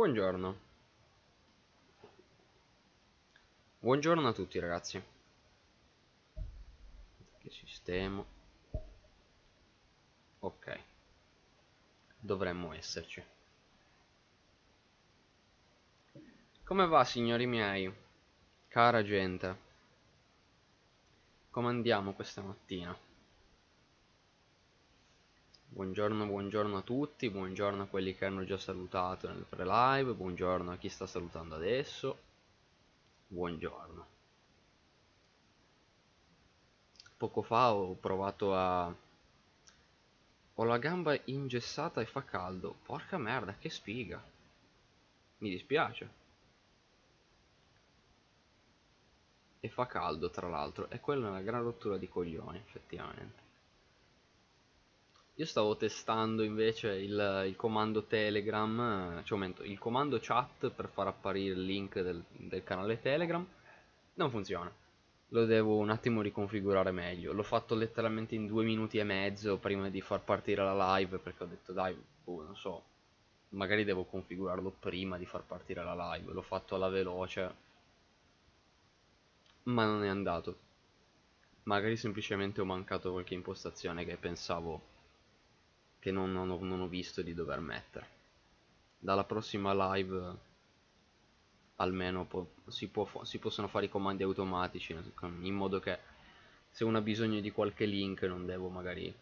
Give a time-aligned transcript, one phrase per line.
[0.00, 0.58] Buongiorno.
[3.80, 5.02] Buongiorno a tutti ragazzi.
[7.36, 8.24] Che sistemo.
[10.38, 10.78] Ok.
[12.18, 13.22] Dovremmo esserci.
[16.64, 17.94] Come va signori miei?
[18.68, 19.56] Cara gente.
[21.50, 22.96] Come andiamo questa mattina?
[25.72, 30.76] Buongiorno, buongiorno a tutti, buongiorno a quelli che hanno già salutato nel pre-live, buongiorno a
[30.76, 32.18] chi sta salutando adesso,
[33.28, 34.06] buongiorno.
[37.16, 38.92] Poco fa ho provato a...
[40.54, 44.20] Ho la gamba ingessata e fa caldo, porca merda, che sfiga.
[45.38, 46.10] Mi dispiace.
[49.60, 53.49] E fa caldo tra l'altro, e quella è una gran rottura di coglioni, effettivamente.
[55.40, 61.06] Io stavo testando invece il, il comando Telegram, cioè aumento, il comando chat per far
[61.06, 63.46] apparire il link del, del canale Telegram.
[64.16, 64.70] Non funziona.
[65.28, 67.32] Lo devo un attimo riconfigurare meglio.
[67.32, 71.44] L'ho fatto letteralmente in due minuti e mezzo prima di far partire la live perché
[71.44, 72.82] ho detto dai, boh, non so,
[73.50, 76.34] magari devo configurarlo prima di far partire la live.
[76.34, 77.54] L'ho fatto alla veloce,
[79.62, 80.58] ma non è andato.
[81.62, 84.98] Magari semplicemente ho mancato qualche impostazione che pensavo
[86.00, 88.18] che non, non, ho, non ho visto di dover mettere.
[88.98, 90.48] Dalla prossima live
[91.76, 94.96] almeno po si, può, si, possono fare i comandi automatici
[95.42, 95.98] in modo che
[96.70, 99.14] se uno ha bisogno di qualche link non devo magari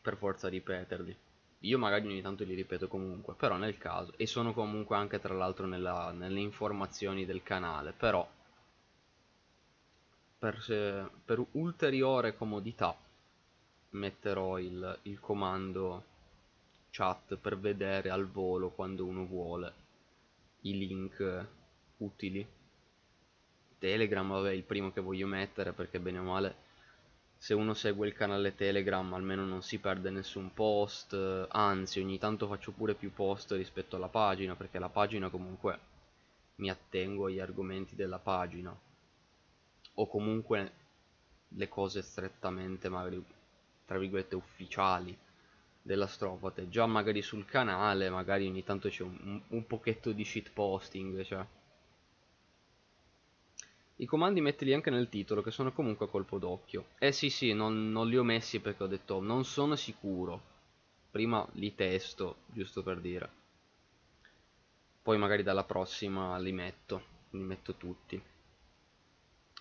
[0.00, 1.16] per forza ripeterli.
[1.60, 5.34] Io magari ogni tanto li ripeto comunque, però nel caso, e sono comunque anche tra
[5.34, 8.28] l'altro nelle informazioni del canale, però
[10.38, 12.96] per, per ulteriore comodità
[13.96, 16.04] metterò il, il comando
[16.90, 19.72] chat per vedere al volo quando uno vuole
[20.62, 21.46] i link
[21.98, 22.46] utili.
[23.78, 26.64] Telegram vabbè il primo che voglio mettere perché bene o male
[27.38, 31.14] se uno segue il canale telegram almeno non si perde nessun post
[31.50, 35.78] anzi ogni tanto faccio pure più post rispetto alla pagina perché la pagina comunque
[36.56, 38.76] mi attengo agli argomenti della pagina.
[39.98, 40.72] O comunque
[41.48, 43.22] le cose strettamente magari
[43.86, 45.16] tra virgolette ufficiali
[45.80, 46.68] della Stropate.
[46.68, 51.46] Già magari sul canale magari ogni tanto c'è un, un pochetto di shitposting cioè.
[53.98, 56.88] I comandi mettili anche nel titolo che sono comunque a colpo d'occhio.
[56.98, 60.54] Eh sì sì non, non li ho messi perché ho detto non sono sicuro.
[61.10, 63.30] Prima li testo giusto per dire.
[65.00, 67.14] Poi magari dalla prossima li metto.
[67.30, 68.20] Li metto tutti.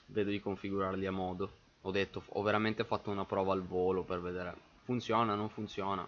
[0.07, 4.19] Vedo di configurarli a modo ho detto ho veramente fatto una prova al volo per
[4.21, 6.07] vedere funziona non funziona?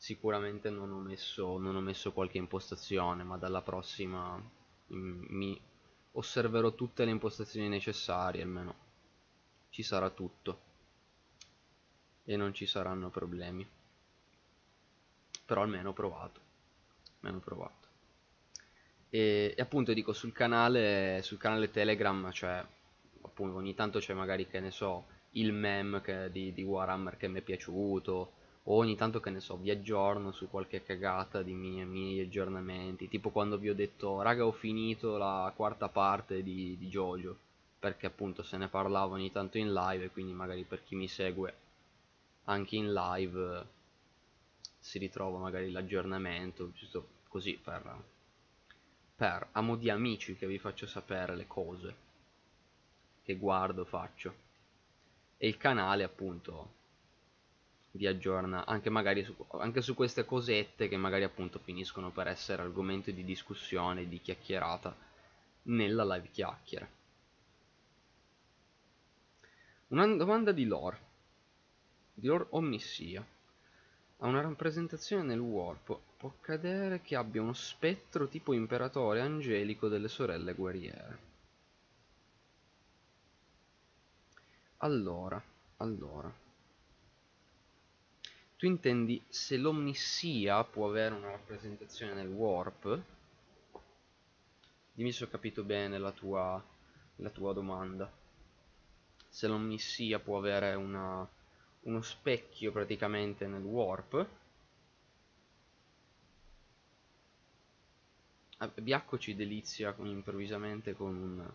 [0.00, 4.40] Sicuramente non ho messo, non ho messo qualche impostazione ma dalla prossima
[4.88, 5.60] mi
[6.12, 8.86] osserverò tutte le impostazioni necessarie almeno
[9.70, 10.66] ci sarà tutto.
[12.24, 13.66] E non ci saranno problemi.
[15.44, 16.40] Però almeno ho provato
[17.20, 17.88] almeno ho provato.
[19.08, 22.64] E, e appunto dico sul canale sul canale telegram cioè
[23.38, 27.28] appunto ogni tanto c'è magari che ne so il meme che, di, di Warhammer che
[27.28, 28.32] mi è piaciuto
[28.64, 33.08] o ogni tanto che ne so vi aggiorno su qualche cagata di miei, miei aggiornamenti
[33.08, 37.38] tipo quando vi ho detto raga ho finito la quarta parte di, di Jojo
[37.78, 41.06] perché appunto se ne parlava ogni tanto in live e quindi magari per chi mi
[41.06, 41.54] segue
[42.44, 43.66] anche in live
[44.80, 48.02] si ritrova magari l'aggiornamento giusto così per,
[49.14, 52.06] per a mo' di amici che vi faccio sapere le cose
[53.28, 54.34] che guardo faccio
[55.36, 56.76] e il canale appunto
[57.90, 62.62] vi aggiorna anche magari su, anche su queste cosette che magari appunto finiscono per essere
[62.62, 64.96] argomento di discussione, di chiacchierata
[65.64, 66.90] nella live chiacchiere.
[69.88, 70.98] Una domanda di lore,
[72.14, 73.22] di lore omnissia.
[74.20, 80.08] A una rappresentazione nel warp può accadere che abbia uno spettro tipo imperatore angelico delle
[80.08, 81.27] sorelle guerriere.
[84.80, 85.42] Allora,
[85.78, 86.32] allora.
[88.56, 93.02] Tu intendi se l'omnissia può avere una rappresentazione nel warp?
[94.92, 96.64] Dimmi se ho capito bene la tua,
[97.16, 98.08] la tua domanda.
[99.28, 101.28] Se l'omnissia può avere una,
[101.82, 104.28] uno specchio praticamente nel warp?
[108.76, 111.50] Biacco ci delizia improvvisamente con un,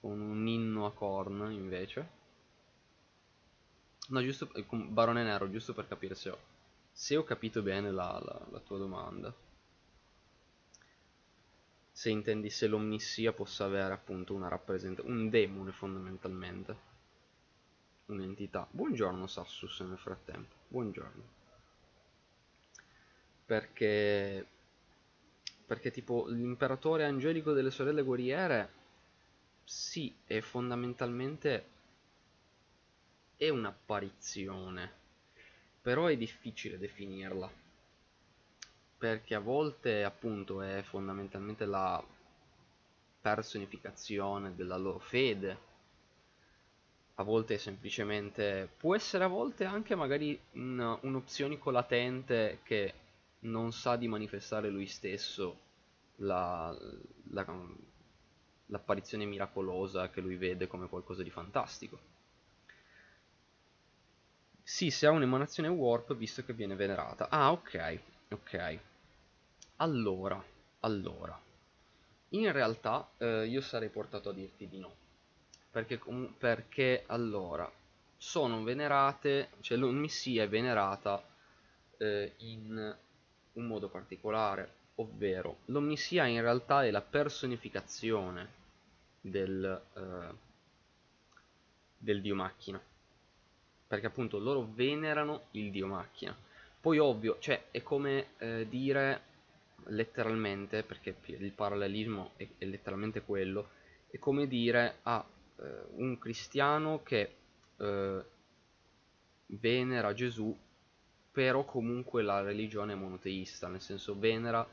[0.00, 2.20] con un inno a corn invece.
[4.10, 6.38] No, giusto, eh, Barone Nero, giusto per capire se ho,
[6.92, 9.34] se ho capito bene la, la, la tua domanda.
[11.90, 16.76] se intendi se l'omnissia possa avere appunto una rappresentazione, un demone fondamentalmente,
[18.06, 18.66] un'entità.
[18.70, 21.22] Buongiorno Sassus nel frattempo, buongiorno.
[23.46, 24.46] Perché,
[25.66, 28.70] perché tipo l'imperatore angelico delle sorelle guerriere,
[29.64, 31.66] sì, è fondamentalmente
[33.44, 34.92] è un'apparizione,
[35.80, 37.50] però è difficile definirla
[38.96, 42.00] perché a volte appunto è fondamentalmente la
[43.20, 45.70] personificazione della loro fede.
[47.16, 51.22] A volte è semplicemente può essere a volte anche magari un, un
[51.72, 52.94] latente che
[53.40, 55.58] non sa di manifestare lui stesso
[56.18, 56.72] la,
[57.30, 57.44] la,
[58.66, 62.11] l'apparizione miracolosa che lui vede come qualcosa di fantastico
[64.72, 67.98] sì, se ha un'emanazione warp visto che viene venerata ah ok
[68.30, 68.80] ok
[69.82, 70.40] allora,
[70.80, 71.36] allora,
[72.30, 74.94] in realtà eh, io sarei portato a dirti di no.
[75.72, 76.00] Perché,
[76.38, 77.68] perché allora,
[78.16, 81.20] sono venerate, cioè l'Onnissia è venerata
[81.96, 82.96] eh, in
[83.54, 88.48] un modo particolare, ovvero l'Omnissia in realtà è la personificazione
[89.20, 90.34] del, eh,
[91.98, 92.80] del Dio macchina.
[93.92, 96.34] Perché appunto loro venerano il Dio macchina.
[96.80, 99.20] Poi ovvio, cioè è come eh, dire
[99.88, 103.68] letteralmente, perché il parallelismo è, è letteralmente quello,
[104.08, 105.22] è come dire a
[105.58, 107.34] eh, un cristiano che
[107.76, 108.24] eh,
[109.48, 110.56] venera Gesù,
[111.30, 114.66] però comunque la religione è monoteista, nel senso venera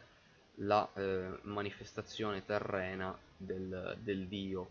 [0.62, 4.70] la eh, manifestazione terrena del, del Dio.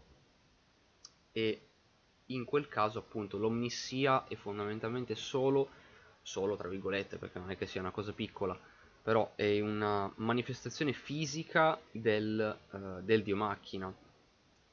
[1.33, 1.68] E
[2.29, 5.69] in quel caso appunto l'omnissia è fondamentalmente solo,
[6.23, 8.59] solo tra virgolette, perché non è che sia una cosa piccola,
[9.03, 13.95] però è una manifestazione fisica del, uh, del dio macchina.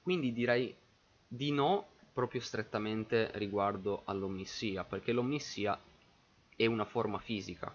[0.01, 0.75] Quindi direi
[1.27, 5.79] di no proprio strettamente riguardo all'omnissia, perché l'omnissia
[6.55, 7.73] è una forma fisica.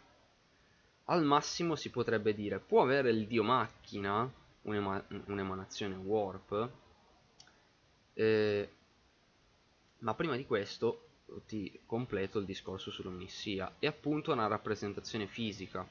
[1.07, 4.31] Al massimo si potrebbe dire, può avere il dio macchina
[4.63, 6.71] un'ema un'emanazione warp,
[8.15, 8.71] eh,
[10.01, 11.07] ma prima di questo
[11.47, 13.77] ti completo il discorso sull'omnissia.
[13.79, 15.89] È appunto una rappresentazione fisica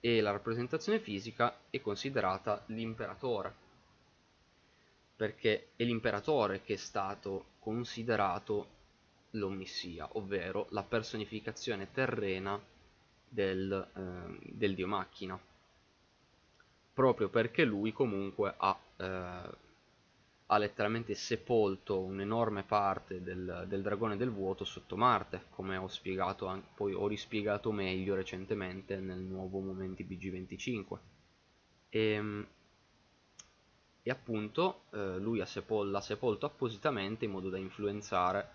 [0.00, 3.64] e la rappresentazione fisica è considerata l'imperatore
[5.16, 8.74] perché è l'imperatore che è stato considerato
[9.30, 12.60] l'omnissia, ovvero la personificazione terrena
[13.26, 15.38] del, eh, del dio macchina,
[16.92, 19.64] proprio perché lui comunque ha eh,
[20.48, 26.62] ha letteralmente sepolto un'enorme parte del, del, dragone del vuoto sotto Marte, come ho spiegato,
[26.74, 30.98] poi ho rispiegato meglio recentemente nel nuovo Momenti BG25.
[31.88, 32.46] E, ehm,
[34.02, 38.50] e appunto eh, lui ha sepol l'ha sepolto appositamente in modo da influenzare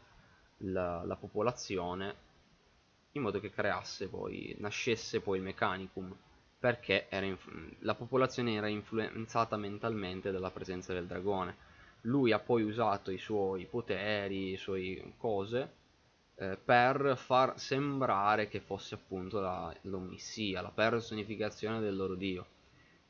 [0.59, 2.15] la, la popolazione
[3.13, 6.15] in modo che creasse poi, nascesse poi il Mechanicum
[6.57, 7.07] perché
[7.79, 11.69] la popolazione era influenzata mentalmente dalla presenza del dragone
[12.01, 15.80] lui ha poi usato i suoi poteri, le sue cose
[16.36, 22.46] eh, per far sembrare che fosse appunto la, l'omnissia, la personificazione del loro dio.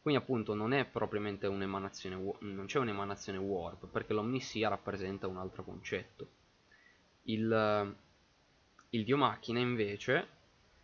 [0.02, 5.64] Quindi appunto non è propriamente un'emanazione, non c'è un'emanazione warp, perché l'omnissia rappresenta un altro
[5.64, 6.28] concetto.
[7.24, 7.96] Il,
[8.90, 10.28] il dio macchina invece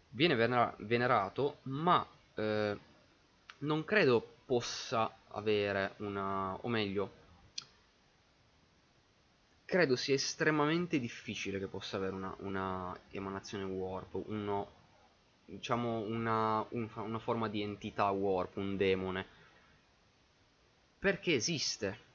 [0.10, 2.78] viene venera- venerato, ma eh,
[3.60, 7.17] non credo possa avere una, o meglio,
[9.68, 14.72] credo sia estremamente difficile che possa avere una, una emanazione warp, uno,
[15.44, 19.26] diciamo una, un, una forma di entità warp, un demone.
[20.98, 22.06] Perché esiste.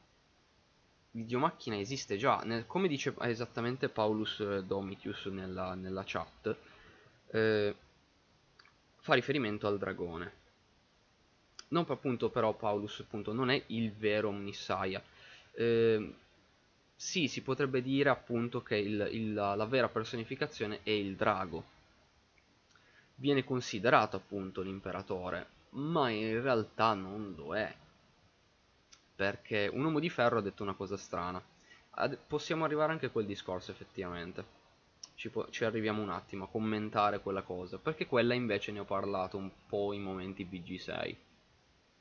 [1.11, 6.56] Videomacchina esiste già, nel, come dice esattamente Paulus eh, Domitius nella, nella chat,
[7.32, 7.76] eh,
[8.97, 10.32] fa riferimento al dragone.
[11.68, 15.02] Non appunto però Paulus appunto non è il vero Omnissaia.
[15.52, 16.14] Eh,
[17.02, 21.64] sì, si potrebbe dire appunto che il, il, la vera personificazione è il drago.
[23.16, 27.75] Viene considerato appunto l'imperatore, ma in realtà non lo è.
[29.16, 31.42] Perché un uomo di ferro ha detto una cosa strana.
[31.90, 34.44] Ad, possiamo arrivare anche a quel discorso effettivamente.
[35.16, 37.78] Ci, ci, arriviamo un attimo a commentare quella cosa.
[37.78, 41.16] Perché quella invece ne ho parlato un po' in momenti BG6.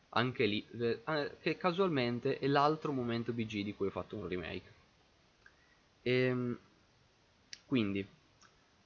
[0.09, 4.79] Anche lì, eh, che casualmente è l'altro momento BG di cui ho fatto un remake.
[6.01, 6.59] E, ehm,
[7.65, 8.05] quindi,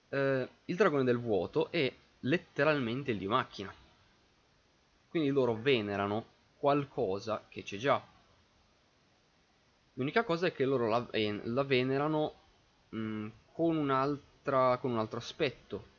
[0.10, 1.92] eh, il dragone del vuoto è
[2.22, 3.74] letteralmente il dio macchina.
[5.10, 6.26] Quindi loro venerano
[6.58, 8.04] qualcosa che c'è già.
[9.94, 12.34] L'unica cosa è che loro la, eh, la venerano
[12.90, 15.94] mh, mm, con, un'altra, con un altro aspetto.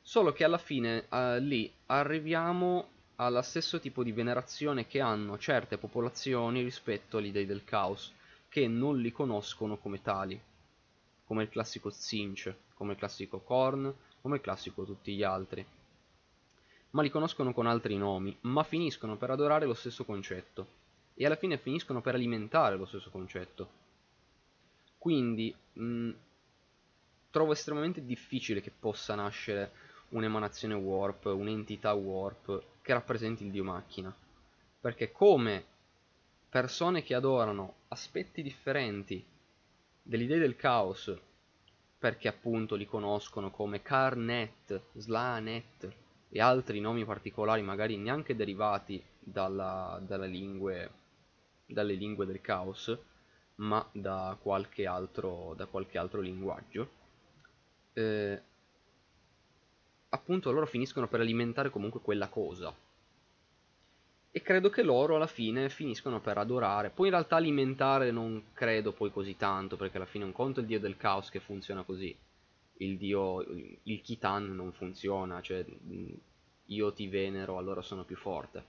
[0.00, 5.76] Solo che alla fine eh, lì arriviamo allo stesso tipo di venerazione che hanno certe
[5.76, 8.12] popolazioni rispetto agli dei del caos,
[8.48, 10.40] che non li conoscono come tali,
[11.24, 15.64] come il classico Zinch, come il classico Korn, come il classico tutti gli altri.
[16.90, 20.66] Ma li conoscono con altri nomi, ma finiscono per adorare lo stesso concetto,
[21.14, 23.68] e alla fine finiscono per alimentare lo stesso concetto.
[24.96, 26.10] Quindi mh,
[27.30, 29.72] trovo estremamente difficile che possa nascere
[30.10, 34.14] un'emanazione warp, un'entità warp che rappresenti il dio macchina.
[34.80, 35.64] Perché come
[36.48, 39.24] persone che adorano aspetti differenti
[40.02, 41.14] dell'idea del caos,
[41.98, 45.92] perché appunto li conoscono come Carnet, Slanet
[46.30, 50.90] e altri nomi particolari, magari neanche derivati dalla, dalla lingue,
[51.66, 52.96] dalle lingue del caos,
[53.56, 56.90] ma da qualche altro, da qualche altro linguaggio,
[57.92, 58.42] eh,
[60.10, 62.74] appunto loro finiscono per alimentare comunque quella cosa.
[64.38, 66.90] E credo che loro alla fine finiscono per adorare.
[66.90, 70.62] Poi in realtà alimentare non credo poi così tanto, perché alla fine un conto è
[70.62, 72.16] il dio del caos che funziona così.
[72.74, 75.66] Il dio, il Kitan non funziona, cioè
[76.66, 78.64] io ti venero allora sono più forte.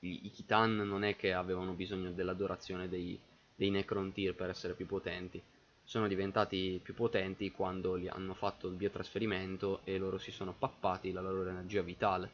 [0.00, 3.16] I, i Kitan non è che avevano bisogno dell'adorazione dei,
[3.54, 5.40] dei Necrontyr per essere più potenti
[5.84, 11.12] sono diventati più potenti quando li hanno fatto il biotrasferimento e loro si sono pappati
[11.12, 12.28] la loro energia vitale,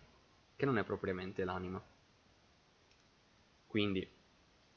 [0.56, 1.91] che non è propriamente l'anima.
[3.72, 4.06] Quindi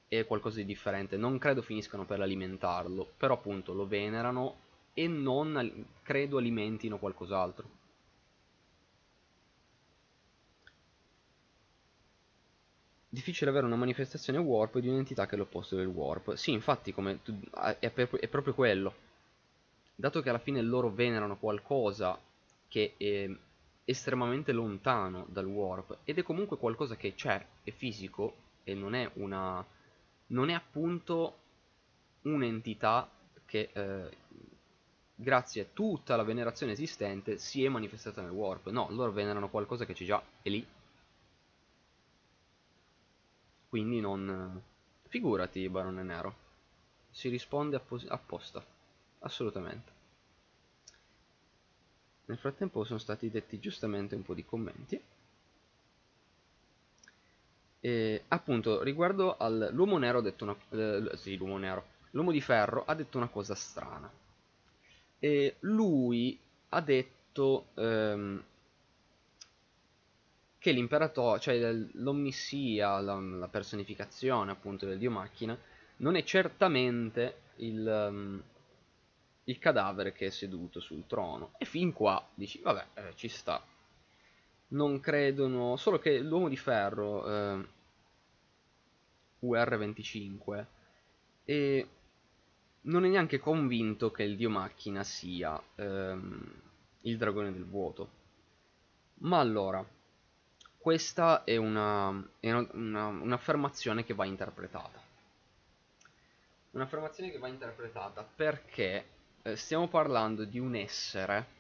[0.07, 4.55] è qualcosa di differente, non credo finiscano per alimentarlo, però appunto lo venerano
[4.93, 7.67] e non credo alimentino qualcos'altro.
[13.09, 16.33] difficile avere una manifestazione warp di un'entità che è l'opposto del warp.
[16.35, 18.93] Sì, infatti, tu, è, è, proprio quello.
[19.93, 22.17] Dato che alla fine loro venerano qualcosa
[22.69, 23.29] che è
[23.85, 29.09] estremamente lontano dal warp ed è comunque qualcosa che c'è, è fisico e non è
[29.13, 29.65] una
[30.27, 31.37] non è appunto
[32.23, 33.09] un'entità
[33.45, 34.17] che eh,
[35.15, 38.69] grazie a tutta la venerazione esistente si è manifestata nel warp.
[38.69, 40.65] No, loro venerano qualcosa che c'è già, è lì
[43.75, 44.61] quindi non...
[45.09, 46.35] Figurati, Barone Nero.
[47.11, 47.75] Si risponde
[48.07, 48.65] apposta.
[49.19, 49.91] Assolutamente.
[52.27, 54.97] Nel frattempo sono stati detti giustamente un po' di commenti.
[57.85, 60.55] E appunto, riguardo all'uomo nero ha detto una...
[60.69, 61.85] Eh, sì, l'uomo nero.
[62.11, 64.11] L'uomo di ferro ha detto una cosa strana.
[65.19, 66.35] E lui
[66.69, 67.67] ha detto...
[67.75, 68.43] Ehm,
[70.57, 75.55] che l'imperatore, cioè l'omnissia, la, la, personificazione appunto del dio macchina,
[75.97, 78.41] non è certamente il, um,
[79.43, 81.51] il, cadavere che è seduto sul trono.
[81.59, 83.63] E fin qua dici, vabbè, eh, ci sta.
[84.69, 87.73] Non credono, solo che l'uomo di ferro, eh,
[89.45, 90.65] UR25,
[91.45, 91.87] e
[92.81, 96.61] non è neanche convinto che il dio macchina sia ehm,
[97.01, 98.23] il dragone del vuoto.
[99.19, 99.83] Ma allora,
[100.77, 105.01] questa è un'affermazione che va interpretata.
[106.71, 109.05] Un'affermazione che va interpretata perché
[109.41, 111.53] eh, stiamo parlando di un essere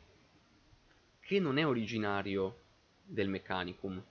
[1.21, 2.59] che non è originario
[3.03, 4.03] del Mechanicum.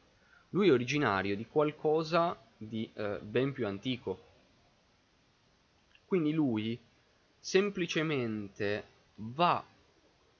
[0.50, 2.36] Lui è originario di qualcosa
[2.66, 4.32] di eh, ben più antico.
[6.06, 6.78] Quindi lui
[7.38, 8.84] semplicemente
[9.16, 9.64] va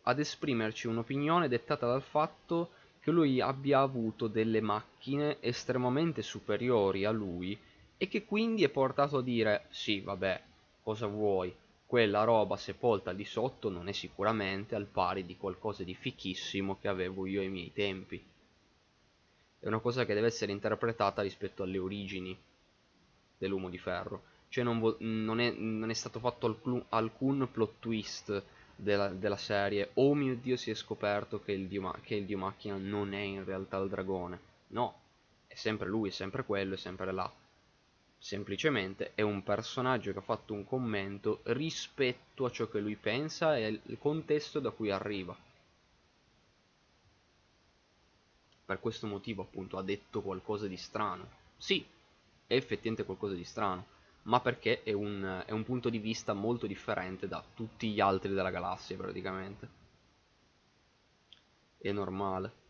[0.03, 7.11] ad esprimerci un'opinione dettata dal fatto che lui abbia avuto delle macchine estremamente superiori a
[7.11, 7.59] lui
[7.97, 10.43] e che quindi è portato a dire sì vabbè
[10.83, 11.55] cosa vuoi
[11.87, 16.89] quella roba sepolta lì sotto non è sicuramente al pari di qualcosa di fichissimo che
[16.89, 18.23] avevo io ai miei tempi
[19.65, 22.39] è una cosa che deve essere interpretata rispetto alle origini
[23.39, 24.25] dell'uomo di ferro.
[24.51, 28.43] Cioè non, non, è, non è stato fatto alcun, alcun plot twist
[28.77, 29.93] della, della, serie.
[29.95, 33.15] Oh mio dio si è scoperto che il, dio ma- che il dio macchina non
[33.15, 34.39] è in realtà il dragone.
[34.69, 35.01] No
[35.47, 37.33] è sempre lui è sempre quello è sempre là.
[38.19, 43.57] Semplicemente è un personaggio che ha fatto un commento rispetto a ciò che lui pensa
[43.57, 45.35] e al contesto da cui arriva
[48.65, 51.29] per questo motivo appunto ha detto qualcosa di strano.
[51.57, 51.85] Sì,
[52.47, 53.87] è effettivamente qualcosa di strano,
[54.23, 58.33] ma perché è un, è un punto di vista molto differente da tutti gli altri
[58.33, 59.69] della galassia praticamente.
[61.79, 62.63] È normale.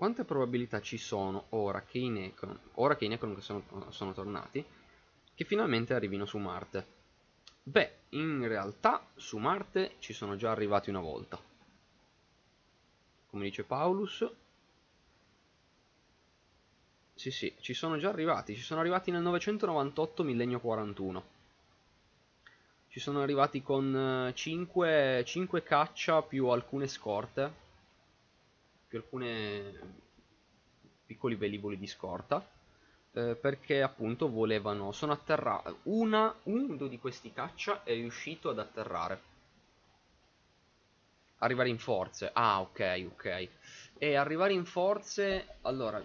[0.00, 4.64] Quante probabilità ci sono ora che i Necron, ora che i Necron sono, sono tornati,
[5.40, 6.86] che finalmente arrivino su Marte?
[7.62, 11.40] Beh, in realtà su Marte ci sono già arrivati una volta.
[13.30, 14.30] Come dice Paulus.
[17.14, 18.54] Sì, sì, ci sono già arrivati.
[18.54, 21.24] Ci sono arrivati nel 998 millennio 41.
[22.88, 27.68] Ci sono arrivati con 5, 5 caccia più alcune scorte
[28.88, 29.72] più alcune
[31.06, 32.46] piccoli velivoli di scorta
[33.12, 39.28] eh, perché appunto volevano sono atterrati una uno di questi caccia è riuscito ad atterrare.
[41.38, 42.30] Arrivare in forze.
[42.32, 43.48] Ah ok ok.
[43.98, 46.02] E arrivare in forze allora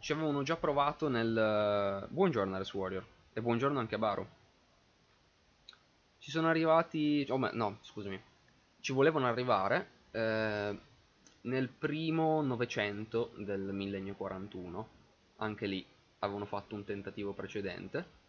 [0.00, 4.26] ci avevano già provato nel buongiorno Ares Warrior e buongiorno anche a Baru.
[6.18, 8.20] Ci sono arrivati oh, no scusami.
[8.80, 10.78] Ci volevano arrivare eh,
[11.42, 14.88] nel primo novecento del millennio 41
[15.36, 15.86] anche lì
[16.22, 18.20] avevano fatto un tentativo precedente.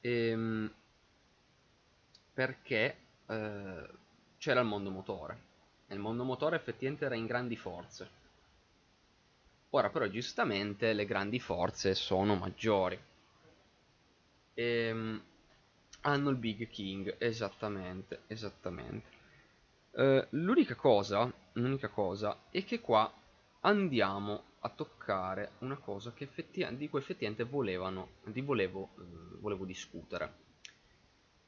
[0.00, 0.72] Ehm,
[2.32, 2.96] perché
[3.26, 3.88] eh,
[4.38, 5.54] c'era il mondo motore.
[5.88, 8.24] E il mondo motore effettivamente era in grandi forze.
[9.70, 12.98] Ora però giustamente le grandi forze sono maggiori.
[14.54, 15.22] Ehm,
[16.02, 19.14] hanno il Big King esattamente esattamente.
[19.92, 23.10] Eh, l'unica cosa, l'unica cosa è che qua
[23.60, 30.44] andiamo a toccare una cosa di cui effettivamente volevano, di volevo, eh, volevo discutere.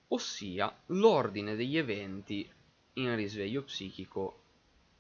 [0.09, 2.51] Ossia l'ordine degli eventi
[2.95, 4.43] in risveglio psichico,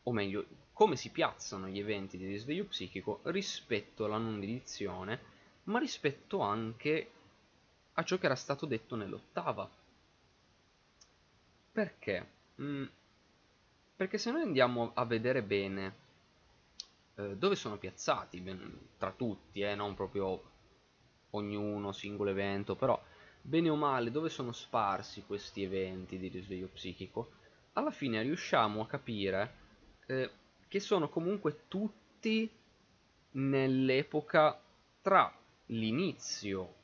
[0.03, 5.21] o meglio, come si piazzano gli eventi di risveglio psichico rispetto alla non edizione,
[5.65, 7.11] ma rispetto anche
[7.95, 9.69] a ciò che era stato detto nell'ottava.
[11.73, 12.31] Perché?
[12.61, 12.85] Mm,
[13.97, 16.07] perché se noi andiamo a vedere bene
[17.19, 18.43] eh, dove sono piazzati,
[18.97, 20.43] tra tutti, eh, non proprio
[21.31, 23.01] ognuno, singolo evento, però
[23.41, 27.33] bene o male dove sono sparsi questi eventi di risveglio psichico,
[27.73, 29.55] alla fine riusciamo a capire
[30.07, 30.31] eh,
[30.69, 32.49] che sono comunque tutti
[33.33, 34.61] nell'epoca
[35.03, 35.33] tra
[35.67, 36.75] l'inizio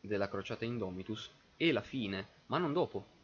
[0.00, 3.18] della crociata Indomitus e la fine, ma non dopo.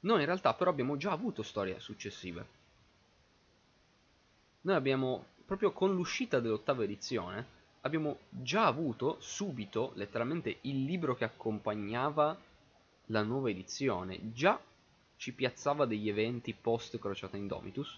[0.00, 2.55] Noi in realtà però abbiamo già avuto storie successive.
[4.66, 7.46] Noi abbiamo, proprio con l'uscita dell'ottava edizione,
[7.82, 12.36] abbiamo già avuto subito, letteralmente, il libro che accompagnava
[13.06, 14.32] la nuova edizione.
[14.32, 14.60] Già
[15.14, 17.96] ci piazzava degli eventi post Crociata Indomitus.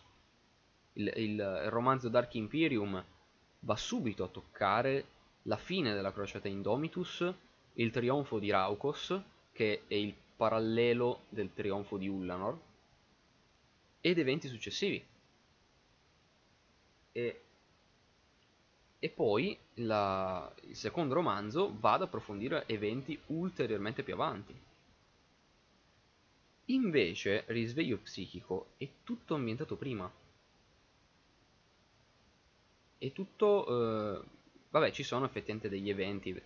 [0.92, 3.02] Il, il, romanzo Dark Imperium
[3.60, 5.06] va subito a toccare
[5.44, 7.32] la fine della Crociata Indomitus,
[7.72, 9.18] il trionfo di Raukos,
[9.52, 12.60] che è il parallelo del trionfo di Ullanor
[14.02, 15.02] ed eventi successivi.
[17.12, 17.42] E,
[18.98, 24.54] e poi la, il secondo romanzo va ad approfondire eventi ulteriormente più avanti.
[26.66, 30.10] Invece, Risveglio psichico è tutto ambientato prima.
[32.98, 34.20] È tutto...
[34.20, 34.24] Eh,
[34.70, 36.40] vabbè, ci sono effettivamente degli eventi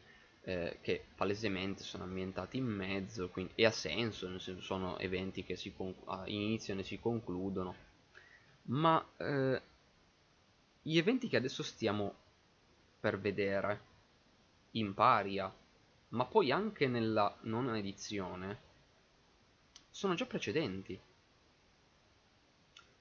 [0.44, 5.44] eh, che palesemente sono ambientati in mezzo quindi, e ha senso, nel senso sono eventi
[5.44, 5.72] che si
[6.26, 7.74] iniziano e si concludono,
[8.64, 9.60] ma eh,
[10.82, 12.14] gli eventi che adesso stiamo
[12.98, 13.90] per vedere
[14.72, 15.52] in paria,
[16.08, 18.70] ma poi anche nella nona edizione,
[19.90, 20.98] sono già precedenti.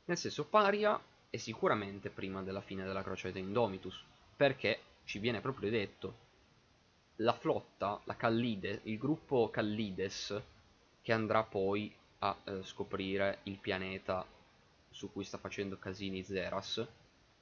[0.05, 4.03] Nel senso, paria è sicuramente prima della fine della crociata Indomitus,
[4.35, 6.29] perché ci viene proprio detto
[7.17, 10.41] la flotta, la Callide, il gruppo Callides,
[11.01, 14.25] che andrà poi a eh, scoprire il pianeta
[14.89, 16.85] su cui sta facendo casini Zeras,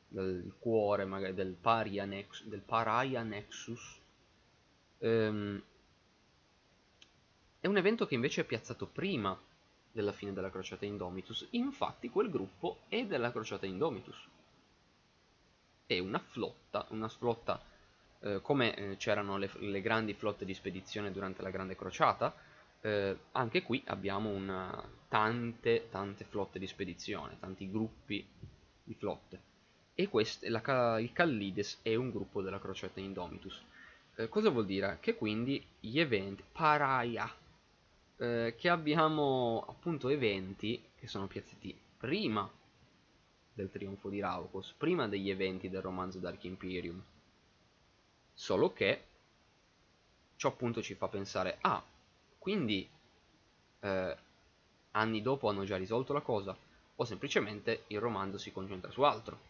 [0.09, 3.99] del cuore magari del, Paria Nex, del Paraia Nexus.
[4.99, 5.63] Ehm,
[7.61, 9.39] è un evento che invece è piazzato prima
[9.91, 11.47] della fine della crociata Indomitus.
[11.51, 14.27] Infatti quel gruppo è della crociata Indomitus.
[15.85, 17.61] È una flotta, una flotta
[18.21, 22.35] eh, come eh, c'erano le, le, grandi flotte di spedizione durante la Grande Crociata,
[22.81, 28.25] eh, anche qui abbiamo una, tante, tante flotte di spedizione, tanti gruppi
[28.83, 29.48] di flotte.
[29.99, 33.61] E queste, la, il Callides è un gruppo della Crociata Indomitus.
[34.15, 34.97] Eh, cosa vuol dire?
[35.01, 37.29] Che quindi gli eventi, paraia,
[38.15, 42.49] eh, che abbiamo appunto eventi che sono piazzati prima
[43.53, 47.03] del trionfo di Raukos, prima degli eventi del romanzo Dark Imperium,
[48.33, 49.03] Solo che
[50.37, 51.83] ciò appunto ci fa pensare, ah,
[52.37, 52.89] quindi
[53.81, 54.17] eh,
[54.91, 56.55] anni dopo hanno già risolto la cosa,
[56.95, 59.48] o semplicemente il romanzo si concentra su altro.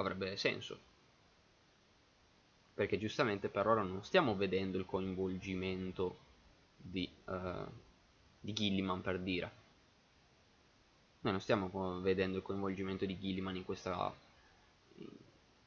[0.00, 0.78] Avrebbe senso.
[2.74, 6.18] Perché giustamente per ora non stiamo vedendo il coinvolgimento
[6.76, 7.70] di, uh,
[8.40, 9.58] di Gilliman per dire.
[11.20, 14.14] Noi non stiamo vedendo il coinvolgimento di Gilliman in questa,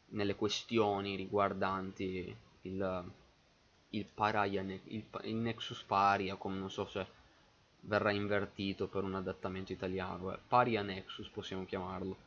[0.10, 3.12] nelle questioni riguardanti il,
[3.90, 7.06] il, paria, il, il Nexus Paria, come non so se
[7.82, 10.40] verrà invertito per un adattamento italiano, eh.
[10.48, 12.18] Paria Nexus possiamo chiamarlo.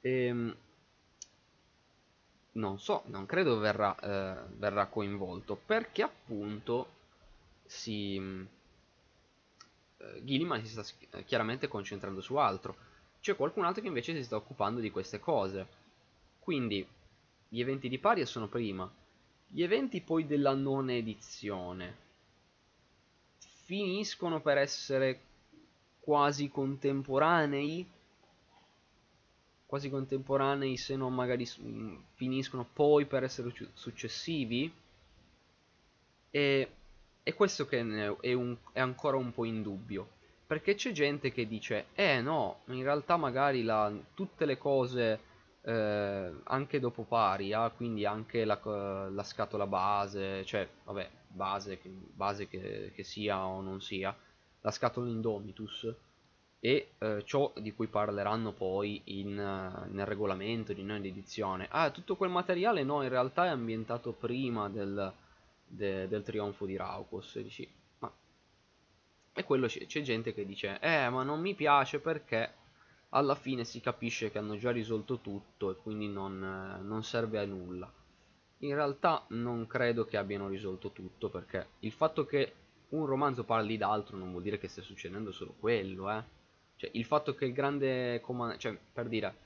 [0.00, 0.56] E, ehm,
[2.54, 6.88] non so, non credo verrà, eh, verrà coinvolto perché appunto
[7.64, 8.16] si
[10.04, 10.84] eh, Gilliman si sta
[11.18, 12.76] eh, chiaramente concentrando su altro.
[13.20, 15.66] C'è qualcun altro che invece si sta occupando di queste cose.
[16.38, 16.86] Quindi
[17.48, 18.90] gli eventi di Paria sono prima.
[19.46, 22.02] Gli eventi poi della non edizione
[23.64, 25.20] finiscono per essere
[26.00, 27.88] quasi contemporanei
[29.74, 34.72] quasi contemporanei se non magari mm, finiscono poi per essere successivi.
[36.30, 36.68] E,
[37.20, 37.80] e questo che
[38.20, 40.10] è, un, è, ancora un po' in dubbio.
[40.46, 45.20] Perché c'è gente che dice eh no in realtà magari la, tutte le cose
[45.62, 48.60] eh, anche dopo paria quindi anche la,
[49.10, 54.14] la scatola base cioè vabbè base, base che, che, sia o non sia,
[54.60, 55.92] la scatola Indomitus
[56.64, 61.68] e eh, ciò di cui parleranno poi in, uh, nel regolamento di non edizione.
[61.70, 65.12] Ah, tutto quel materiale no, in realtà è ambientato prima del,
[65.66, 67.36] de, del trionfo di Raukos.
[67.36, 68.10] E dici, ma...
[69.34, 72.54] E quello c'è gente che dice, eh, ma non mi piace perché
[73.10, 77.40] alla fine si capisce che hanno già risolto tutto e quindi non, eh, non serve
[77.40, 77.92] a nulla.
[78.60, 82.54] In realtà non credo che abbiano risolto tutto perché il fatto che
[82.88, 86.42] un romanzo parli d'altro non vuol dire che stia succedendo solo quello, eh.
[86.76, 88.60] Cioè, il fatto che il grande comandante...
[88.60, 89.36] Cioè, per dire,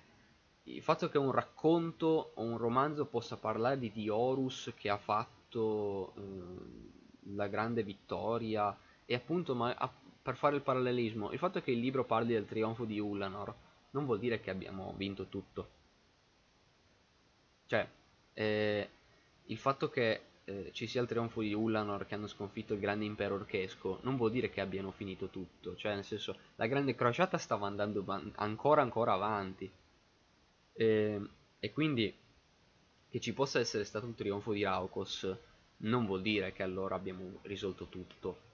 [0.64, 6.12] il fatto che un racconto o un romanzo possa parlare di Diorus che ha fatto
[6.16, 9.90] eh, la grande vittoria e appunto, ma, a,
[10.22, 13.54] per fare il parallelismo, il fatto che il libro parli del trionfo di Ullanor
[13.90, 15.76] non vuol dire che abbiamo vinto tutto.
[17.66, 17.88] Cioè,
[18.34, 18.88] eh,
[19.46, 23.04] il fatto che eh, ci sia il trionfo di Ullanor che hanno sconfitto il grande
[23.04, 27.36] impero orchesco non vuol dire che abbiano finito tutto, cioè nel senso la grande crociata
[27.36, 28.02] stava andando
[28.36, 29.70] ancora ancora avanti
[30.72, 32.14] e, ehm, e quindi
[33.10, 35.36] che ci possa essere stato un trionfo di Raukos
[35.78, 38.46] non vuol dire che allora abbiamo risolto tutto.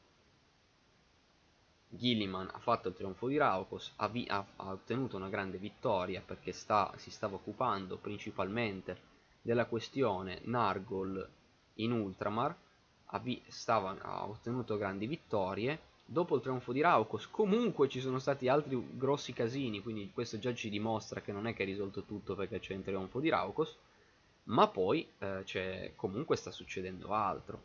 [1.88, 6.50] Gilliman ha fatto il trionfo di Raukos, ha, ha, ha ottenuto una grande vittoria perché
[6.50, 11.28] sta, si stava occupando principalmente della questione Nargol
[11.76, 12.54] in Ultramar
[13.48, 15.92] stava, ha ottenuto grandi vittorie.
[16.06, 20.52] Dopo il trionfo di Raukos comunque ci sono stati altri grossi casini quindi questo già
[20.52, 23.74] ci dimostra che non è che è risolto tutto perché c'è il trionfo di Raukos
[24.44, 27.62] ma poi eh, comunque sta succedendo altro.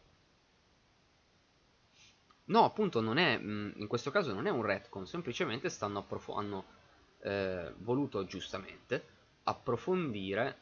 [2.45, 6.65] No appunto non è mm, in questo caso non è un retcon semplicemente stanno hanno
[7.21, 9.05] eh, voluto giustamente
[9.43, 10.57] approfondire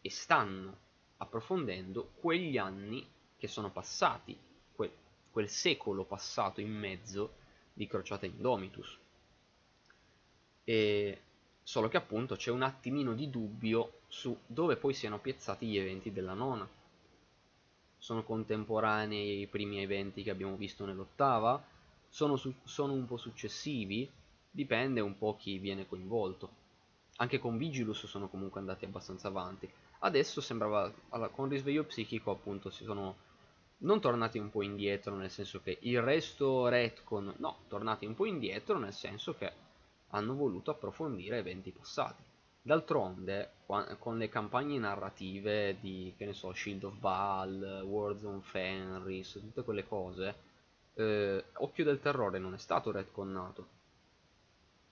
[0.00, 0.88] e stanno
[1.22, 3.06] approfondendo quegli anni
[3.36, 4.36] che sono passati,
[4.74, 4.90] quel,
[5.30, 7.34] quel secolo passato in mezzo
[7.72, 8.98] di Crociata Indomitus.
[10.64, 11.20] E
[11.62, 16.12] solo che appunto c'è un attimino di dubbio su dove poi siano piazzati gli eventi
[16.12, 16.68] della nona.
[17.98, 21.62] Sono contemporanei ai primi eventi che abbiamo visto nell'ottava?
[22.08, 24.10] Sono, su, sono un po' successivi?
[24.50, 26.58] Dipende un po' chi viene coinvolto.
[27.16, 29.70] Anche con Vigilus sono comunque andati abbastanza avanti.
[30.02, 33.28] Adesso sembrava, allora, con risveglio psichico appunto si sono
[33.82, 38.26] non tornati un po' indietro nel senso che il resto retcon, no, tornati un po'
[38.26, 39.52] indietro nel senso che
[40.08, 42.22] hanno voluto approfondire eventi passati.
[42.62, 43.52] D'altronde,
[43.98, 49.86] con le campagne narrative di, che ne so, Shield of Baal, Warzone Fenris, tutte quelle
[49.86, 50.34] cose,
[50.94, 53.78] eh, Occhio del Terrore non è stato retconnato.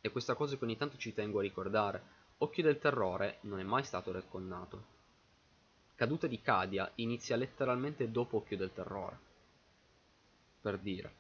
[0.01, 2.17] E questa cosa che ogni tanto ci tengo a ricordare.
[2.39, 4.97] Occhio del Terrore non è mai stato retconnato.
[5.99, 9.19] Caduta di Cadia inizia letteralmente dopo Occhio del Terrore.
[10.61, 11.13] Per dire.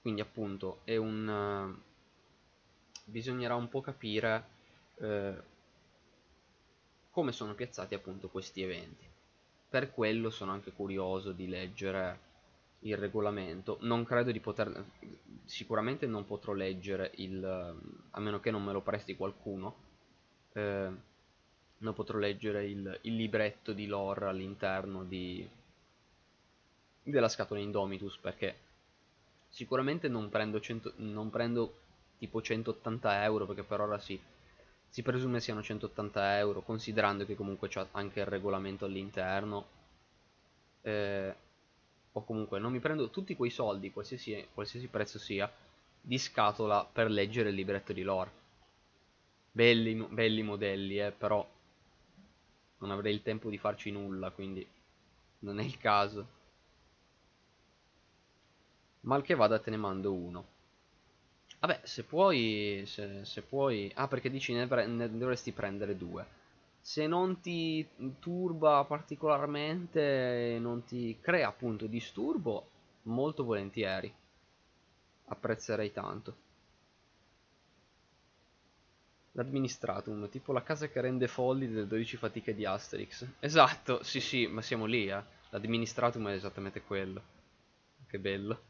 [0.00, 1.28] Quindi appunto è un...
[1.28, 1.80] Uh,
[3.04, 4.48] bisognerà un po' capire
[4.96, 5.32] uh,
[7.12, 9.08] come sono piazzati appunto questi eventi.
[9.68, 12.18] Per quello sono anche curioso di leggere
[12.84, 13.78] il regolamento.
[13.82, 14.84] Non credo di poter...
[15.44, 17.44] Sicuramente non potrò leggere il...
[18.10, 19.74] a meno che non me lo presti qualcuno.
[20.52, 20.90] Eh,
[21.78, 25.46] non potrò leggere il, il libretto di lore all'interno di...
[27.02, 28.56] della scatola Indomitus perché
[29.48, 31.80] sicuramente non prendo, cento, non prendo
[32.18, 34.18] tipo 180 euro perché per ora si,
[34.88, 39.66] si presume siano 180 euro considerando che comunque c'è anche il regolamento all'interno
[40.82, 41.34] eh,
[42.16, 45.50] o comunque non mi prendo tutti quei soldi qualsiasi, qualsiasi prezzo sia
[46.00, 48.42] di scatola per leggere il libretto di lore.
[49.50, 51.46] Belli, belli modelli eh, però
[52.78, 54.66] non avrei il tempo di farci nulla quindi
[55.40, 56.26] non è il caso.
[59.00, 60.52] Mal che vada te ne mando uno.
[61.60, 63.90] Vabbè, se puoi, se, se puoi...
[63.94, 66.26] Ah, perché dici ne, ne, dovresti prendere due.
[66.86, 72.68] Se non ti turba particolarmente, non ti crea appunto disturbo,
[73.04, 74.14] molto volentieri.
[75.28, 76.36] Apprezzerei tanto.
[79.32, 83.26] L'administratum, tipo la casa che rende folli delle 12 fatiche di Asterix.
[83.40, 85.22] Esatto, sì sì, ma siamo lì, eh.
[85.48, 87.22] L'administratum è esattamente quello.
[88.06, 88.60] Che bello.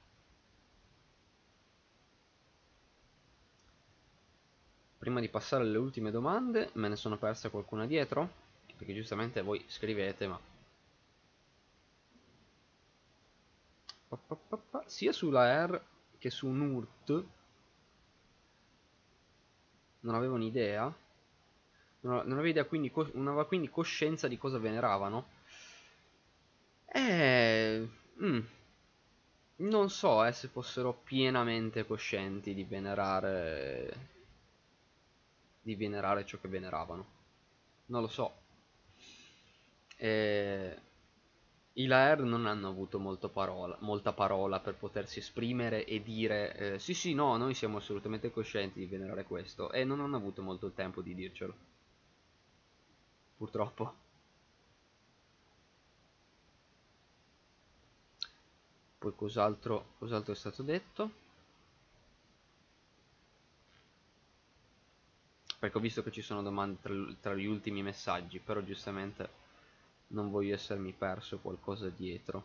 [5.04, 8.26] Prima di passare alle ultime domande, me ne sono persa qualcuna dietro?
[8.74, 10.40] Perché giustamente voi scrivete, ma...
[14.86, 15.78] Sia sulla R
[16.16, 17.24] che su NURT
[20.00, 20.90] non avevo un'idea.
[22.00, 25.26] Non avevo idea, quindi, non aveva quindi coscienza di cosa veneravano.
[26.86, 27.86] Eh...
[28.22, 28.40] Mm,
[29.56, 34.12] non so eh, se fossero pienamente coscienti di venerare
[35.64, 37.06] di venerare ciò che veneravano.
[37.86, 38.32] Non lo so.
[39.96, 40.78] E...
[41.76, 43.00] I Laer non hanno avuto
[43.30, 48.30] parola, molta parola per potersi esprimere e dire eh, sì sì no, noi siamo assolutamente
[48.30, 51.54] coscienti di venerare questo e non hanno avuto molto tempo di dircelo.
[53.36, 53.94] Purtroppo.
[58.98, 61.10] Poi cos'altro, cos'altro è stato detto?
[65.64, 69.42] Perché ho visto che ci sono domande tra, tra gli ultimi messaggi, però giustamente
[70.08, 72.44] non voglio essermi perso qualcosa dietro.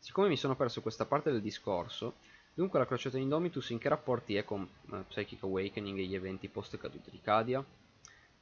[0.00, 2.16] Siccome mi sono perso questa parte del discorso,
[2.54, 6.48] dunque la crociata Indomitus in che rapporti è con uh, Psychic Awakening e gli eventi
[6.48, 7.64] post caduta di Cadia?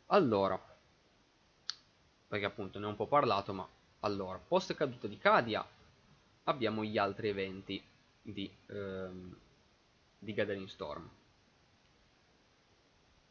[0.06, 0.58] Allora,
[2.28, 3.68] perché appunto ne ho un po' parlato, ma
[4.00, 5.62] allora, post caduta di Cadia
[6.44, 7.82] abbiamo gli altri eventi
[8.22, 9.36] di, ehm,
[10.24, 11.08] di Gathering Storm.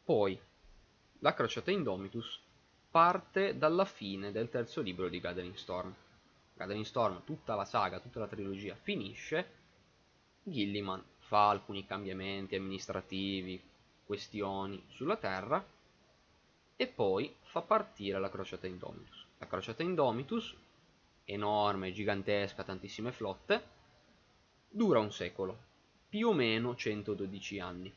[0.04, 0.38] Poi,
[1.18, 2.40] la crociata Indomitus
[2.90, 5.92] parte dalla fine del terzo libro di Gathering Storm.
[6.54, 9.62] Gathering Storm, tutta la saga, tutta la trilogia finisce,
[10.44, 13.60] Gilliman fa alcuni cambiamenti amministrativi,
[14.04, 15.64] questioni sulla Terra
[16.76, 19.24] e poi fa partire la crociata Indomitus.
[19.38, 20.54] La crociata Indomitus,
[21.24, 23.68] enorme, gigantesca, tantissime flotte,
[24.68, 25.58] dura un secolo,
[26.14, 27.92] più o meno 112 anni.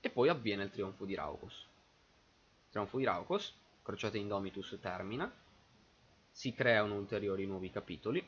[0.00, 1.66] E poi avviene il trionfo di Raukos.
[2.70, 5.30] Trionfo di Raukos, Crociata Indomitus termina,
[6.30, 8.26] si creano ulteriori nuovi capitoli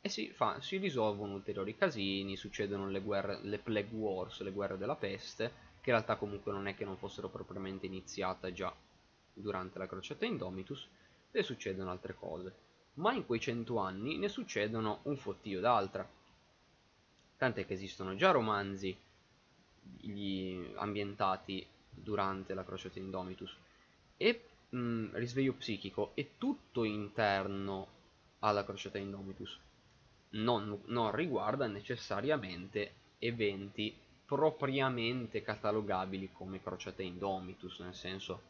[0.00, 4.78] e si, fa, si risolvono ulteriori casini, succedono le, guerre, le Plague Wars, le guerre
[4.78, 5.46] della peste,
[5.80, 8.72] che in realtà comunque non è che non fossero propriamente iniziate già
[9.32, 10.86] durante la Crociata Indomitus,
[11.32, 12.54] e succedono altre cose.
[12.94, 16.08] Ma in quei cento anni ne succedono un fottio d'altra
[17.42, 18.96] tant'è che esistono già romanzi
[20.76, 23.56] ambientati durante la crociata Indomitus
[24.16, 27.88] e mh, Risveglio psichico è tutto interno
[28.38, 29.58] alla crociata Indomitus
[30.30, 33.92] non, non riguarda necessariamente eventi
[34.24, 38.42] propriamente catalogabili come crociata Indomitus nel senso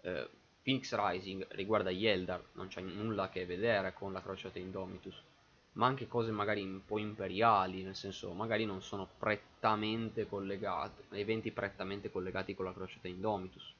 [0.00, 0.30] eh,
[0.62, 5.34] Phoenix Rising riguarda gli Eldar non c'è nulla a che vedere con la crociata Indomitus
[5.76, 11.50] ma anche cose magari un po' imperiali, nel senso magari non sono prettamente collegate, eventi
[11.50, 13.74] prettamente collegati con la crociata Indomitus.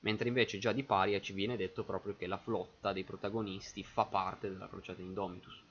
[0.00, 4.04] Mentre invece già di Paria ci viene detto proprio che la flotta dei protagonisti fa
[4.04, 5.62] parte della crociata Indomitus.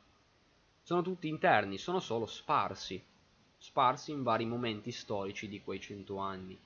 [0.82, 3.02] Sono tutti interni, sono solo sparsi,
[3.58, 6.58] sparsi in vari momenti storici di quei cento anni.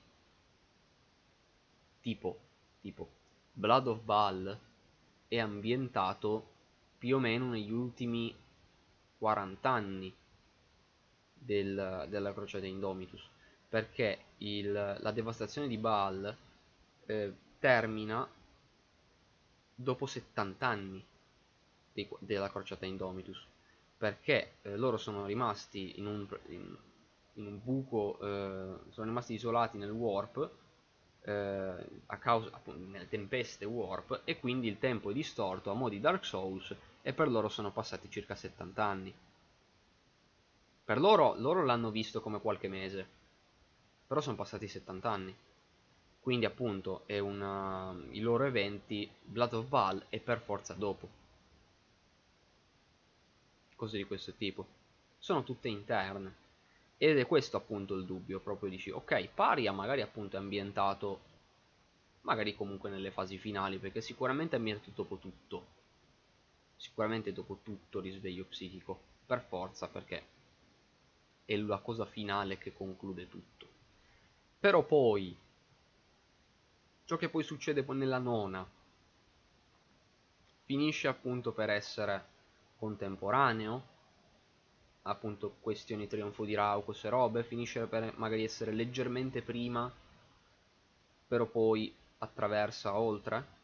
[2.00, 2.38] Tipo,
[2.80, 3.10] tipo,
[3.52, 4.58] Blood of Baal
[5.28, 6.54] è ambientato
[6.96, 8.34] più o meno negli ultimi
[9.18, 10.14] 40 anni
[11.32, 13.28] del, della crociata Indomitus
[13.68, 16.34] perché il, la devastazione di Baal
[17.06, 18.28] eh, termina
[19.74, 21.04] dopo 70 anni
[21.92, 23.44] di, della crociata Indomitus
[23.96, 26.76] perché eh, loro sono rimasti in un, in,
[27.34, 30.50] in un buco eh, sono rimasti isolati nel warp
[31.22, 31.74] eh,
[32.06, 36.00] a causa appunto nelle tempeste warp e quindi il tempo è distorto a mo' di
[36.00, 36.74] Dark Souls
[37.06, 39.14] e per loro sono passati circa 70 anni.
[40.84, 43.06] Per loro, loro l'hanno visto come qualche mese,
[44.08, 45.36] però sono passati 70 anni.
[46.18, 51.08] Quindi appunto una, i loro eventi, Blood of Baal è per forza dopo.
[53.76, 54.66] Cose di questo tipo.
[55.16, 56.34] Sono tutte interne.
[56.96, 61.20] Ed è questo appunto il dubbio, proprio dici, ok, Paria magari appunto è ambientato,
[62.22, 65.75] magari comunque nelle fasi finali, perché sicuramente è ambientato dopo tutto.
[66.86, 70.24] Sicuramente dopo tutto risveglio psichico, per forza, perché
[71.44, 73.66] è la cosa finale che conclude tutto.
[74.60, 75.36] Però poi,
[77.04, 78.64] ciò che poi succede nella nona,
[80.64, 82.24] finisce appunto per essere
[82.78, 83.86] contemporaneo,
[85.02, 89.92] appunto questioni trionfo di Raucos e robe, finisce per magari essere leggermente prima,
[91.26, 93.55] però poi attraversa oltre.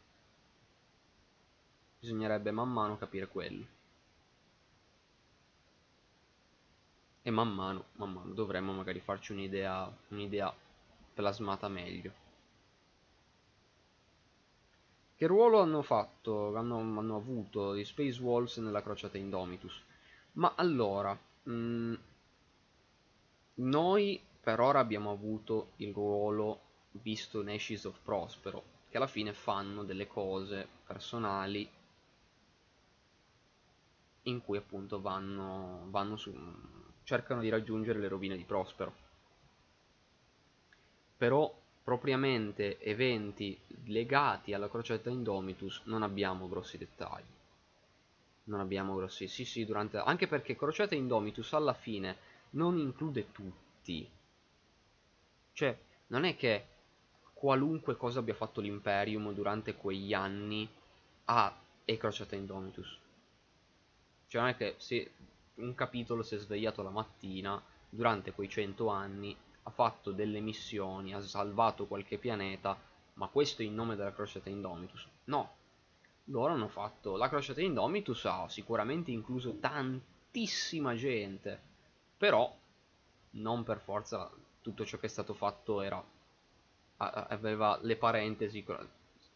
[2.03, 3.65] Bisognerebbe man mano capire quello.
[7.25, 10.53] e man mano, man mano dovremmo magari farci un'idea un'idea
[11.13, 12.11] plasmata meglio.
[15.15, 19.81] Che ruolo hanno fatto, hanno, hanno avuto gli Space Wolves nella crociata Indomitus?
[20.33, 21.93] Ma allora, mh, mm,
[23.55, 26.59] noi per ora abbiamo avuto il ruolo
[26.91, 31.69] visto in Ashes of Prospero, che alla fine fanno delle cose personali
[34.23, 36.33] in cui appunto vanno, vanno su,
[37.03, 38.93] cercano di raggiungere le rovine di Prospero.
[41.17, 47.23] Però propriamente eventi legati alla crociata Indomitus non abbiamo grossi dettagli.
[48.45, 49.27] Non abbiamo grossi...
[49.27, 49.97] Sì, sì, durante...
[49.97, 52.17] Anche perché crociata Indomitus alla fine
[52.51, 54.09] non include tutti.
[55.53, 56.67] Cioè, non è che
[57.33, 60.67] qualunque cosa abbia fatto l'Imperium durante quegli anni
[61.25, 61.55] ha
[61.85, 63.02] è crociata Indomitus.
[64.33, 65.11] Cioè non è che se
[65.57, 71.13] un capitolo si è svegliato la mattina durante quei cento anni, ha fatto delle missioni,
[71.13, 72.75] ha salvato qualche pianeta,
[73.13, 75.07] ma questo in nome della crociata Indomitus.
[75.25, 75.53] No,
[76.25, 77.15] loro hanno fatto...
[77.15, 81.61] La crociata Indomitus ha sicuramente incluso tantissima gente,
[82.17, 82.51] però
[83.33, 84.31] non per forza
[84.63, 86.03] tutto ciò che è stato fatto era...
[86.97, 88.65] aveva le parentesi...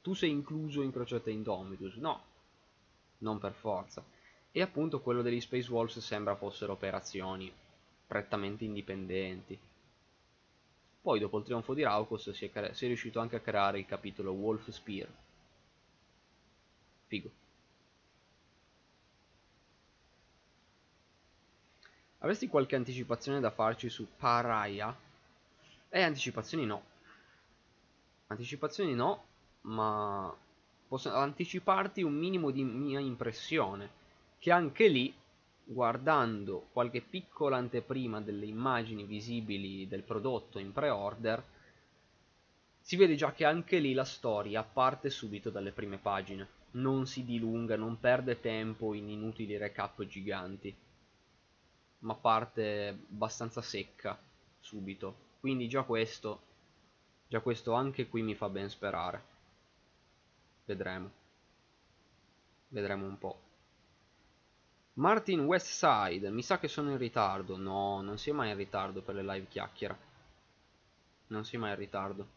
[0.01, 1.97] Tu sei incluso in crociata Indomitus?
[1.97, 2.23] No,
[3.19, 4.03] non per forza
[4.57, 7.53] e appunto quello degli Space Wolves sembra fossero operazioni
[8.07, 9.55] prettamente indipendenti.
[10.99, 13.85] Poi dopo il trionfo di Raukos si è, si è riuscito anche a creare il
[13.85, 15.07] capitolo Wolf Spear.
[17.05, 17.29] Figo.
[22.17, 24.97] Avresti qualche anticipazione da farci su Paraya?
[25.87, 26.83] Eh, anticipazioni no.
[28.25, 29.23] Anticipazioni no,
[29.61, 30.35] ma
[30.87, 34.05] posso anticiparti un minimo di mia impressione
[34.39, 35.13] che anche lì
[35.63, 41.43] guardando qualche piccola anteprima delle immagini visibili del prodotto in pre-order
[42.79, 46.47] si vede già che anche lì la storia parte subito dalle prime pagine.
[46.71, 50.73] Non si dilunga, non perde tempo in inutili recap giganti
[51.99, 54.17] ma parte abbastanza secca
[54.61, 55.25] subito.
[55.41, 56.45] Quindi già questo
[57.27, 59.21] già questo anche qui mi fa ben sperare.
[60.63, 61.11] Vedremo.
[62.69, 63.46] Vedremo un po'
[64.97, 67.55] Martin Westside, mi sa che sono in ritardo.
[67.55, 69.95] No, non si è mai in ritardo per le live chiacchiera.
[71.27, 72.27] Non si è mai in ritardo.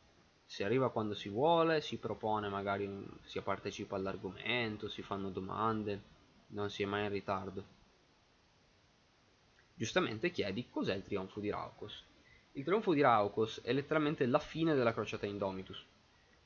[0.45, 2.87] Si arriva quando si vuole, si propone, magari
[3.23, 6.03] si partecipa all'argomento, si fanno domande.
[6.49, 7.65] Non si è mai in ritardo.
[9.73, 12.05] Giustamente chiedi cos'è il trionfo di Raukos.
[12.53, 15.83] Il trionfo di Raukos è letteralmente la fine della crociata Indomitus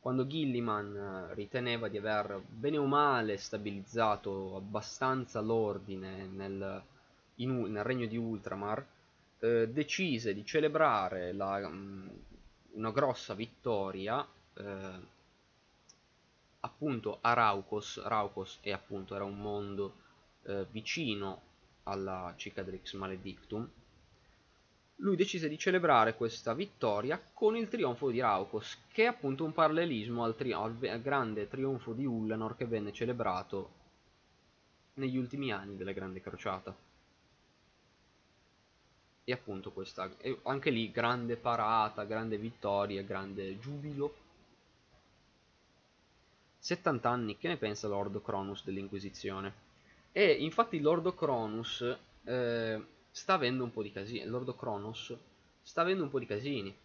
[0.04, 6.82] quando Gilliman eh, riteneva di aver bene o male stabilizzato abbastanza l'ordine nel,
[7.36, 8.86] in, nel regno di Ultramar,
[9.38, 12.06] eh, decise di celebrare la, um,
[12.72, 15.00] una grossa vittoria eh,
[16.60, 18.02] appunto a Raukos.
[18.02, 19.94] Raukos è appunto era un mondo
[20.42, 21.40] eh, vicino
[21.84, 23.66] alla Cicadrix Maledictum
[24.96, 29.52] lui decise di celebrare questa vittoria con il trionfo di Raukos, che è appunto un
[29.52, 33.82] parallelismo al, al, al grande trionfo di Ullanor che venne celebrato
[34.94, 36.74] negli ultimi anni della Grande Crociata.
[39.26, 40.08] E appunto questa,
[40.42, 44.22] anche lì grande parata, grande vittoria, grande giubilo.
[46.58, 49.52] 70 anni, che ne pensa Lord Cronus dell'Inquisizione?
[50.12, 51.98] E infatti Lord Cronus...
[52.24, 54.26] Eh, sta avendo un po' di casini.
[54.26, 55.16] Lord Kronos
[55.62, 56.76] sta avendo un po' di casini.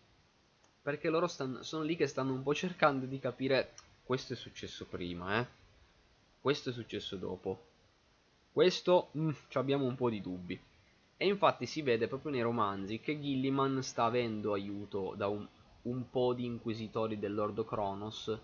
[0.83, 3.73] Perché loro stanno, sono lì che stanno un po' cercando di capire.
[4.03, 5.47] Questo è successo prima, eh.
[6.39, 7.65] Questo è successo dopo.
[8.51, 10.59] Questo mm, abbiamo un po' di dubbi.
[11.17, 15.45] E infatti si vede proprio nei romanzi che Gilliman sta avendo aiuto da un,
[15.81, 18.37] un po' di inquisitori dell'Ordo Cronos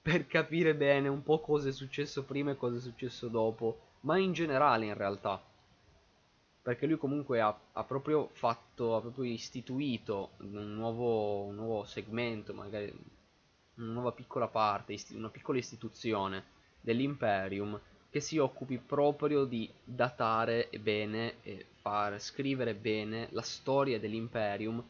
[0.00, 4.16] per capire bene un po' cosa è successo prima e cosa è successo dopo, ma
[4.16, 5.42] in generale in realtà.
[6.64, 12.54] Perché lui comunque ha, ha proprio fatto, ha proprio istituito un nuovo, un nuovo segmento,
[12.54, 12.90] magari
[13.74, 16.44] una nuova piccola parte, una piccola istituzione
[16.80, 24.82] dell'Imperium che si occupi proprio di datare bene e far scrivere bene la storia dell'Imperium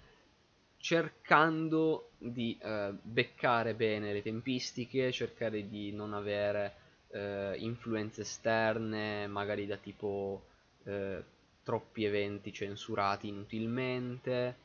[0.77, 6.75] cercando di eh, beccare bene le tempistiche, cercare di non avere
[7.09, 10.45] eh, influenze esterne, magari da tipo
[10.85, 11.25] eh,
[11.65, 14.57] troppi eventi censurati inutilmente,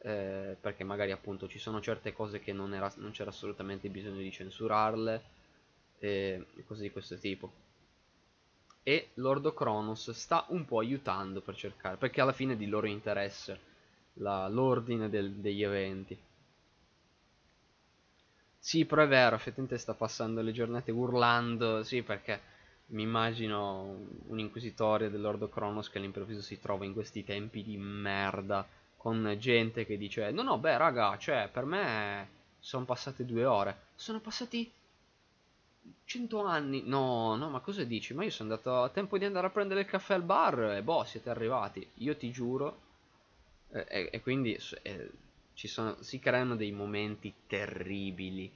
[0.00, 4.18] eh, perché magari appunto ci sono certe cose che non, era, non c'era assolutamente bisogno
[4.20, 5.22] di censurarle,
[6.00, 7.52] e cose di questo tipo
[8.82, 12.88] e Lordo Cronos sta un po' aiutando per cercare, perché alla fine è di loro
[12.88, 13.60] interesse
[14.14, 16.18] l'ordine degli eventi.
[18.60, 22.40] Sì, però è vero, effettivamente sta passando le giornate urlando, sì, perché
[22.88, 28.66] mi immagino un inquisitore dell'Ordo Cronos che all'improvviso si trova in questi tempi di merda,
[28.96, 32.28] con gente che dice, no no, beh raga, cioè, per me
[32.58, 34.70] sono passate due ore, sono passati
[36.04, 36.82] 100 anni?
[36.86, 38.14] No, no, ma cosa dici?
[38.14, 40.82] Ma io sono andato a tempo di andare a prendere il caffè al bar e
[40.82, 41.86] boh, siete arrivati.
[41.96, 42.80] Io ti giuro.
[43.70, 44.58] E, e, e quindi
[45.54, 48.50] ci sono, si creano dei momenti terribili,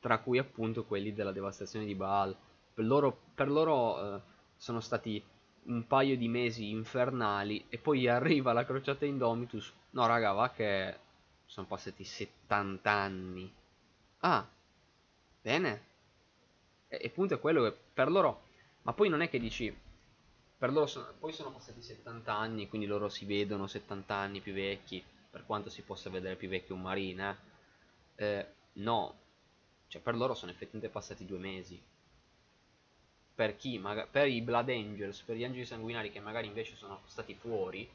[0.00, 2.36] tra cui appunto quelli della devastazione di Baal.
[2.74, 4.20] Per loro, per loro eh,
[4.56, 5.22] sono stati
[5.64, 9.72] un paio di mesi infernali e poi arriva la crociata Indomitus.
[9.90, 10.98] No, raga, va che
[11.46, 13.52] sono passati 70 anni.
[14.20, 14.46] Ah,
[15.42, 15.84] bene.
[16.88, 18.42] E, e punto è quello che per loro...
[18.82, 19.74] Ma poi non è che dici...
[20.58, 24.52] Per loro sono, poi sono passati 70 anni, quindi loro si vedono 70 anni più
[24.52, 27.38] vecchi, per quanto si possa vedere più vecchio un marine.
[28.14, 28.26] Eh.
[28.26, 29.14] eh, no,
[29.88, 31.80] cioè per loro sono effettivamente passati due mesi.
[33.40, 33.82] Per chi?
[34.10, 37.90] per i Blood Angels, per gli angeli sanguinari che magari invece sono stati fuori,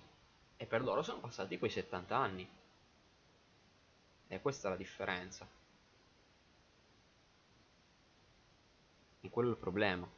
[0.57, 2.49] e per loro sono passati quei 70 anni.
[4.27, 5.47] E questa è la differenza.
[9.21, 10.09] E quello è il problema.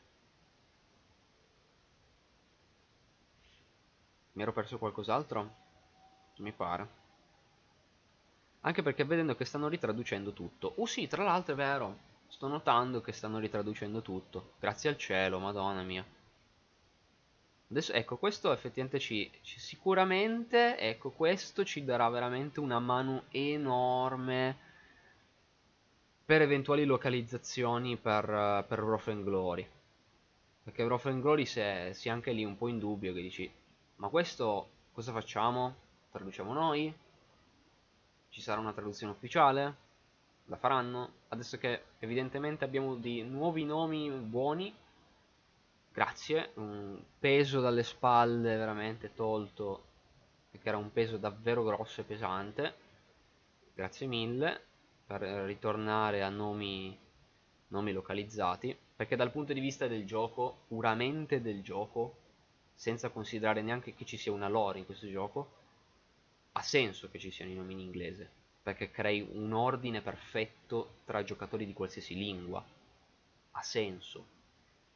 [4.32, 5.54] Mi ero perso qualcos'altro?
[6.38, 6.88] Mi pare.
[8.62, 10.76] Anche perché vedendo che stanno ritraducendo tutto.
[10.78, 12.07] Oh sì, tra l'altro è vero.
[12.28, 14.54] Sto notando che stanno ritraducendo tutto.
[14.60, 16.06] Grazie al cielo, madonna mia.
[17.70, 24.58] Adesso, ecco, questo effettivamente ci, ci, Sicuramente, ecco, questo ci darà veramente una mano enorme
[26.26, 29.68] per eventuali localizzazioni per, per Wrath and Glory.
[30.64, 33.22] Perché Wrath and Glory si è, si è anche lì un po' in dubbio che
[33.22, 33.52] dici
[33.98, 35.76] ma questo cosa facciamo?
[36.12, 36.94] Traduciamo noi?
[38.30, 39.76] Ci sarà una traduzione ufficiale?
[40.48, 41.12] La faranno?
[41.30, 44.74] Adesso che evidentemente abbiamo dei nuovi nomi buoni
[45.92, 49.84] grazie, un peso dalle spalle veramente tolto,
[50.52, 52.76] perché era un peso davvero grosso e pesante,
[53.74, 54.62] grazie mille,
[55.08, 56.96] per ritornare a nomi,
[57.70, 62.18] nomi localizzati perché dal punto di vista del gioco puramente del gioco
[62.74, 65.52] senza considerare neanche che ci sia una lore in questo gioco
[66.54, 68.32] ha senso che ci siano i nomi in inglese
[68.68, 72.62] perché crei un ordine perfetto tra giocatori di qualsiasi lingua.
[73.52, 74.28] Ha senso.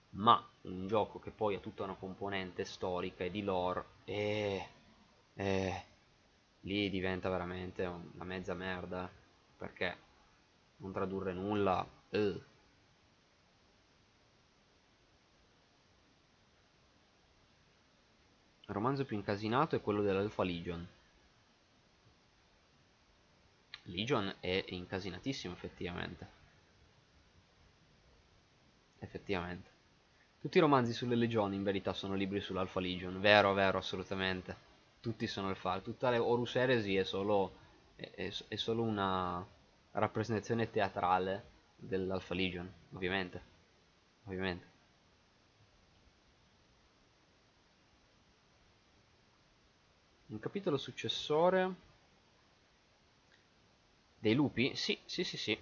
[0.10, 4.68] Ma un gioco che poi ha tutta una componente storica e di lore eh,
[5.36, 5.84] eh,
[6.62, 9.10] lì diventa veramente una mezza merda
[9.58, 9.96] perché
[10.78, 12.20] non tradurre nulla eh.
[12.20, 12.44] il
[18.66, 20.86] romanzo più incasinato è quello dell'Alpha Legion
[23.92, 26.40] Legion è incasinatissimo effettivamente.
[29.00, 29.70] Effettivamente.
[30.40, 33.20] Tutti i romanzi sulle legioni in verità sono libri sull'Alpha Legion.
[33.20, 34.70] Vero vero assolutamente.
[35.00, 37.60] Tutti sono fare tutta le Horus Heresy è solo
[37.96, 39.46] è, è solo una
[39.92, 43.50] rappresentazione teatrale dell'Alpha Legion, ovviamente.
[44.26, 44.70] Ovviamente.
[50.28, 51.90] Un capitolo successore
[54.22, 54.74] dei lupi?
[54.76, 55.58] Sì, sì, sì, sì.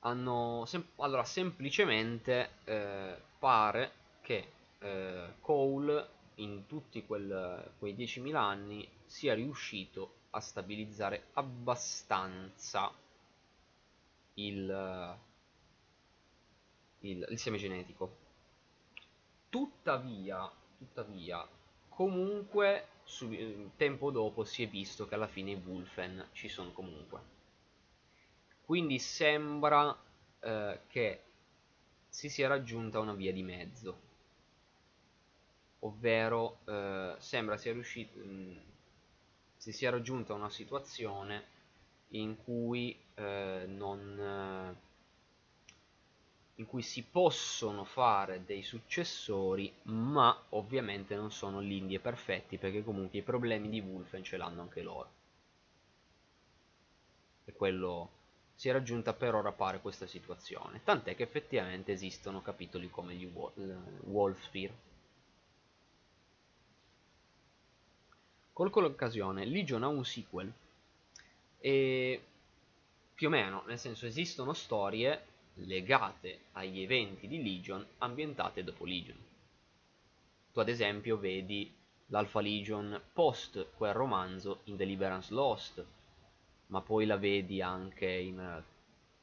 [0.00, 3.92] Hanno sem allora semplicemente eh, pare
[4.22, 12.90] che eh, Cole in tutti quel, quei 10.000 anni sia riuscito a stabilizzare abbastanza
[14.36, 14.70] il,
[17.00, 18.16] il, il seme genetico
[19.48, 21.46] tuttavia, tuttavia
[21.88, 22.86] comunque
[23.76, 27.34] tempo dopo si è visto che alla fine i Wolfen ci sono comunque.
[28.64, 29.96] Quindi sembra
[30.40, 31.22] eh, che
[32.08, 34.04] si sia raggiunta una via di mezzo.
[35.80, 38.60] Ovvero eh, sembra sia riuscito mh,
[39.56, 41.44] si sia raggiunta una situazione
[42.10, 44.85] in cui eh, non eh,
[46.56, 52.82] in cui si possono fare dei successori ma ovviamente non sono lindi e perfetti perché
[52.82, 55.10] comunque i problemi di Wolfen ce l'hanno anche loro.
[57.44, 58.10] E quello
[58.54, 60.80] si è raggiunta per ora pare questa situazione.
[60.82, 63.30] Tant'è che effettivamente esistono capitoli come gli
[64.04, 64.84] Wolfsphere
[68.56, 70.50] Colgo l'occasione, Legion ha un sequel
[71.58, 72.22] e
[73.12, 75.26] più o meno, nel senso esistono storie
[75.60, 79.16] legate agli eventi di Legion ambientate dopo Legion.
[80.52, 81.74] Tu ad esempio vedi
[82.06, 85.84] l'Alpha Legion post quel romanzo in Deliverance Lost,
[86.68, 88.62] ma poi la vedi anche in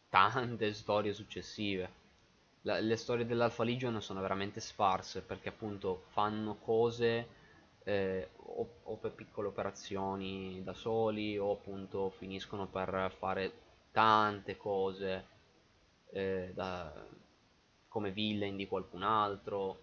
[0.09, 2.01] tante storie successive.
[2.61, 7.27] La, le storie dell'Alpha Legion sono veramente sparse perché appunto fanno cose
[7.83, 13.51] eh, o, o, per piccole operazioni da soli o appunto finiscono per fare
[13.91, 15.31] tante cose
[16.13, 17.05] eh, da,
[17.87, 19.81] come villain di qualcun altro.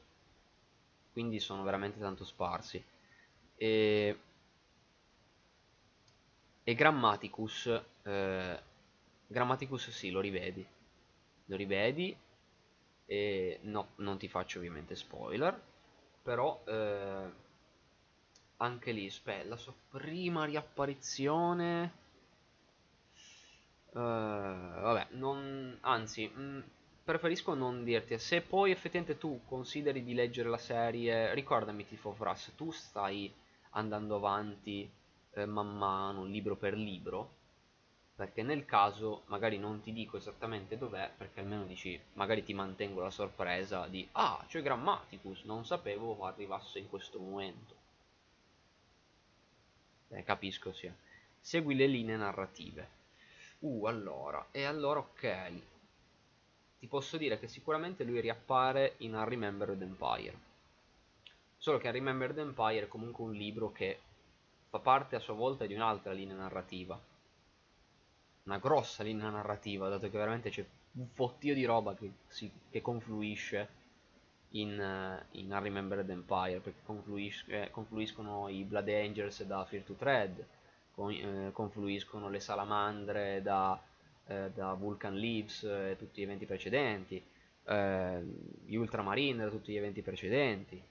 [1.12, 2.82] Quindi sono veramente tanto sparsi.
[3.56, 4.18] E,
[6.64, 8.62] e Grammaticus eh,
[9.26, 10.66] Grammaticus sì lo rivedi.
[11.46, 12.16] Lo rivedi
[13.04, 15.68] e no non ti faccio ovviamente spoiler
[16.22, 17.32] però eh,
[18.58, 21.99] anche lì, aspetta, la sua prima riapparizione...
[23.92, 26.60] Uh, vabbè, non, anzi, mh, mm,
[27.04, 28.18] preferisco non dirti.
[28.18, 33.32] Se poi effettivamente tu consideri di leggere la serie, ricordami Tifo Fras, tu stai
[33.70, 34.88] andando avanti
[35.32, 37.30] eh, man mano, libro per libro,
[38.14, 43.00] perché nel caso magari non ti dico esattamente dov'è, perché almeno dici, magari ti mantengo
[43.00, 47.80] la sorpresa di, ah, c'è Grammaticus, non sapevo arrivasse in questo momento
[50.10, 50.94] eh, capisco sia.
[51.40, 52.98] Segui le linee narrative.
[53.60, 55.52] Uh, allora, e allora ok.
[56.78, 60.48] Ti posso dire che sicuramente lui riappare in A Remembered Empire.
[61.58, 64.00] Solo che A Remembered Empire è comunque un libro che
[64.70, 66.98] fa parte a sua volta di un'altra linea narrativa.
[68.44, 72.80] Una grossa linea narrativa, dato che veramente c'è un fottio di roba che, si, che
[72.80, 73.68] confluisce
[74.52, 79.94] in, uh, in Unremembered Empire perché confluis eh, confluiscono i Blood Angels da Fear to
[79.94, 80.44] Tread
[81.00, 83.80] con, eh, confluiscono le salamandre da,
[84.26, 87.22] eh, da Vulcan Leaves e tutti gli eventi precedenti
[87.64, 88.22] eh,
[88.66, 90.82] gli Ultramarine da tutti gli eventi precedenti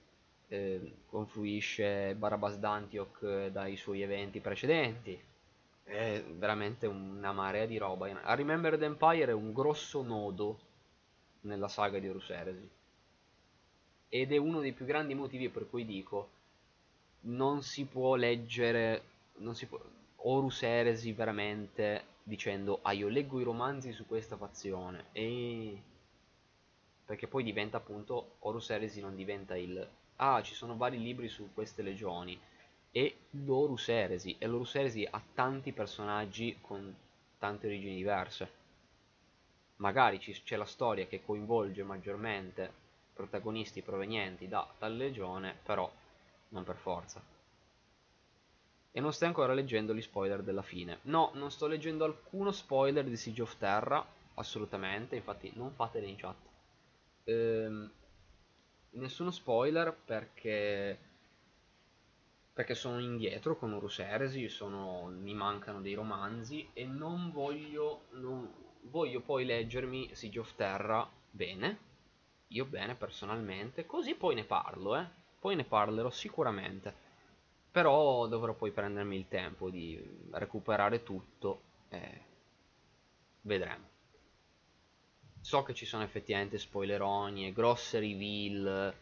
[0.48, 5.16] eh, confluisce Barabas d'Antioch dai suoi eventi precedenti.
[5.84, 8.08] È veramente una marea di roba.
[8.22, 10.58] A Remembered Empire è un grosso nodo
[11.42, 12.68] nella saga di Horus Heresy.
[14.08, 16.30] Ed è uno dei più grandi motivi per cui dico
[17.22, 19.02] non si può leggere
[19.52, 19.80] si può,
[20.22, 25.82] Horus Eresi veramente dicendo ah io leggo i romanzi su questa fazione e
[27.04, 31.50] perché poi diventa appunto Horus Eresi non diventa il ah ci sono vari libri su
[31.54, 32.38] queste legioni
[32.92, 36.94] e l'Horus Eresi e l'Horus Eresi ha tanti personaggi con
[37.38, 38.58] tante origini diverse
[39.76, 42.88] magari c'è la storia che coinvolge maggiormente
[43.20, 45.90] protagonisti provenienti da tal legione, però
[46.48, 47.22] non per forza.
[48.92, 50.98] E non stai ancora leggendo gli spoiler della fine.
[51.02, 56.16] No, non sto leggendo alcuno spoiler di Siege of Terra, assolutamente, infatti non fatele in
[56.16, 56.36] chat.
[57.24, 57.90] Ehm,
[58.90, 60.98] nessuno spoiler perché
[62.52, 68.52] perché sono indietro con Urus Heresi, sono, mi mancano dei romanzi e non voglio, non,
[68.82, 71.78] voglio poi leggermi Siege of Terra bene,
[72.48, 75.06] io bene personalmente, così poi ne parlo, eh.
[75.38, 77.08] Poi ne parlerò sicuramente.
[77.70, 82.20] Però dovrò poi prendermi il tempo di recuperare tutto e
[83.42, 83.88] vedremo.
[85.40, 88.94] So che ci sono effettivamente spoileroni grosse reveal,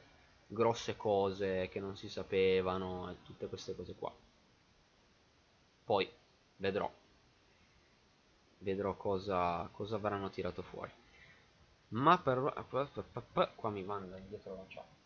[0.47, 4.15] grosse cose che non si sapevano e tutte queste cose qua.
[5.85, 6.11] Poi
[6.57, 6.91] vedrò.
[8.59, 10.93] Vedrò cosa, cosa avranno tirato fuori
[11.91, 12.53] ma per
[13.57, 14.98] qua mi manda indietro la chat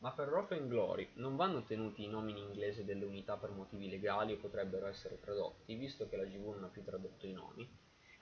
[0.00, 3.50] ma per Rough and Glory non vanno tenuti i nomi in inglese delle unità per
[3.50, 7.32] motivi legali o potrebbero essere tradotti visto che la GV non ha più tradotto i
[7.32, 7.68] nomi.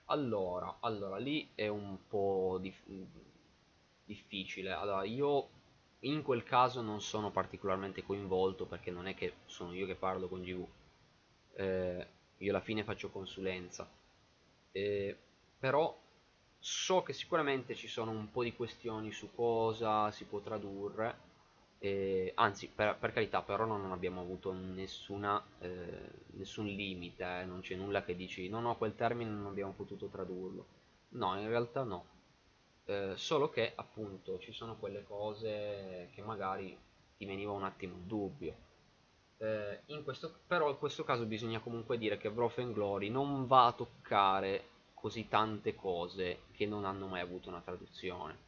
[0.06, 2.82] Allora, allora lì è un po' dif
[4.04, 4.72] difficile.
[4.72, 5.48] Allora io
[6.00, 10.28] in quel caso non sono particolarmente coinvolto perché non è che sono io che parlo
[10.28, 10.66] con GV
[11.54, 12.06] eh,
[12.38, 13.88] io alla fine faccio consulenza.
[14.72, 15.16] Eh,
[15.58, 15.96] però
[16.58, 21.26] so che sicuramente ci sono un po' di questioni su cosa si può tradurre
[21.80, 27.60] eh, anzi per, per, carità però non abbiamo avuto nessuna, eh, nessun limite eh, non
[27.60, 30.66] c'è nulla che dici no no quel termine non abbiamo potuto tradurlo.
[31.10, 32.16] No in realtà no.
[32.84, 36.76] Eh, solo che appunto ci sono quelle cose che magari
[37.16, 38.66] ti veniva un attimo il dubbio.
[39.38, 43.46] Eh, in questo, però in questo caso bisogna comunque dire che Wrath and Glory non
[43.46, 48.46] va a toccare così tante cose che non hanno mai avuto una traduzione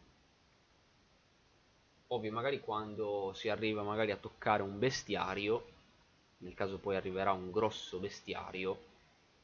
[2.12, 5.66] ovvio magari quando si arriva magari a toccare un bestiario
[6.38, 8.78] nel caso poi arriverà un grosso bestiario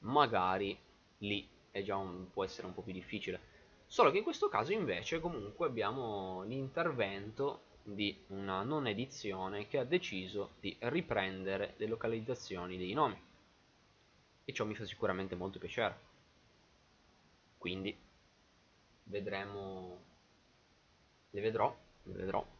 [0.00, 0.76] magari
[1.18, 3.54] lì è già un, può essere un po' più difficile
[3.88, 9.84] Solo che in questo caso invece comunque abbiamo l'intervento di una non edizione che ha
[9.84, 13.16] deciso di riprendere le localizzazioni dei nomi.
[14.44, 15.98] E ciò mi fa sicuramente molto piacere.
[17.58, 17.96] Quindi
[19.04, 19.98] vedremo,
[21.30, 22.55] le vedrò, le vedrò.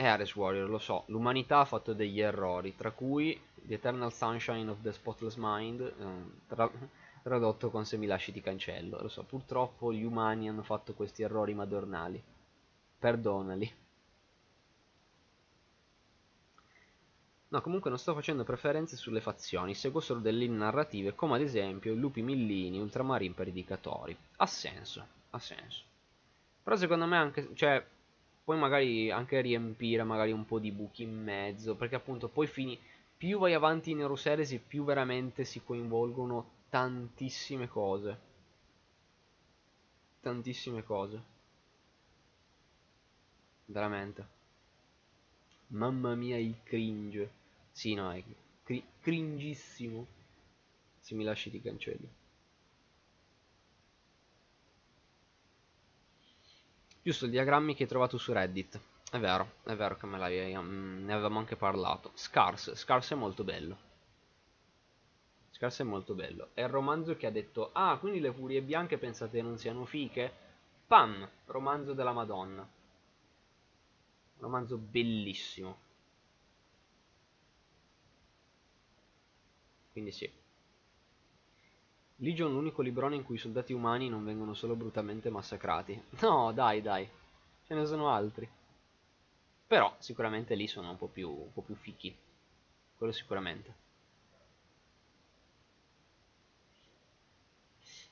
[0.00, 4.70] E Ares Warrior, lo so, l'umanità ha fatto degli errori, tra cui The Eternal Sunshine
[4.70, 6.70] of the Spotless Mind, eh, tra,
[7.20, 9.02] tradotto con se mi lasci ti cancello.
[9.02, 12.22] Lo so, purtroppo gli umani hanno fatto questi errori madornali.
[12.96, 13.74] Perdonali.
[17.48, 21.92] No, comunque non sto facendo preferenze sulle fazioni, seguo solo delle narrative, come ad esempio
[21.94, 24.16] lupi millini, ultramarini per indicatori.
[24.36, 25.82] Ha senso, ha senso.
[26.62, 27.84] Però secondo me anche, cioè,
[28.48, 32.80] puoi magari anche riempire magari un po' di buchi in mezzo, perché appunto poi fini,
[33.14, 38.18] più vai avanti in Euroseries più veramente si coinvolgono tantissime cose.
[40.22, 41.22] Tantissime cose.
[43.66, 44.26] Veramente.
[45.66, 47.30] Mamma mia il cringe.
[47.70, 48.24] Sì, no, è
[48.62, 50.06] cri cringissimo.
[51.00, 52.17] Se mi lasci ti cancello.
[57.02, 58.80] Giusto, il diagrammi che hai trovato su Reddit.
[59.10, 60.54] È vero, è vero che me l'avevi...
[60.56, 62.10] Mm, ne avevamo anche parlato.
[62.14, 63.78] Scars, Scars è molto bello.
[65.50, 66.48] Scars è molto bello.
[66.54, 70.30] È il romanzo che ha detto, ah, quindi le furie bianche pensate non siano fiche?
[70.86, 72.68] Pam, romanzo della Madonna.
[74.38, 75.78] Romanzo bellissimo.
[79.92, 80.30] Quindi sì.
[82.20, 86.00] Legion l'unico librone in cui i soldati umani non vengono solo brutalmente massacrati.
[86.20, 87.08] No, dai, dai.
[87.64, 88.48] Ce ne sono altri.
[89.68, 92.12] Però sicuramente lì sono un po' più, un po più fichi.
[92.96, 93.74] Quello sicuramente.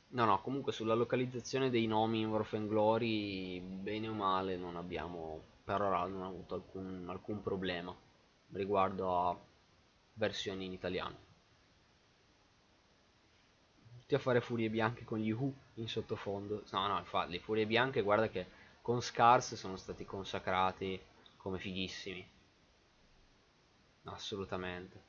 [0.08, 5.40] No, no, comunque sulla localizzazione dei nomi in Warf Glory, bene o male, non abbiamo
[5.62, 7.94] per ora non avuto alcun, alcun problema
[8.52, 9.38] riguardo a
[10.14, 11.25] versioni in italiano.
[14.06, 16.62] Tutti a fare furie bianche con gli Who in sottofondo.
[16.70, 18.46] No, no, infatti, le furie bianche, guarda che
[18.80, 20.96] con Scars sono stati consacrati
[21.36, 22.24] come fighissimi.
[24.04, 25.02] Assolutamente.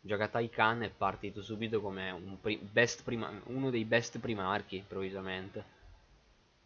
[0.00, 2.38] Jagatai Khan è partito subito come un
[3.44, 5.64] uno dei best primarchi, improvvisamente.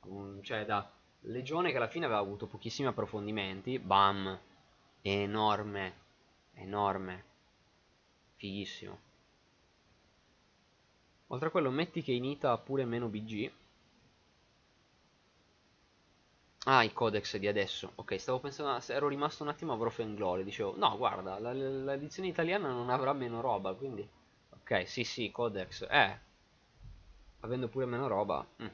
[0.02, 0.88] Um, cioè, da
[1.22, 4.38] legione che alla fine aveva avuto pochissimi approfondimenti, bam,
[5.02, 5.94] enorme,
[6.54, 7.24] enorme,
[8.36, 9.05] fighissimo.
[11.28, 13.50] Oltre a quello, metti che in Ita ha pure meno BG,
[16.68, 17.92] Ah, i codex di adesso.
[17.94, 20.42] Ok, stavo pensando, ero rimasto un attimo a Glory.
[20.42, 24.06] Dicevo, no, guarda, l'edizione italiana non avrà meno roba, quindi...
[24.50, 25.86] Ok, sì, sì, codex.
[25.88, 26.18] Eh,
[27.40, 28.44] avendo pure meno roba...
[28.62, 28.66] Mm.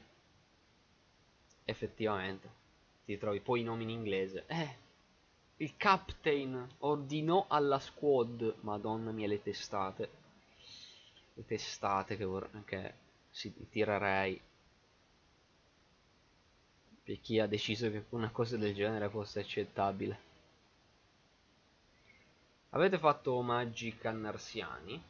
[1.65, 2.49] Effettivamente.
[3.05, 4.45] Ti trovi poi i nomi in inglese.
[4.47, 4.75] Eh,
[5.57, 8.55] il captain ordinò alla squad.
[8.61, 10.09] Madonna mia, le testate.
[11.35, 12.27] Le testate che,
[12.65, 12.93] che
[13.29, 14.39] si tirerei
[17.03, 20.31] per chi ha deciso che una cosa del genere fosse accettabile.
[22.69, 25.01] Avete fatto omaggi cannarsiani?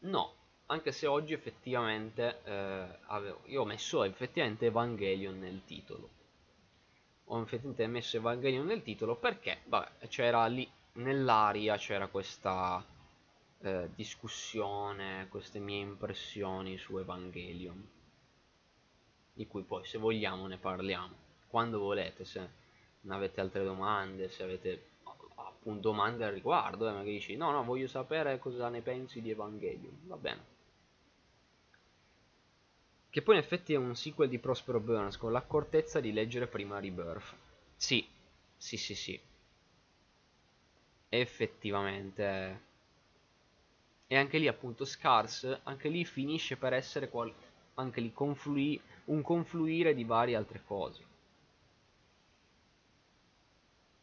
[0.00, 0.34] No,
[0.66, 6.08] anche se oggi effettivamente eh, avevo, io ho messo effettivamente Evangelion nel titolo.
[7.26, 9.62] Ho effettivamente messo Evangelion nel titolo perché,
[10.08, 12.84] c'era lì nell'aria c'era questa
[13.62, 17.88] eh, discussione, queste mie impressioni su Evangelion
[19.34, 21.14] di cui poi se vogliamo ne parliamo
[21.46, 22.48] quando volete se
[23.02, 24.90] non avete altre domande se avete
[25.36, 29.30] appunto domande al riguardo eh, magari dici no no voglio sapere cosa ne pensi di
[29.30, 30.50] Evangelion va bene
[33.10, 36.80] Che poi in effetti è un sequel di Prospero Burns con l'accortezza di leggere prima
[36.80, 37.36] Rebirth.
[37.76, 38.04] Sì,
[38.56, 39.20] sì, sì, sì.
[41.10, 42.60] Effettivamente.
[44.12, 47.32] E anche lì appunto Scars, anche lì finisce per essere qual-
[47.76, 51.02] anche lì conflui- un confluire di varie altre cose.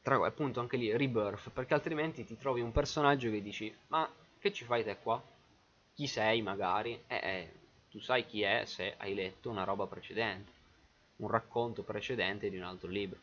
[0.01, 4.51] Tra appunto anche lì Rebirth, perché altrimenti ti trovi un personaggio che dici "Ma che
[4.51, 5.23] ci fai te qua?
[5.93, 7.51] Chi sei magari?" Eh, eh
[7.89, 10.51] tu sai chi è se hai letto una roba precedente,
[11.17, 13.19] un racconto precedente di un altro libro.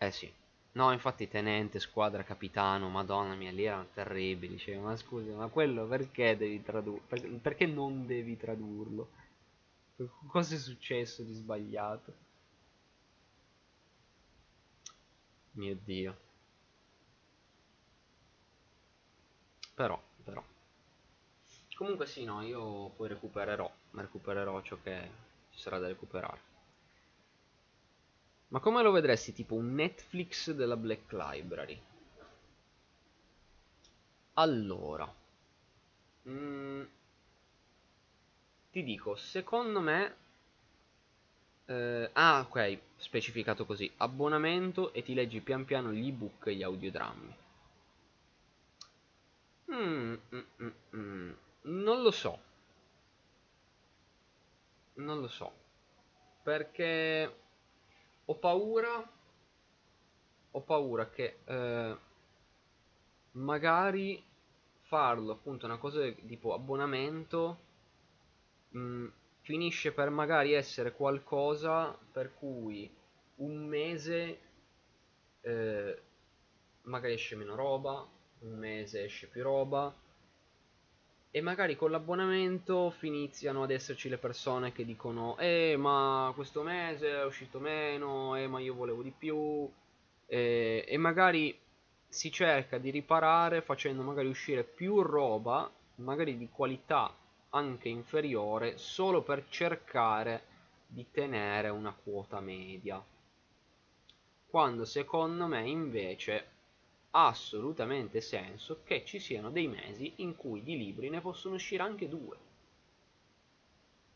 [0.00, 0.28] Eh sì.
[0.72, 4.58] No, infatti tenente, squadra, capitano, madonna mia, lì erano terribili.
[4.58, 7.02] Cioè, ma scusa, ma quello perché devi tradurre?
[7.40, 9.10] perché non devi tradurlo?
[10.28, 12.14] Cosa è successo di sbagliato?
[15.54, 16.16] Mio Dio.
[19.74, 20.44] Però, però.
[21.74, 25.10] Comunque sì, no, io poi recupererò, recupererò ciò che
[25.50, 26.49] ci sarà da recuperare.
[28.50, 31.80] Ma come lo vedresti tipo un Netflix della Black Library?
[34.34, 35.12] Allora.
[36.28, 36.82] Mm,
[38.72, 40.16] ti dico, secondo me...
[41.66, 43.90] Eh, ah, ok, specificato così.
[43.98, 47.36] Abbonamento e ti leggi pian piano gli ebook e gli audiodrammi.
[49.72, 51.32] Mm, mm, mm, mm.
[51.62, 52.38] Non lo so.
[54.94, 55.52] Non lo so.
[56.42, 57.39] Perché
[58.30, 59.10] ho paura
[60.52, 61.96] ho paura che eh,
[63.32, 64.24] magari
[64.82, 67.58] farlo appunto una cosa tipo abbonamento
[68.68, 69.06] mh, mm,
[69.40, 72.88] finisce per magari essere qualcosa per cui
[73.36, 74.40] un mese
[75.40, 76.02] eh,
[76.82, 78.06] magari esce meno roba
[78.40, 79.92] un mese esce più roba
[81.30, 87.08] e magari con l'abbonamento iniziano ad esserci le persone che dicono eh ma questo mese
[87.10, 89.70] è uscito meno eh ma io volevo di più
[90.26, 91.56] eh, e magari
[92.08, 97.14] si cerca di riparare facendo magari uscire più roba magari di qualità
[97.50, 100.42] anche inferiore solo per cercare
[100.86, 103.02] di tenere una quota media.
[104.46, 106.58] Quando secondo me invece
[107.12, 111.82] ha assolutamente senso che ci siano dei mesi in cui di libri ne possono uscire
[111.82, 112.36] anche due.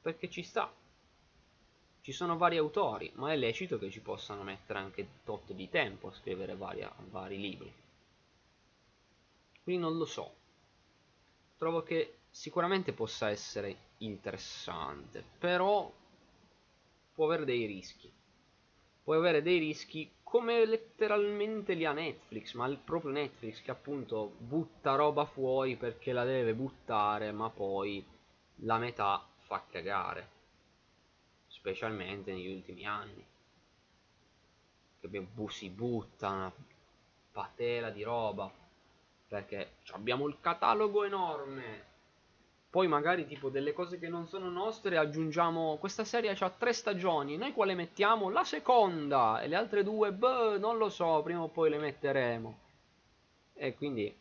[0.00, 0.72] Perché ci sta.
[2.00, 6.08] Ci sono vari autori, ma è lecito che ci possano mettere anche tot di tempo
[6.08, 7.72] a scrivere vari, vari libri.
[9.62, 10.34] Quindi non lo so.
[11.56, 15.90] Trovo che sicuramente possa essere interessante, però
[17.14, 18.12] può avere dei rischi.
[19.02, 24.96] Può avere dei rischi come letteralmente li ha Netflix, ma proprio Netflix che appunto butta
[24.96, 28.04] roba fuori perché la deve buttare, ma poi
[28.56, 30.28] la metà fa cagare,
[31.46, 33.24] specialmente negli ultimi anni.
[34.98, 36.52] Che si butta una
[37.30, 38.52] patela di roba.
[39.28, 41.93] Perché abbiamo il catalogo enorme
[42.74, 47.36] poi magari tipo delle cose che non sono nostre aggiungiamo questa serie ha tre stagioni
[47.36, 48.30] noi quale mettiamo?
[48.30, 49.40] la seconda!
[49.40, 52.58] E le altre due beh non lo so prima o poi le metteremo.
[53.54, 54.12] E quindi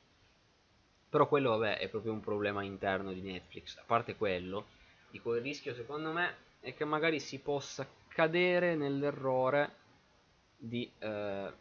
[1.09, 3.75] però quello vabbè è proprio un problema interno di Netflix.
[3.77, 4.67] A parte quello
[5.09, 9.77] dico il rischio secondo me è che magari si possa cadere nell'errore
[10.55, 11.51] di eh,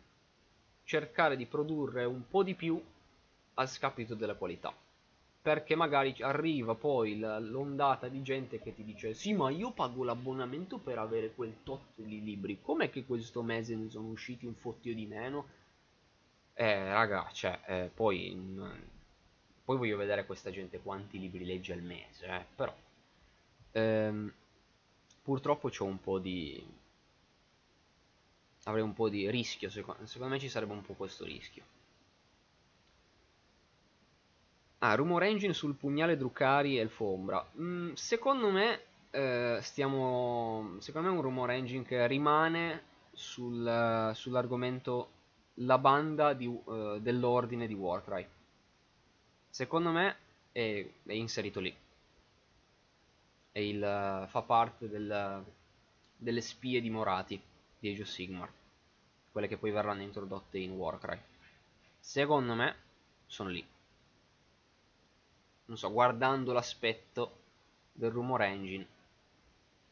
[0.84, 2.78] cercare di produrre un po' di più
[3.54, 4.81] a scapito della qualità
[5.42, 10.78] perché magari arriva poi l'ondata di gente che ti dice sì ma io pago l'abbonamento
[10.78, 12.60] per avere quel tot di libri.
[12.62, 15.46] Com'è che questo mese ne sono usciti un fottio di meno?
[16.54, 18.60] Eh raga cioè eh, poi
[19.64, 22.74] poi voglio vedere questa gente quanti libri legge al mese eh, però
[23.72, 24.32] ehm,
[25.22, 26.64] purtroppo c'ho un po' di
[28.64, 31.64] avrei un po' di rischio secondo, secondo me ci sarebbe un po' questo rischio
[34.84, 37.44] Ah, Rumor Engine sul pugnale Drucari e il Fombra.
[37.56, 38.80] Mm, secondo me
[39.10, 40.74] eh, stiamo.
[40.80, 45.10] Secondo me è un Rumor Engine che rimane sul, sull'argomento
[45.56, 48.26] la banda di, uh, dell'ordine di Warcry.
[49.48, 50.16] Secondo me
[50.50, 51.72] è, è inserito lì.
[53.52, 55.44] È il, uh, fa parte del,
[56.16, 57.40] delle spie dimorati
[57.78, 58.50] di Age of Sigmar.
[59.30, 61.20] Quelle che poi verranno introdotte in Warcry.
[62.00, 62.74] Secondo me
[63.26, 63.64] sono lì
[65.66, 67.38] non so, guardando l'aspetto
[67.92, 68.86] del rumor engine,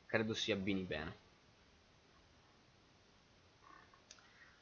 [0.07, 1.17] credo si abbini bene.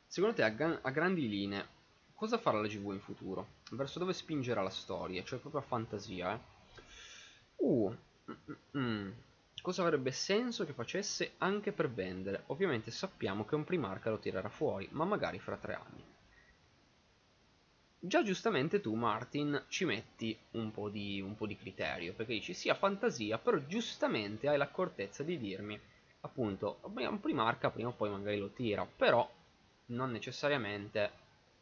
[0.07, 1.67] Secondo te, a, a grandi linee,
[2.15, 3.57] cosa farà la GV in futuro?
[3.71, 6.41] verso dove spingerà la storia, cioè proprio a fantasia, eh.
[7.57, 7.95] Uh,
[8.31, 8.35] mm,
[8.77, 9.11] mm, mm.
[9.61, 12.45] cosa avrebbe senso che facesse anche per vendere?
[12.47, 16.05] Ovviamente sappiamo che un primarca lo tirerà fuori, ma magari fra tre anni.
[18.01, 22.55] Già giustamente tu, Martin, ci metti un po' di, un po di criterio, perché dici
[22.55, 25.79] sia fantasia, però giustamente hai l'accortezza di dirmi,
[26.21, 29.29] appunto, un primarca prima o poi magari lo tira, però
[29.87, 31.11] non necessariamente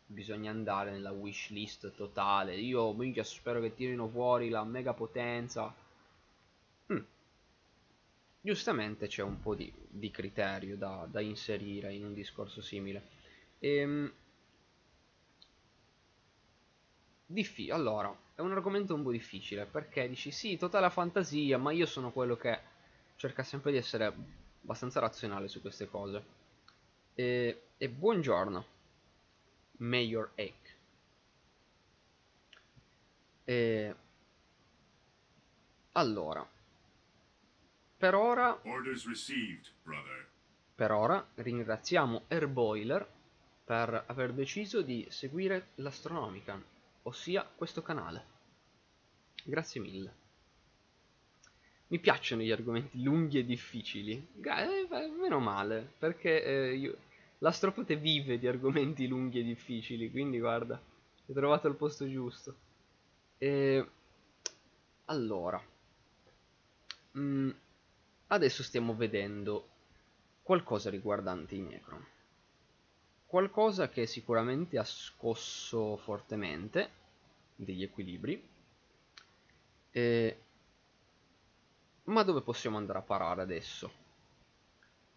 [0.04, 2.54] bisogna andare nella wish list totale.
[2.54, 5.74] Io minchia spero che tirino fuori la mega potenza.
[6.92, 7.02] Mm.
[8.42, 13.08] Giustamente c'è un po' di, di criterio da, da, inserire in un discorso simile.
[13.58, 14.12] Ehm,
[17.26, 21.86] diffi- allora, è un argomento un po' difficile perché dici sì, totale fantasia, ma io
[21.86, 22.58] sono quello che
[23.16, 24.12] cerca sempre di essere
[24.62, 26.24] abbastanza razionale su queste cose.
[27.14, 28.74] E, e buongiorno.
[29.78, 30.54] Mayor Egg.
[33.44, 33.94] E...
[35.92, 36.46] Allora,
[37.96, 39.70] per ora, received,
[40.74, 43.08] per ora ringraziamo Airboiler
[43.64, 46.60] per aver deciso di seguire l'astronomica,
[47.06, 48.34] ossia questo canale.
[49.44, 50.14] Grazie mille.
[51.88, 54.88] Mi piacciono gli argomenti lunghi e difficili, eh,
[55.20, 56.98] meno male, perché eh, io,
[57.40, 60.74] L'astropote vive di argomenti lunghi e difficili, quindi guarda,
[61.26, 62.56] hai trovato il posto giusto.
[63.36, 63.86] E...
[65.06, 65.62] Allora,
[67.18, 67.50] mm,
[68.28, 69.68] adesso stiamo vedendo
[70.42, 72.04] qualcosa riguardante i Necron.
[73.26, 76.90] Qualcosa che sicuramente ha scosso fortemente
[77.56, 78.48] degli equilibri,
[79.90, 80.40] e...
[82.04, 84.04] ma dove possiamo andare a parare adesso?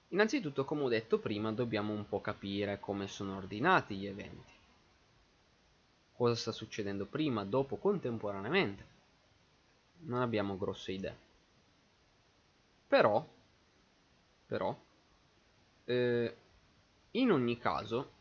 [0.09, 4.53] Innanzitutto, come ho detto prima, dobbiamo un po' capire come sono ordinati gli eventi.
[6.13, 8.85] Cosa sta succedendo prima, dopo, contemporaneamente.
[9.99, 11.17] Non abbiamo grosse idee.
[12.87, 13.23] Però,
[14.47, 14.75] però,
[15.85, 16.35] eh,
[17.11, 18.11] in ogni caso,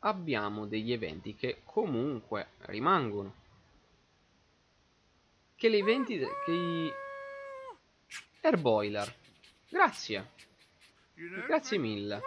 [0.00, 3.34] abbiamo degli eventi che comunque rimangono.
[5.54, 6.18] Che gli eventi...
[6.18, 6.90] che i...
[8.42, 9.14] Airboiler.
[9.68, 10.30] Grazie.
[11.46, 12.20] Grazie mille.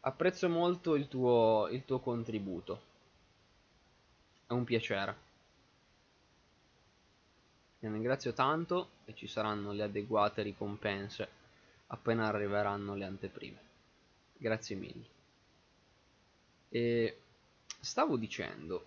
[0.00, 2.82] Apprezzo molto il tuo, il tuo contributo.
[4.46, 5.16] È un piacere.
[7.78, 11.40] Ti ringrazio tanto e ci saranno le adeguate ricompense
[11.92, 13.60] appena arriveranno le anteprime.
[14.36, 15.04] Grazie mille.
[16.68, 17.18] E
[17.80, 18.86] stavo dicendo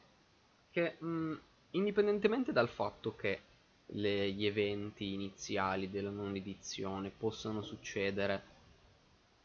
[0.71, 1.33] che mh, mm,
[1.71, 3.41] indipendentemente dal fatto che
[3.87, 8.53] le, gli eventi iniziali della non edizione possano succedere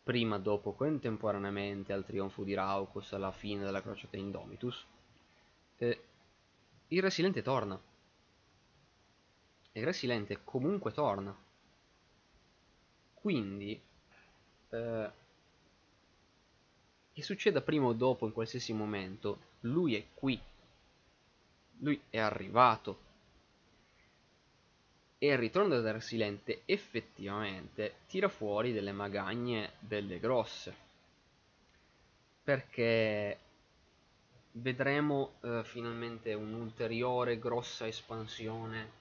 [0.03, 4.85] prima, dopo, contemporaneamente al trionfo di Raucos, alla fine della crociata Indomitus,
[5.77, 6.03] eh,
[6.89, 7.81] il Resilente torna.
[9.73, 11.37] Il Resilente comunque torna.
[13.21, 13.79] Quindi,
[14.71, 15.11] eh,
[17.13, 20.41] che succeda prima o dopo, in qualsiasi momento, lui è qui.
[21.79, 23.09] Lui è arrivato.
[25.19, 30.75] E il ritorno del Resiliente effettivamente tira fuori delle magagne belle grosse.
[32.43, 33.39] Perché
[34.53, 38.99] vedremo eh, finalmente un'ulteriore grossa espansione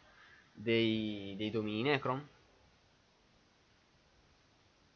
[0.52, 2.28] dei, dei domini Necron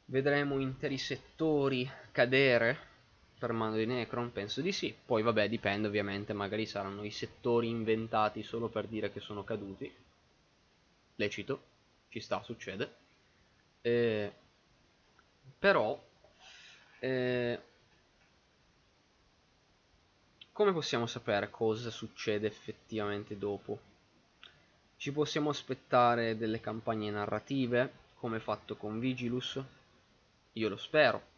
[0.05, 2.91] vedremo interi settori cadere
[3.39, 7.69] per mano di Necron penso di sì poi vabbè dipende ovviamente magari saranno i settori
[7.69, 9.91] inventati solo per dire che sono caduti
[11.15, 11.61] lecito,
[12.09, 12.95] ci sta, succede.
[13.81, 14.31] Eh,
[15.59, 16.01] però,
[16.99, 17.61] eh,
[20.51, 23.91] come possiamo sapere cosa succede effettivamente dopo?
[24.97, 29.61] Ci possiamo aspettare delle campagne narrative, come fatto con Vigilus?
[30.53, 31.31] Io lo spero.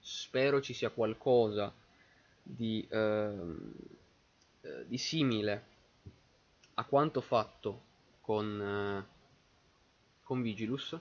[0.00, 1.72] Spero ci sia qualcosa
[2.42, 3.72] di, ehm,
[4.60, 5.66] eh, di simile
[6.74, 7.82] a quanto fatto
[8.20, 9.06] con, eh,
[10.22, 10.98] con Vigilus,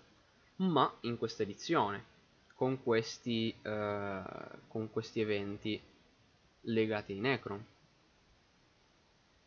[0.57, 2.05] ma in questa edizione,
[2.55, 4.23] con questi, eh,
[4.67, 5.81] con questi eventi
[6.61, 7.65] legati ai Necron.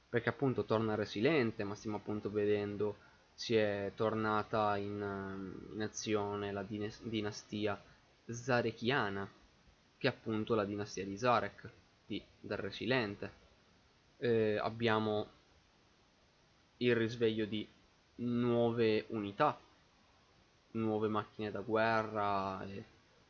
[0.08, 2.96] Perché appunto torna Resilente, ma stiamo appunto vedendo
[3.37, 4.95] si è tornata in,
[5.74, 6.64] in azione la
[7.03, 7.80] dinastia
[8.24, 9.30] Zarechiana,
[9.99, 11.70] che è appunto la dinastia di Zarek,
[12.07, 13.45] di, del Resilente.
[14.16, 15.28] Eh, abbiamo
[16.78, 17.68] il risveglio di
[18.16, 19.61] nuove unità,
[20.72, 22.66] nuove macchine da guerra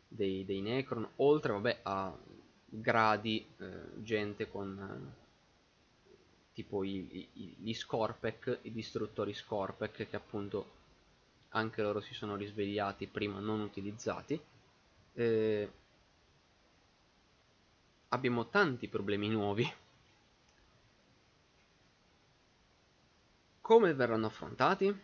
[0.07, 2.17] dei, dei Necron, oltre vabbè, a
[2.65, 5.26] gradi, eh, gente con eh,
[6.57, 10.71] tipo i, i, gli Scorpec, i distruttori Scorpec che appunto
[11.51, 14.41] anche loro si sono risvegliati prima non utilizzati.
[15.13, 15.71] Eh,
[18.09, 19.71] abbiamo tanti problemi nuovi.
[23.61, 24.99] Come verranno affrontati?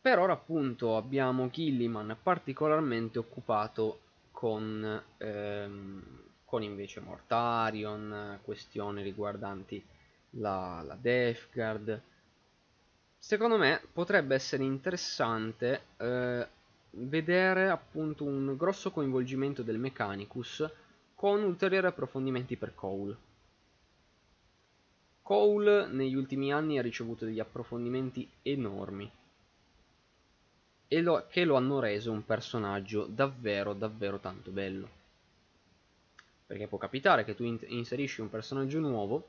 [0.00, 4.00] Per ora appunto abbiamo Gilliman particolarmente occupato
[4.32, 9.84] con, ehm, con invece Mortarion, questioni riguardanti
[10.30, 12.00] la, la Death Guard.
[13.18, 16.48] Secondo me potrebbe essere interessante eh,
[16.92, 20.66] vedere appunto un grosso coinvolgimento del Mechanicus
[21.14, 23.16] con ulteriori approfondimenti per Cole.
[25.20, 29.10] Cole negli ultimi anni ha ricevuto degli approfondimenti enormi
[30.88, 34.97] e lo, che lo hanno reso un personaggio davvero davvero tanto bello.
[36.48, 39.28] Perché può capitare che tu in inserisci un personaggio nuovo,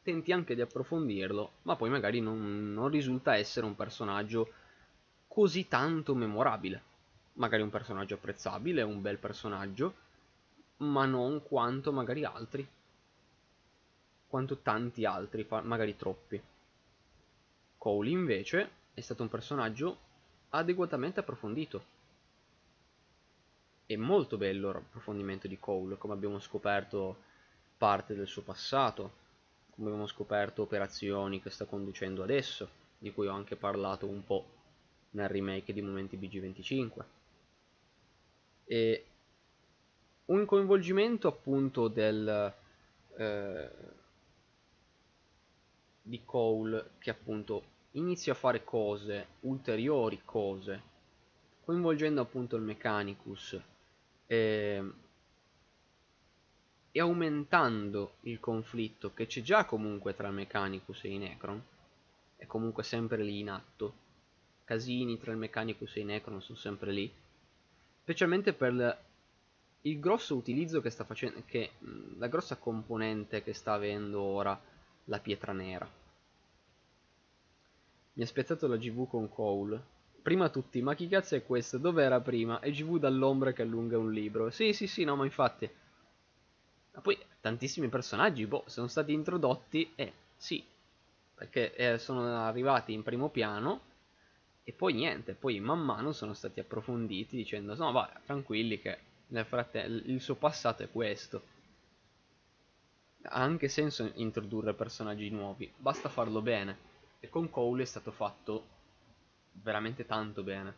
[0.00, 4.50] tenti anche di approfondirlo, ma poi magari non, non risulta essere un personaggio
[5.28, 6.82] così tanto memorabile.
[7.34, 9.94] Magari un personaggio apprezzabile, un bel personaggio,
[10.78, 12.66] ma non quanto magari altri.
[14.26, 16.42] Quanto tanti altri, magari troppi.
[17.76, 19.98] Cole invece è stato un personaggio
[20.48, 21.92] adeguatamente approfondito.
[23.86, 27.16] È molto bello l'approfondimento di Cole, come abbiamo scoperto
[27.76, 29.12] parte del suo passato,
[29.70, 32.66] come abbiamo scoperto operazioni che sta conducendo adesso,
[32.96, 34.46] di cui ho anche parlato un po'
[35.10, 37.04] nel remake di Momenti BG25.
[38.64, 39.04] E
[40.26, 42.54] un coinvolgimento appunto del
[43.16, 43.70] eh,
[46.00, 50.82] di Cole che appunto inizia a fare cose, ulteriori cose,
[51.64, 53.60] coinvolgendo appunto il Mechanicus
[54.26, 54.90] e,
[56.90, 61.62] e aumentando il conflitto che c'è già comunque tra Mechanicus e i Necron,
[62.36, 63.94] è comunque sempre lì in atto,
[64.64, 67.12] casini tra il Mechanicus e i Necron sono sempre lì,
[68.02, 69.02] specialmente per
[69.82, 71.72] il grosso utilizzo che sta facendo, che
[72.18, 74.58] la grossa componente che sta avendo ora
[75.04, 75.88] la pietra nera.
[78.14, 79.92] Mi ha spiazzato la GV con Cole.
[80.24, 81.78] Prima tutti, ma chi cazzo è questo?
[81.78, 82.58] Dov'era prima?
[82.58, 84.50] E GV dall'ombra che allunga un libro.
[84.50, 85.70] Sì, sì, sì, no, ma infatti...
[86.92, 90.64] Ma poi tantissimi personaggi, boh, sono stati introdotti, eh, sì,
[91.34, 93.80] perché eh, sono arrivati in primo piano
[94.64, 98.98] e poi niente, poi man mano sono stati approfonditi dicendo no, va, tranquilli che
[99.28, 101.42] nel frattempo il suo passato è questo.
[103.22, 106.78] Ha anche senso introdurre personaggi nuovi, basta farlo bene.
[107.18, 108.66] E con Cole è stato fatto
[109.62, 110.74] veramente tanto bene.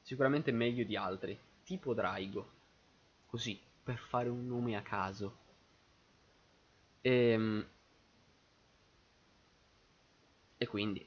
[0.00, 2.48] Sicuramente meglio di altri, tipo Draigo.
[3.26, 5.36] Così, per fare un nome a caso.
[7.04, 7.64] E, ehm,
[10.58, 11.04] e quindi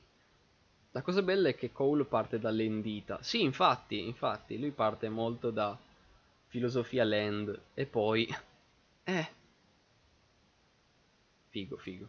[0.92, 3.22] la cosa bella è che Cole parte dall'endita.
[3.22, 5.78] Sì, infatti, infatti, lui parte molto da
[6.48, 8.28] filosofia land e poi
[9.06, 9.30] eh
[11.52, 12.08] figo, figo.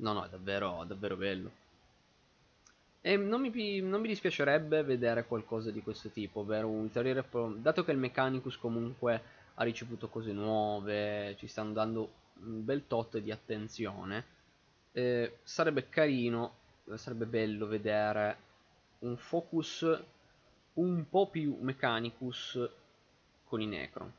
[0.00, 1.50] No, no, è davvero, davvero bello.
[3.00, 7.24] E non mi, non mi, dispiacerebbe vedere qualcosa di questo tipo, ovvero un ulteriore...
[7.56, 9.22] Dato che il Mechanicus comunque
[9.54, 14.24] ha ricevuto cose nuove, ci stanno dando un bel tot di attenzione,
[14.92, 16.54] eh, sarebbe carino,
[16.94, 18.36] sarebbe bello vedere
[19.00, 19.86] un focus
[20.74, 22.68] un po' più Mechanicus
[23.44, 24.12] con i Necron.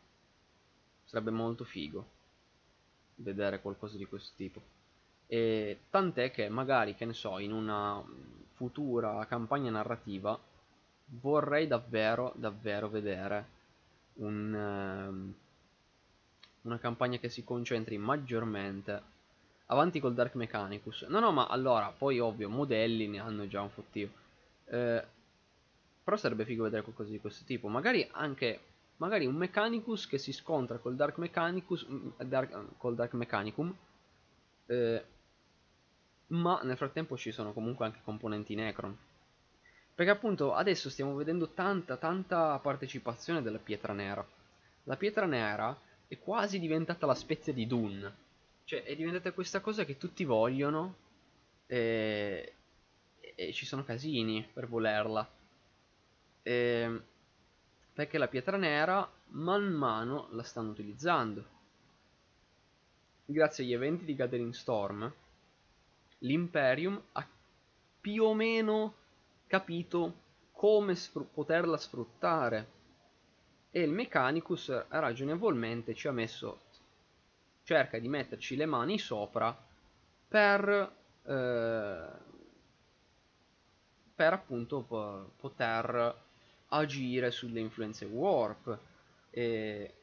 [1.06, 2.18] Sarebbe molto figo
[3.16, 4.62] vedere qualcosa di questo tipo.
[5.32, 8.04] E tant'è che magari, che ne so, in una
[8.54, 10.38] futura campagna narrativa
[11.06, 13.46] vorrei davvero, davvero vedere
[14.16, 15.34] un, um,
[16.64, 19.02] una campagna che si concentri maggiormente
[19.68, 21.04] avanti col Dark Mechanicus.
[21.04, 24.10] No, no, ma allora, poi ovvio, modelli ne hanno già un fottio.
[24.66, 25.04] Eh,
[26.04, 27.68] però sarebbe figo vedere qualcosa di questo tipo.
[27.68, 28.62] Magari anche
[28.98, 33.76] magari un Mechanicus che si scontra col Dark Mechanicus, mm, dark, col Dark Mechanicum.
[34.66, 35.04] Eh,
[36.30, 38.98] ma nel frattempo ci sono comunque anche componenti Necron.
[39.96, 44.26] Perché appunto adesso stiamo vedendo tanta, tanta partecipazione della pietra nera.
[44.84, 45.78] La pietra nera
[46.08, 48.28] è quasi diventata la spezia di Dune.
[48.64, 50.96] Cioè è diventata questa cosa che tutti vogliono
[51.66, 52.54] e,
[53.20, 55.28] e ci sono casini per volerla.
[56.44, 57.02] E...
[57.92, 61.58] Perché la pietra nera man mano la stanno utilizzando.
[63.26, 65.12] Grazie agli eventi di Gathering Storm
[66.20, 67.28] l'Imperium ha
[68.02, 68.94] più o meno
[69.48, 72.78] capito come sfr poterla sfruttare.
[73.72, 76.62] E il Mechanicus ragionevolmente ci ha messo
[77.64, 79.56] cerca di metterci le mani sopra
[80.28, 80.92] per
[81.24, 82.28] eh,
[84.20, 84.82] per appunto
[85.40, 86.14] poter
[86.68, 88.78] agire sulle influenze warp.
[89.30, 89.94] E,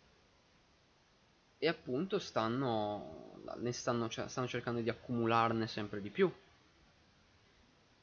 [1.59, 6.33] e appunto stanno, ne stanno, stanno cercando di accumularne sempre di più.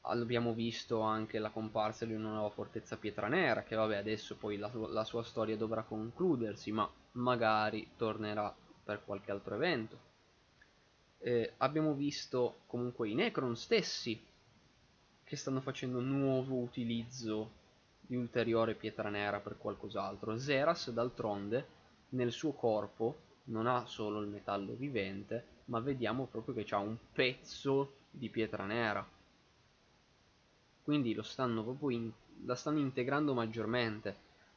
[0.05, 4.57] Abbiamo visto anche la comparsa di una nuova fortezza pietra nera che vabbè adesso poi
[4.57, 10.11] la, la sua storia dovrà concludersi ma magari tornerà per qualche altro evento.
[11.19, 14.21] Eh, abbiamo visto comunque i Necron stessi
[15.23, 17.61] che stanno facendo nuovo utilizzo
[18.01, 20.37] di ulteriore pietra nera per qualcos'altro.
[20.37, 21.67] Zeras d'altronde
[22.09, 26.97] nel suo corpo non ha solo il metallo vivente ma vediamo proprio che ha un
[27.11, 29.07] pezzo di pietra nera.
[30.83, 32.11] Quindi lo stanno proprio in,
[32.45, 34.15] la stanno integrando maggiormente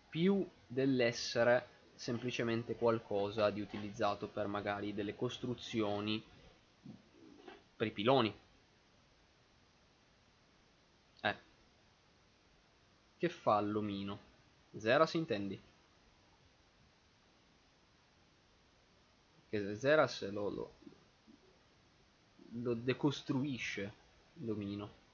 [0.09, 6.23] più dell'essere semplicemente qualcosa di utilizzato per magari delle costruzioni
[7.77, 8.35] per i piloni.
[11.23, 11.37] Eh.
[13.17, 14.19] Che fa l'omino?
[14.77, 15.59] Zeras intendi
[19.65, 20.73] che Zeras lo, lo,
[22.63, 23.93] lo decostruisce
[24.41, 25.05] l'omino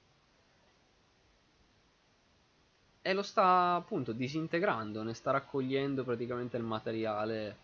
[3.05, 7.57] e lo sta appunto disintegrando, ne sta raccogliendo praticamente il materiale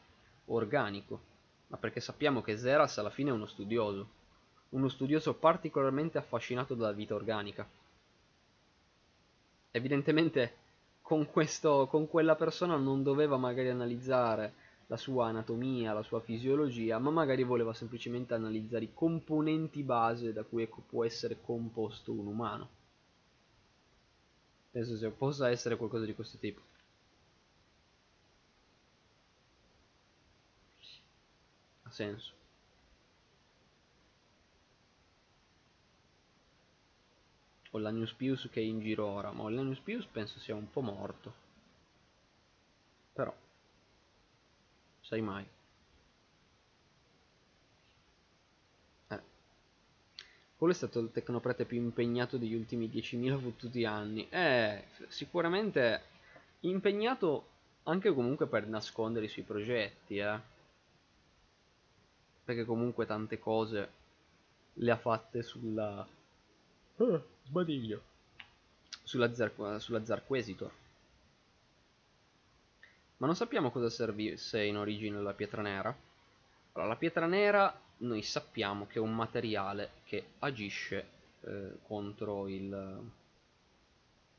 [0.48, 1.28] organico.
[1.68, 4.10] Ma perché sappiamo che Zeras alla fine è uno studioso,
[4.70, 7.66] uno studioso particolarmente affascinato dalla vita organica.
[9.72, 10.56] Evidentemente
[11.02, 14.54] con, questo, con quella persona non doveva magari analizzare
[14.90, 20.44] la sua anatomia, la sua fisiologia, ma magari voleva semplicemente analizzare i componenti base da
[20.44, 22.70] cui può essere composto un umano.
[24.72, 26.62] Penso sia, possa essere qualcosa di questo tipo.
[31.84, 32.34] Ha senso.
[37.72, 40.82] Ho l'Anius Pius che è in giro ora, ma l'Anius Pius penso sia un po'
[40.82, 41.34] morto.
[43.14, 43.32] Però,
[45.10, 45.44] sai mai.
[50.56, 54.28] Quello è stato il tecnoprete più impegnato degli ultimi 10.000 fottuti anni.
[54.28, 56.04] È sicuramente
[56.60, 57.48] impegnato
[57.84, 60.40] anche comunque per nascondere i suoi progetti, eh.
[62.44, 63.90] Perché comunque tante cose
[64.74, 66.06] le ha fatte sulla...
[66.98, 68.04] Ah, sbadiglio.
[69.02, 70.72] Sulla, Zar sulla Zarquesitor.
[73.20, 75.96] Ma non sappiamo cosa servisse in origine la pietra nera.
[76.74, 83.12] Allora, la pietra nera noi sappiamo che è un materiale che agisce eh, contro, il,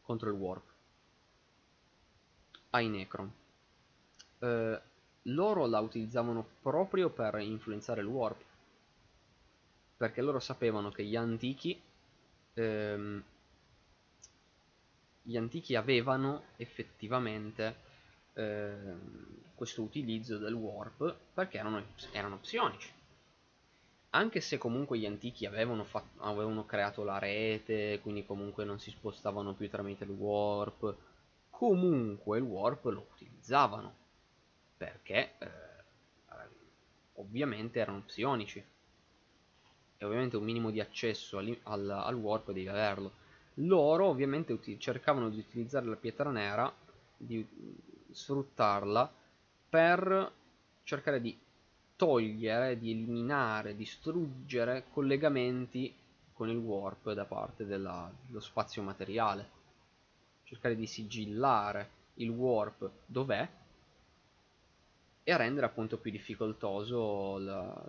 [0.02, 0.68] contro il warp
[2.70, 3.30] ai Necron
[4.38, 4.80] eh,
[5.22, 8.42] loro la utilizzavano proprio per influenzare il warp
[9.96, 11.80] perché loro sapevano che gli antichi
[12.54, 13.22] ehm,
[15.22, 17.88] gli antichi avevano effettivamente
[18.41, 22.99] ehm, questo utilizzo del warp perché erano, erano psionici
[24.11, 28.91] anche se comunque gli antichi avevano, fatto, avevano, creato la rete, quindi comunque non si
[28.91, 30.96] spostavano più tramite il warp,
[31.50, 33.95] comunque il warp lo utilizzavano,
[34.76, 35.49] perché eh,
[37.14, 38.64] ovviamente erano psionici,
[39.96, 43.12] e ovviamente un minimo di accesso al, al, warp devi averlo.
[43.54, 46.72] Loro ovviamente cercavano di utilizzare la pietra nera,
[47.17, 47.46] di
[48.12, 49.12] sfruttarla
[49.68, 50.32] per
[50.82, 51.38] cercare di
[51.96, 55.95] togliere, di eliminare, distruggere collegamenti
[56.32, 59.58] con il warp da parte della, dello spazio materiale.
[60.45, 63.49] Cercare di sigillare il warp dov'è
[65.22, 67.38] e rendere appunto più difficoltoso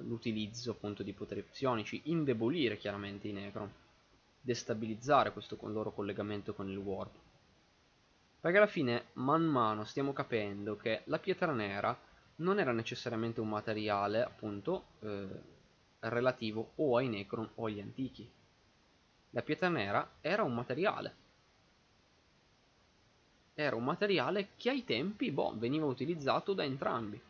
[0.01, 3.71] l'utilizzo appunto di poteri psionici, indebolire chiaramente i Necron,
[4.41, 7.30] destabilizzare questo loro collegamento con il warp.
[8.41, 11.95] Perché alla fine man mano stiamo capendo che la pietra nera
[12.37, 15.27] non era necessariamente un materiale appunto eh,
[15.99, 18.27] relativo o ai Necron o agli antichi.
[19.29, 21.15] La pietra nera era un materiale.
[23.53, 27.21] Era un materiale che ai tempi boh, veniva utilizzato da entrambi.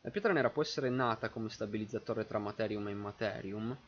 [0.00, 3.78] La pietra nera può essere nata come stabilizzatore tra Materium e Materium.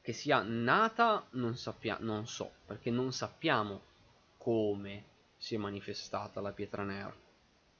[0.00, 1.56] Che sia nata non,
[1.98, 3.90] non so, perché non sappiamo
[4.42, 5.04] come
[5.36, 7.14] si è manifestata la pietra nera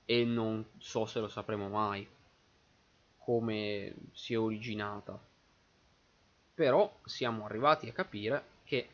[0.04, 2.06] e non so se lo sapremo mai
[3.18, 5.20] come si è originata
[6.54, 8.88] però siamo arrivati a capire che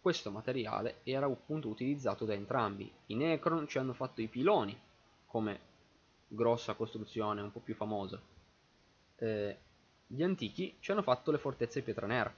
[0.00, 2.90] questo materiale era appunto utilizzato da entrambi.
[3.06, 4.76] I Necron ci hanno fatto i piloni
[5.26, 5.60] come
[6.26, 8.20] grossa costruzione un po' più famosa.
[9.16, 9.56] Eh,
[10.06, 12.34] gli antichi ci hanno fatto le fortezze pietra nera.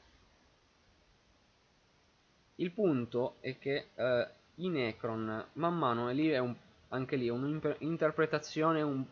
[2.57, 4.29] Il punto è che eh,
[4.65, 6.55] i Necron man mano lì è un,
[6.89, 9.05] anche lì un'interpretazione un,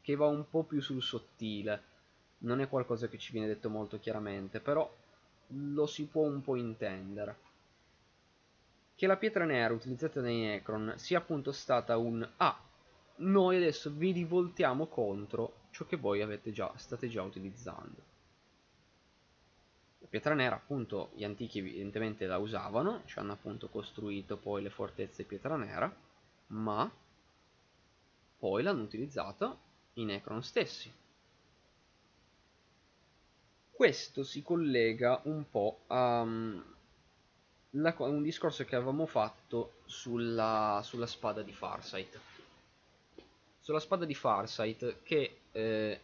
[0.00, 1.90] che va un po' più sul sottile.
[2.38, 4.90] Non è qualcosa che ci viene detto molto chiaramente, però
[5.48, 7.50] lo si può un po' intendere
[9.02, 12.56] che la pietra nera utilizzata dai Necron sia appunto stata un ah,
[13.16, 18.11] noi adesso vi rivoltiamo contro ciò che voi già, state già utilizzando.
[20.02, 24.68] La pietra nera appunto gli antichi evidentemente la usavano, ci hanno appunto costruito poi le
[24.68, 25.94] fortezze pietra nera,
[26.48, 26.92] ma
[28.36, 29.56] poi l'hanno utilizzata
[29.94, 30.92] i Necron stessi.
[33.70, 36.24] Questo si collega un po' a,
[37.70, 42.20] la, un discorso che avevamo fatto sulla, sulla spada di Farsight.
[43.60, 46.00] Sulla spada di Farsight che eh,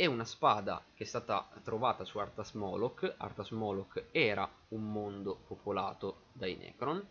[0.00, 3.14] è una spada che è stata trovata su Arthas Moloch.
[3.16, 7.04] Arthas Moloch era un mondo popolato dai Necron,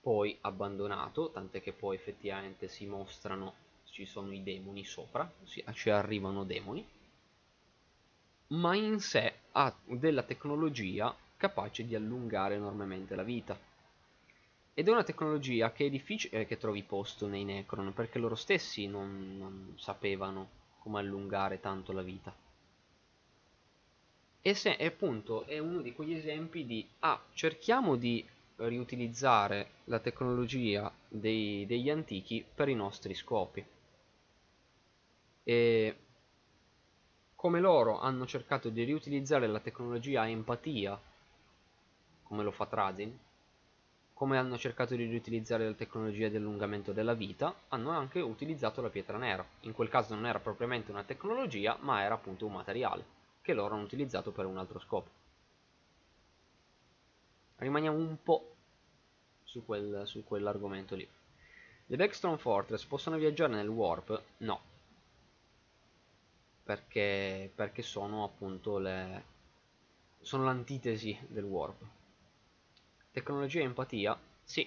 [0.00, 3.54] poi abbandonato, tant'è che poi effettivamente si mostrano,
[3.84, 6.84] ci sono i demoni sopra, ci arrivano demoni,
[8.48, 13.56] ma in sé ha della tecnologia capace di allungare enormemente la vita.
[14.74, 18.88] Ed è una tecnologia che è difficile che trovi posto nei Necron, perché loro stessi
[18.88, 22.34] non, non sapevano come allungare tanto la vita.
[24.44, 28.26] E se appunto è uno di quegli esempi di ah, cerchiamo di
[28.56, 33.64] riutilizzare la tecnologia dei, degli antichi per i nostri scopi.
[35.44, 35.96] E
[37.36, 41.00] come loro hanno cercato di riutilizzare la tecnologia empatia
[42.22, 43.16] come lo fa Trazin,
[44.14, 48.90] come hanno cercato di riutilizzare la tecnologia di allungamento della vita, hanno anche utilizzato la
[48.90, 49.44] pietra nera.
[49.60, 53.04] In quel caso non era propriamente una tecnologia, ma era appunto un materiale,
[53.40, 55.10] che loro hanno utilizzato per un altro scopo.
[57.56, 58.54] Rimaniamo un po'
[59.44, 61.08] su, quel, su quell'argomento lì.
[61.86, 64.22] Le Backstone Fortress possono viaggiare nel Warp?
[64.38, 64.60] No.
[66.62, 69.24] Perché, perché sono appunto le...
[70.20, 72.00] sono l'antitesi del Warp
[73.12, 74.18] Tecnologia e empatia?
[74.42, 74.66] Sì.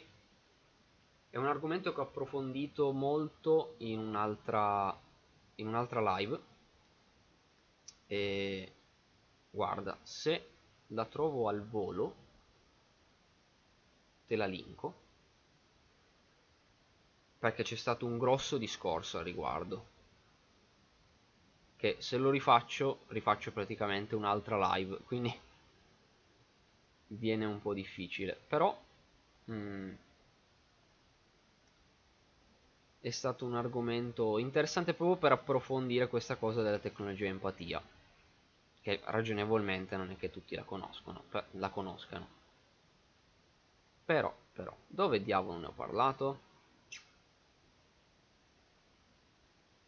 [1.31, 4.95] È un argomento che ho approfondito molto in un'altra
[5.55, 6.39] in un'altra live.
[8.05, 8.71] E
[9.49, 10.49] guarda, se
[10.87, 12.15] la trovo al volo
[14.27, 14.93] te la linko
[17.39, 19.85] perché c'è stato un grosso discorso al riguardo
[21.77, 25.33] che se lo rifaccio rifaccio praticamente un'altra live quindi
[27.07, 28.77] viene un po' difficile però
[29.51, 29.93] mm,
[32.99, 37.81] è stato un argomento interessante proprio per approfondire questa cosa della tecnologia empatia
[38.81, 42.27] che ragionevolmente non è che tutti la conoscono la conoscano.
[44.05, 46.39] Però però dove diavolo ne ho parlato?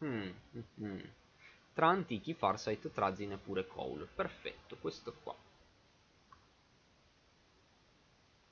[0.03, 0.99] Mm, mm, mm.
[1.73, 4.07] tra antichi Farsight Trazin e pure Cole.
[4.15, 5.35] Perfetto questo qua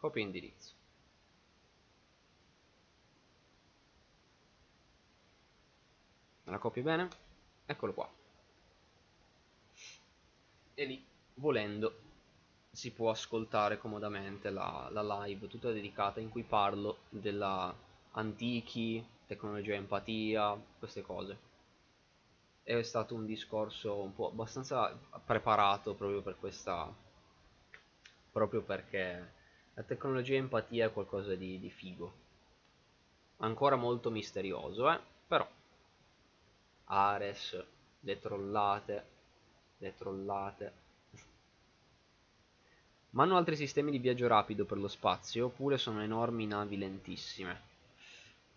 [0.06, 0.74] copia indirizzo.
[6.44, 7.10] La copio bene?
[7.66, 8.10] Eccolo qua.
[10.76, 11.04] E lì
[11.36, 12.02] volendo
[12.72, 17.74] si può ascoltare comodamente la, la live tutta dedicata in cui parlo della
[18.12, 21.38] antichi, tecnologia empatia, queste cose.
[22.62, 24.96] È stato un discorso un po' abbastanza
[25.26, 26.94] preparato proprio per questa
[28.32, 29.35] proprio perché
[29.76, 32.14] la tecnologia empatia è qualcosa di, di figo.
[33.38, 35.00] Ancora molto misterioso, eh?
[35.28, 35.48] Però.
[36.86, 37.62] Ares,
[38.00, 39.06] le trollate,
[39.78, 40.74] le trollate.
[43.12, 47.74] Ma hanno altri sistemi di viaggio rapido per lo spazio, oppure sono enormi navi lentissime.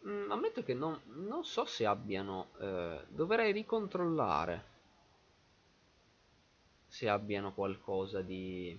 [0.06, 2.50] Mm, ammetto che non, non, so se abbiano...
[2.60, 4.76] Eh, dovrei ricontrollare
[6.86, 8.78] se abbiano qualcosa di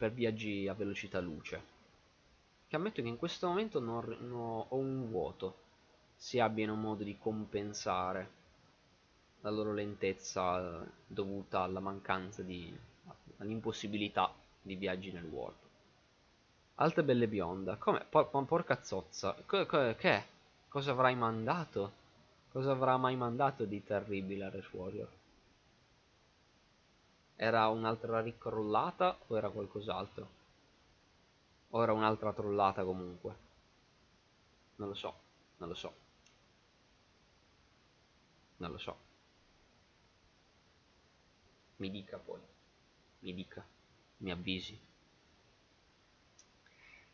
[0.00, 1.62] per viaggi a velocità luce.
[2.66, 5.56] Che ammetto che in questo momento non, non ho un vuoto,
[6.16, 8.30] se abbiano modo di compensare
[9.42, 12.74] la loro lentezza dovuta alla mancanza di
[13.36, 14.32] all'impossibilità
[14.62, 15.58] di viaggi nel warp.
[16.76, 18.02] Alta belle bionda, come?
[18.08, 20.26] Por porca zozza, che è?
[20.68, 21.92] Cosa avrai mandato?
[22.50, 25.19] Cosa avrà mai mandato di terribile a Warrior?
[27.42, 30.28] Era un'altra ricrollata o era qualcos'altro?
[31.70, 33.34] O era un'altra trollata comunque?
[34.76, 35.14] Non lo so,
[35.56, 35.94] non lo so.
[38.58, 38.96] Non lo so.
[41.76, 42.40] Mi dica poi.
[43.20, 43.64] Mi dica.
[44.18, 44.78] Mi avvisi.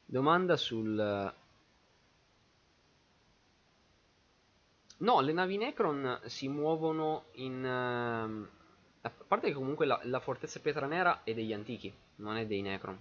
[0.04, 1.34] Domanda sul...
[4.98, 7.64] No, le navi Necron si muovono in...
[7.64, 8.55] ehm,
[9.06, 12.60] A parte che comunque la, la fortezza pietra nera è degli antichi, non è dei
[12.60, 13.00] Necron.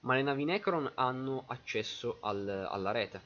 [0.00, 3.20] Ma le navi Necron hanno accesso al- alla rete.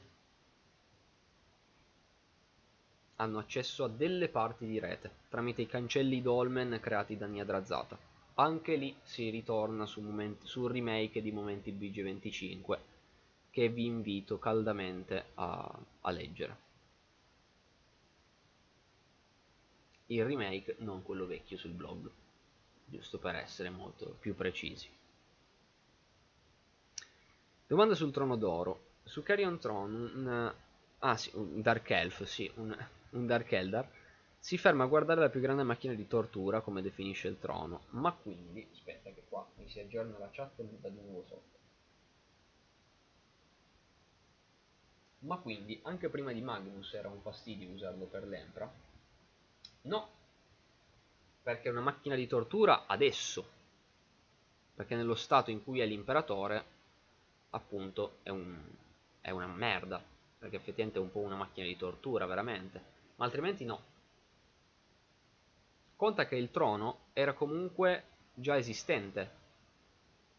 [3.17, 7.97] Hanno accesso a delle parti di rete, tramite i cancelli Dolmen creati da Niadrazata.
[8.35, 12.77] Anche lì si ritorna su momenti- sul remake di Momenti BG25,
[13.49, 16.66] che vi invito caldamente a, a leggere.
[20.07, 22.09] Il remake, non quello vecchio sul blog,
[22.85, 24.89] giusto per essere molto più precisi.
[27.67, 28.85] Domanda sul trono d'oro.
[29.03, 30.53] Su Carrion Throne, un,
[30.99, 32.75] ah, sì, un Dark Elf, sì, un,
[33.11, 33.89] un Dark Eldar,
[34.39, 38.13] si ferma a guardare la più grande macchina di tortura, come definisce il trono, ma
[38.13, 41.57] quindi, aspetta che qua mi si aggiorna la chat e butta di nuovo sotto.
[45.19, 48.86] Ma quindi, anche prima di Magnus era un fastidio usarlo per l'Empra?
[49.81, 50.09] No,
[51.43, 53.49] perché è una macchina di tortura adesso,
[54.75, 56.65] perché nello stato in cui è l'imperatore
[57.51, 58.59] appunto è, un,
[59.21, 60.03] è una merda,
[60.37, 62.83] perché effettivamente è un po' una macchina di tortura veramente,
[63.15, 63.81] ma altrimenti no.
[65.95, 69.31] Conta che il trono era comunque già esistente,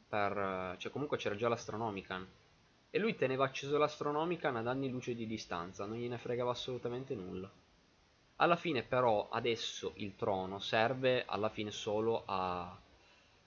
[0.09, 2.27] per, cioè comunque c'era già l'Astronomican,
[2.91, 7.51] e lui teneva acceso l'Astronomican ad anni luce di distanza, non gliene fregava assolutamente nulla.
[8.41, 12.77] Alla fine però adesso il trono serve alla fine solo a,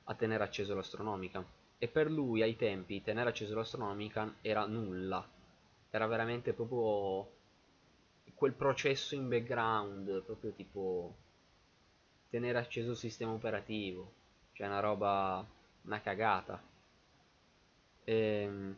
[0.04, 1.46] a tenere acceso l'Astronomican
[1.78, 5.26] e per lui ai tempi tenere acceso l'Astronomican era nulla.
[5.90, 7.40] Era veramente proprio
[8.34, 11.16] quel processo in background proprio tipo
[12.30, 14.12] tenere acceso il sistema operativo.
[14.52, 15.46] Cioè una roba
[15.84, 16.62] una cagata.
[18.06, 18.76] Ehm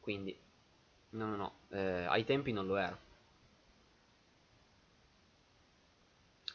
[0.00, 0.36] quindi
[1.14, 2.98] no no no eh, ai tempi non lo era.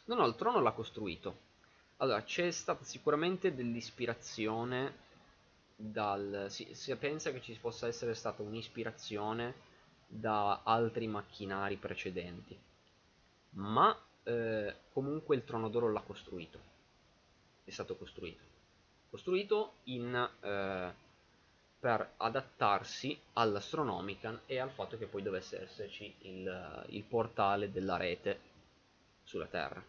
[0.06, 1.48] No no il trono l'ha costruito.
[1.98, 5.08] Allora, c'è stata sicuramente dell'ispirazione
[5.76, 6.48] dal...
[6.50, 9.54] Si, si pensa che ci possa essere stata un'ispirazione
[10.08, 12.58] da altri macchinari precedenti,
[13.52, 16.60] ma eh, comunque il Trono d'Oro l'ha costruito,
[17.66, 18.44] è stato costruito,
[19.10, 20.94] costruito in, eh,
[21.80, 28.40] per adattarsi all'Astronomican e al fatto che poi dovesse esserci il, il portale della rete
[29.24, 29.82] sulla Terra.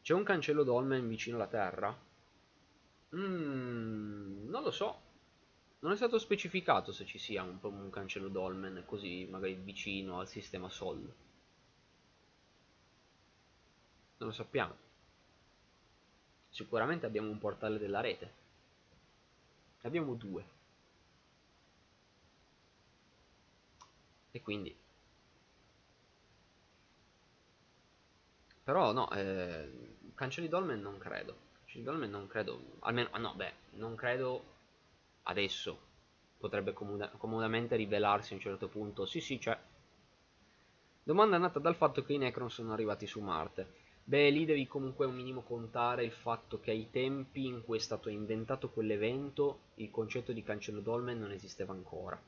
[0.00, 1.94] C'è un cancello dolmen vicino alla Terra?
[3.16, 5.00] Mm, non lo so.
[5.80, 10.28] Non è stato specificato se ci sia un, un cancello dolmen così magari vicino al
[10.28, 11.00] sistema Sol.
[14.16, 14.74] Non lo sappiamo.
[16.48, 18.43] Sicuramente abbiamo un portale della rete.
[19.84, 20.44] Abbiamo due.
[24.32, 24.76] E quindi...
[28.64, 31.36] Però no, eh, Cancelli Dolmen non credo.
[31.60, 32.78] Cancelli Dolmen non credo.
[32.80, 34.42] Almeno, ah no, beh, non credo
[35.24, 35.78] adesso.
[36.38, 39.06] Potrebbe comoda comodamente rivelarsi a un certo punto.
[39.06, 39.56] Sì, sì, c'è.
[41.04, 43.83] Domanda nata dal fatto che i Necron sono arrivati su Marte.
[44.06, 47.80] Beh, lì devi comunque un minimo contare il fatto che ai tempi in cui è
[47.80, 52.20] stato inventato quell'evento il concetto di cancello dolmen non esisteva ancora.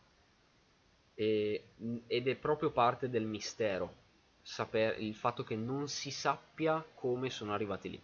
[1.15, 1.65] E,
[2.07, 3.95] ed è proprio parte del mistero
[4.43, 8.01] sapere, il fatto che non si sappia come sono arrivati lì.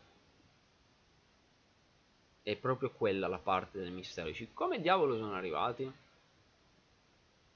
[2.43, 4.29] È proprio quella la parte del mistero.
[4.29, 5.91] Dici, come diavolo sono arrivati?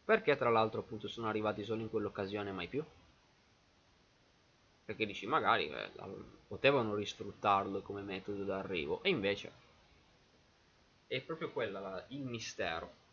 [0.06, 2.82] Perché tra l'altro appunto sono arrivati solo in quell'occasione mai più?
[4.86, 5.90] Perché dici, magari eh,
[6.46, 9.02] potevano risfruttarlo come metodo d'arrivo.
[9.02, 9.52] E invece
[11.08, 13.04] è proprio quella la, il mistero.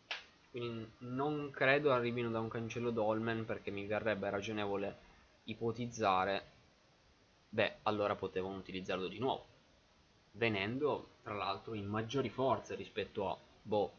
[0.50, 4.98] Quindi non credo arrivino da un cancello dolmen perché mi verrebbe ragionevole
[5.44, 6.44] ipotizzare,
[7.48, 9.44] beh, allora potevano utilizzarlo di nuovo,
[10.32, 13.92] venendo tra l'altro in maggiori forze rispetto a, boh,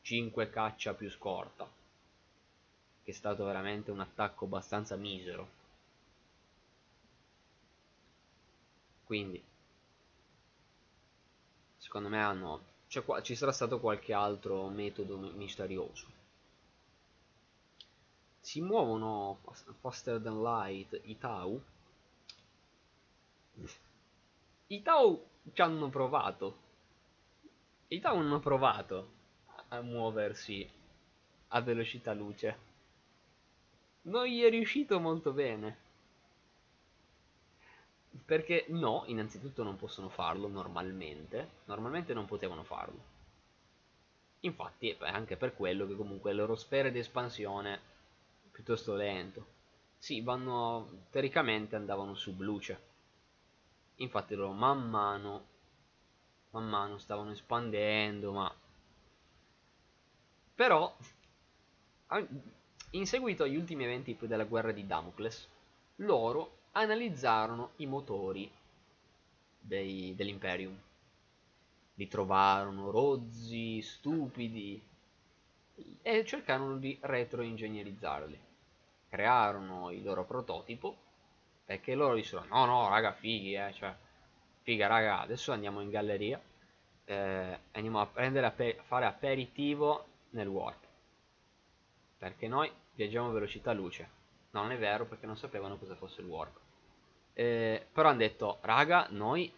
[0.00, 1.68] 5 caccia più scorta,
[3.02, 5.64] che è stato veramente un attacco abbastanza misero.
[9.06, 9.42] Quindi,
[11.78, 16.12] secondo me hanno, cioè, ci sarà stato qualche altro metodo misterioso
[18.40, 19.40] si muovono
[19.80, 21.60] faster than light i tau
[24.68, 26.58] I Tau ci hanno provato.
[27.88, 29.10] I Tau hanno provato
[29.68, 30.68] a muoversi
[31.48, 32.58] a velocità luce.
[34.02, 35.84] Non gli è riuscito molto bene.
[38.24, 41.50] Perché no, innanzitutto non possono farlo normalmente.
[41.64, 43.14] Normalmente non potevano farlo.
[44.40, 47.80] Infatti è anche per quello che comunque le loro sfere di espansione
[48.50, 49.54] piuttosto lento.
[49.98, 52.94] Sì, vanno teoricamente andavano su luce.
[53.96, 55.54] Infatti loro man mano
[56.50, 58.54] man mano stavano espandendo, ma
[60.54, 60.96] però
[62.90, 65.48] in seguito agli ultimi eventi della guerra di Damocles,
[65.96, 68.50] loro analizzarono i motori
[69.58, 70.78] dell'Imperium.
[71.94, 74.80] Li trovarono rozzi, stupidi
[76.02, 78.38] e cercarono di retroingegnerizzarli.
[79.08, 81.04] Crearono il loro prototipo
[81.66, 83.92] perché loro dissero no no raga fighi eh, cioè
[84.62, 86.40] figa raga adesso andiamo in galleria
[87.04, 90.84] eh, andiamo a prendere a fare aperitivo nel warp
[92.18, 94.08] perché noi viaggiamo a velocità luce
[94.50, 96.65] no non è vero perché non sapevano cosa fosse il warp
[97.38, 99.52] eh, però hanno detto raga noi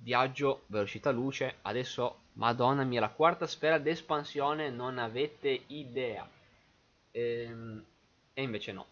[0.00, 6.28] viaggio velocità luce adesso madonna mia la quarta sfera d'espansione non avete idea.
[7.12, 7.82] Ehm,
[8.34, 8.86] e invece no.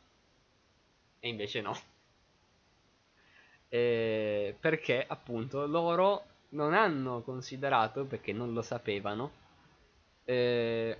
[1.20, 1.76] E invece no.
[3.68, 9.30] Eh, perché appunto loro non hanno considerato perché non lo sapevano
[10.24, 10.98] eh,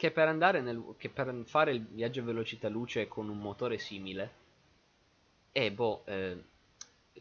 [0.00, 4.32] che per nel, che per fare il viaggio a velocità luce con un motore simile
[5.52, 6.42] e boh eh,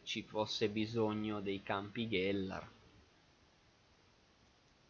[0.04, 2.66] ci fosse bisogno dei campi Gellar.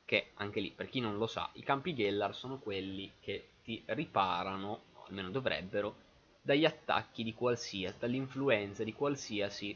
[0.05, 3.81] Che anche lì per chi non lo sa i campi Gellar sono quelli che ti
[3.87, 5.95] riparano almeno dovrebbero
[6.43, 9.75] dagli attacchi di qualsiasi dall'influenza di qualsiasi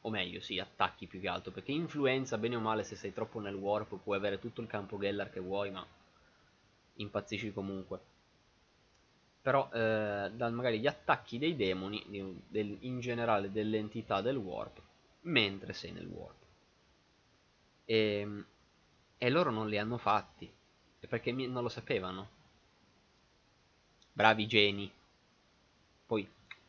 [0.00, 3.38] o meglio sì attacchi più che altro perché influenza bene o male se sei troppo
[3.38, 5.86] nel warp puoi avere tutto il campo Gellar che vuoi ma
[6.96, 8.12] impazzisci comunque.
[9.42, 14.36] Però eh, da magari gli attacchi dei demoni di, del, in generale delle entità del
[14.36, 14.80] warp
[15.22, 16.42] mentre sei nel warp.
[17.84, 18.46] E, ehm,
[19.18, 20.50] e loro non li hanno fatti
[21.06, 22.28] perché non lo sapevano.
[24.12, 24.90] Bravi geni.
[26.06, 26.26] Poi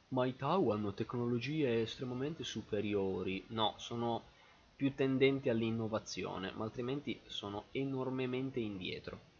[0.10, 3.44] ma i Tau hanno tecnologie estremamente superiori.
[3.50, 4.24] No sono
[4.76, 9.34] più tendenti all'innovazione ma altrimenti sono enormemente indietro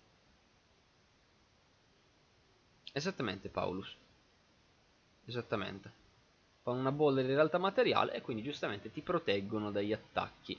[2.98, 3.94] Esattamente Paulus.
[5.26, 5.92] Esattamente.
[6.62, 10.58] Fanno una bolla di realtà materiale e quindi giustamente ti proteggono dagli attacchi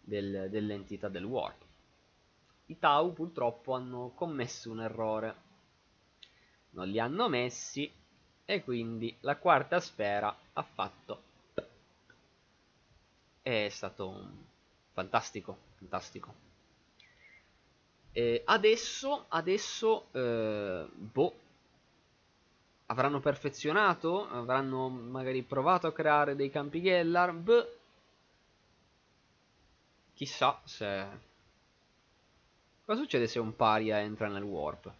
[0.00, 1.60] del, dell'entità del warp.
[2.66, 5.34] I Tau purtroppo hanno commesso un errore.
[6.70, 7.92] Non li hanno messi
[8.46, 11.22] e quindi la quarta sfera ha fatto
[13.42, 14.26] è stato
[14.92, 16.34] fantastico fantastico
[18.12, 21.46] e adesso adesso eh, boh
[22.88, 27.78] avranno perfezionato, avranno magari provato a creare dei campi Gellar, beh,
[30.14, 31.06] chissà se...
[32.84, 34.92] Cosa succede se un paria entra nel warp?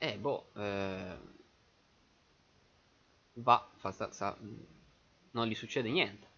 [0.00, 1.16] Eh, boh, eh...
[3.46, 4.36] va, fa, sta, sta,
[5.32, 6.28] non gli succede niente.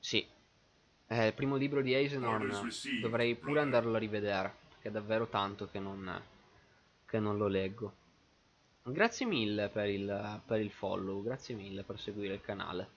[0.00, 0.26] Sì,
[1.12, 2.70] eh, il primo libro di Eisenhorn
[3.00, 6.22] dovrei pure andarlo a rivedere, perché è davvero tanto che non,
[7.04, 7.94] che non lo leggo.
[8.84, 12.88] Grazie mille per il, per il follow, grazie mille per seguire il canale.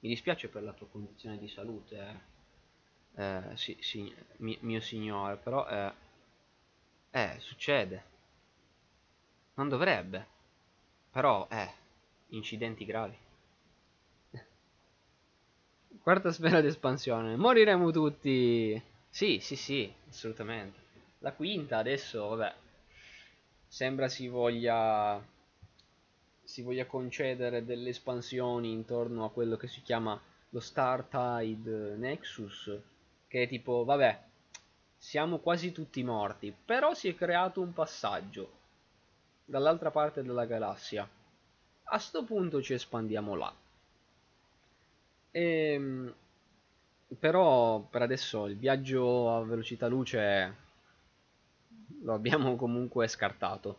[0.00, 2.28] Mi dispiace per la tua condizione di salute, eh.
[3.22, 5.92] Eh, sì, sì, mi, mio signore, però eh,
[7.10, 8.04] eh, succede.
[9.54, 10.26] Non dovrebbe,
[11.10, 11.70] però, eh,
[12.28, 13.28] incidenti gravi.
[16.02, 17.36] Quarta sfera di espansione.
[17.36, 18.80] Moriremo tutti.
[19.08, 20.78] Sì, sì, sì, assolutamente.
[21.20, 22.54] La quinta adesso, vabbè.
[23.66, 25.22] Sembra si voglia
[26.42, 30.20] si voglia concedere delle espansioni intorno a quello che si chiama
[30.50, 32.76] lo Star Tide Nexus,
[33.28, 34.20] che è tipo, vabbè,
[34.98, 38.50] siamo quasi tutti morti, però si è creato un passaggio
[39.44, 41.08] dall'altra parte della galassia.
[41.84, 43.52] A sto punto ci espandiamo là.
[45.32, 46.14] E, ehm,
[47.18, 50.56] però per adesso il viaggio a velocità luce
[52.02, 53.78] lo abbiamo comunque scartato.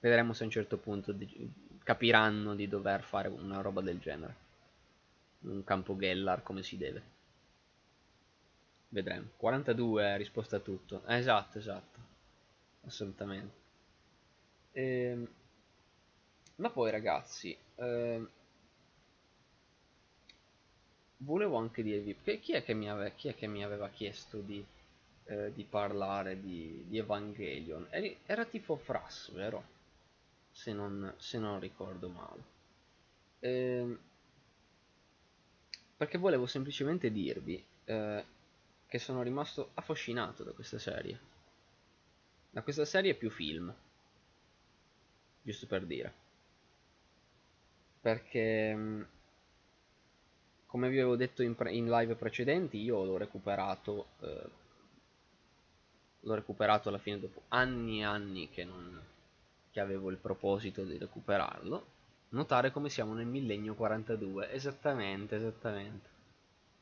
[0.00, 1.14] Vedremo se a un certo punto
[1.84, 4.34] capiranno di dover fare una roba del genere.
[5.40, 7.02] Un campo Gellar come si deve.
[8.88, 9.28] Vedremo.
[9.36, 11.02] 42 è risposta a tutto.
[11.06, 11.98] Eh, esatto, esatto.
[12.86, 13.54] Assolutamente.
[14.72, 15.28] Ehm,
[16.56, 18.28] ma poi ragazzi, ehm,
[21.22, 24.64] volevo anche dirvi, chi è che mi, ave, chi è che mi aveva chiesto di,
[25.24, 27.88] eh, di parlare di, di Evangelion?
[28.26, 29.78] Era tipo Fras, vero?
[30.52, 32.42] Se non, se non ricordo male.
[33.40, 33.98] Ehm,
[35.96, 38.24] perché volevo semplicemente dirvi eh,
[38.86, 41.20] che sono rimasto affascinato da questa serie.
[42.50, 43.72] Da questa serie più film.
[45.42, 46.12] Giusto per dire.
[48.00, 49.02] Perché, mm,
[50.70, 54.06] come vi avevo detto in, in live precedenti, io l'ho recuperato.
[54.20, 54.50] Eh,
[56.20, 59.02] l'ho recuperato alla fine dopo anni e anni che, non,
[59.70, 61.98] che avevo il proposito di recuperarlo.
[62.28, 64.52] Notare come siamo nel millennio 42.
[64.52, 66.08] Esattamente, esattamente.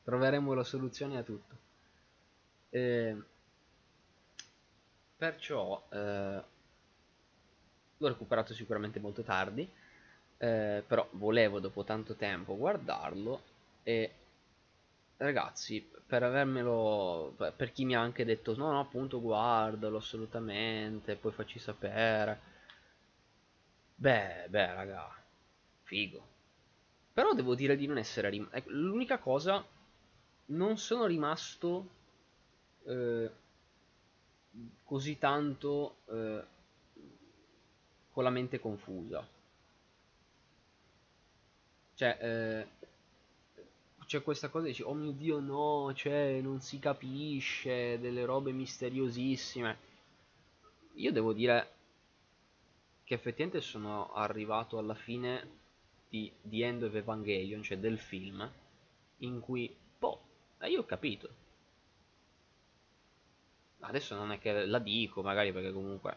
[0.05, 1.56] Troveremo la soluzione a tutto.
[2.69, 3.16] Eh,
[5.16, 6.43] perciò eh,
[7.97, 9.66] l'ho recuperato sicuramente molto tardi,
[10.36, 14.12] eh, però volevo dopo tanto tempo guardarlo e
[15.18, 21.32] ragazzi, per avermelo, per chi mi ha anche detto no no appunto guardalo assolutamente, poi
[21.32, 22.40] facci sapere,
[23.96, 25.10] beh, beh raga,
[25.82, 26.26] figo.
[27.12, 29.64] Però devo dire di non essere rimasto, ecco, l'unica cosa,
[30.46, 31.88] non sono rimasto
[32.86, 33.30] eh,
[34.84, 36.42] così tanto eh,
[38.12, 39.26] con la mente confusa.
[41.94, 42.66] Cioè, eh,
[44.09, 49.78] c'è questa cosa dici, oh mio dio no, cioè, non si capisce, delle robe misteriosissime.
[50.94, 51.72] Io devo dire
[53.05, 55.56] che effettivamente sono arrivato alla fine
[56.09, 58.51] di The End of Evangelion, cioè del film,
[59.18, 60.20] in cui, boh,
[60.62, 61.28] io ho capito
[63.80, 66.16] adesso non è che la dico magari perché comunque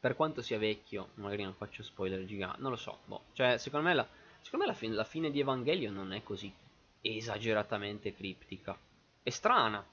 [0.00, 3.24] per quanto sia vecchio magari non faccio spoiler giganti non lo so boh.
[3.32, 4.08] cioè secondo me, la,
[4.42, 6.52] secondo me la, fin la fine di Evangelion non è così
[7.00, 8.78] esageratamente criptica.
[9.22, 9.84] È strana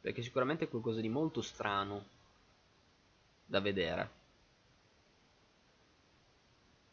[0.00, 2.04] perché sicuramente è qualcosa di molto strano
[3.46, 4.22] da vedere.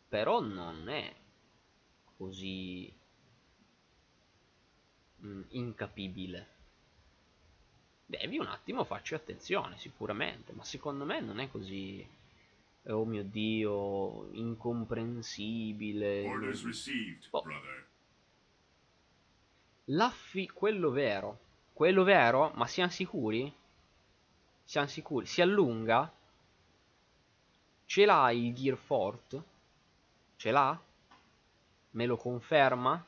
[0.08, 1.14] Però non è
[2.18, 2.90] così
[5.26, 6.48] mm, incapibile.
[8.06, 12.06] Devi un attimo farci attenzione sicuramente, ma secondo me non è così,
[12.88, 16.38] oh mio dio, incomprensibile.
[16.38, 17.44] Received, oh.
[19.86, 21.40] L'affi, quello vero,
[21.74, 23.52] quello vero, ma siamo sicuri?
[24.64, 25.26] Siamo sicuri?
[25.26, 26.12] Si allunga?
[27.86, 29.42] Ce l'ha il Gear Fort?
[30.38, 30.80] Ce l'ha?
[31.92, 33.04] Me lo conferma?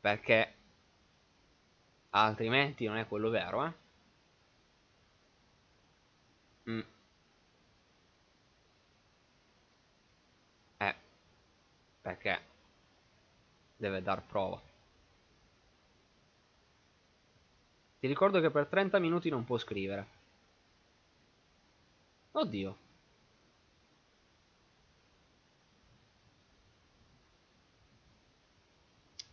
[0.00, 0.54] Perché
[2.10, 3.72] altrimenti non è quello vero, eh?
[6.70, 6.80] Mm.
[10.78, 10.94] Eh,
[12.02, 12.40] perché
[13.76, 14.60] deve dar prova.
[18.00, 20.06] Ti ricordo che per 30 minuti non può scrivere.
[22.32, 22.76] Oddio.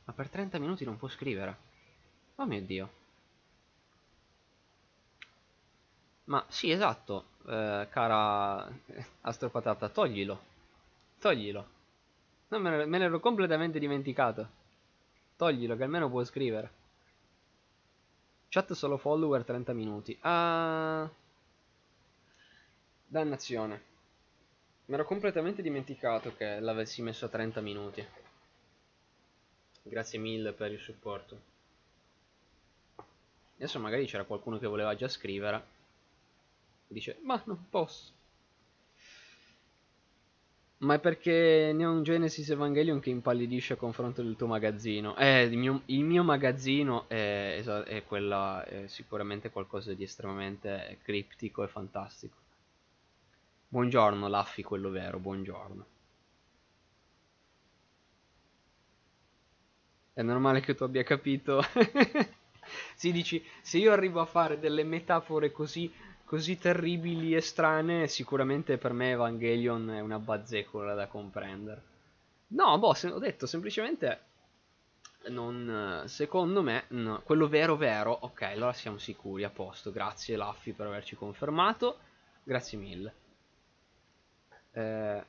[0.06, 1.58] Ma per 30 minuti non può scrivere.
[2.36, 2.90] Oh mio dio.
[6.26, 8.68] Ma sì, esatto, eh, cara
[9.22, 10.40] astropatata, toglilo.
[11.20, 11.79] Toglilo.
[12.50, 14.50] No, me, me l'ero completamente dimenticato.
[15.36, 16.72] Toglilo, che almeno può scrivere.
[18.50, 20.18] Chat solo follower 30 minuti.
[20.22, 21.10] Ah...
[23.06, 23.84] Dannazione.
[24.86, 28.06] Mi ero completamente dimenticato che l'avessi messo a 30 minuti.
[29.84, 31.42] Grazie mille per il supporto.
[33.58, 35.64] Adesso magari c'era qualcuno che voleva già scrivere.
[36.88, 38.12] Dice, ma non posso.
[40.80, 45.18] Ma è perché Neon Genesis Evangelion che impallidisce a confronto del tuo magazzino.
[45.18, 51.64] Eh, il mio, il mio magazzino è, è, quella, è sicuramente qualcosa di estremamente criptico
[51.64, 52.38] e fantastico.
[53.68, 55.86] Buongiorno, Laffi, quello vero, buongiorno.
[60.14, 61.62] È normale che tu abbia capito
[62.96, 65.92] si dici, se io arrivo a fare delle metafore così,
[66.30, 71.82] così terribili e strane, sicuramente per me Evangelion è una bazzecola da comprendere.
[72.50, 74.20] No, boh, se, ho detto semplicemente
[75.30, 80.72] non, secondo me, no, quello vero vero, ok, allora siamo sicuri, a posto, grazie Laffi
[80.74, 81.98] per averci confermato,
[82.44, 83.14] grazie mille.
[84.74, 85.24] Eh,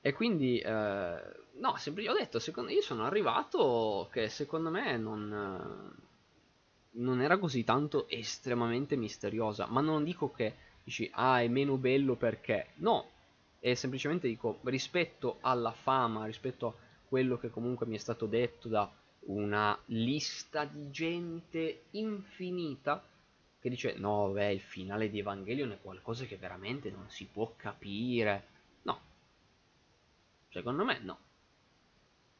[0.00, 1.22] E quindi, eh,
[1.54, 5.94] no, sempre, ho detto, secondo, io sono arrivato che secondo me non,
[6.96, 10.54] non era così tanto estremamente misteriosa, ma non dico che
[10.84, 13.10] dici, ah, è meno bello perché, no,
[13.58, 16.74] è semplicemente dico, rispetto alla fama, rispetto a
[17.08, 18.90] quello che comunque mi è stato detto da
[19.26, 23.02] una lista di gente infinita,
[23.58, 27.54] che dice, no, beh, il finale di Evangelion è qualcosa che veramente non si può
[27.56, 28.46] capire,
[28.82, 29.00] no,
[30.50, 31.18] secondo me no.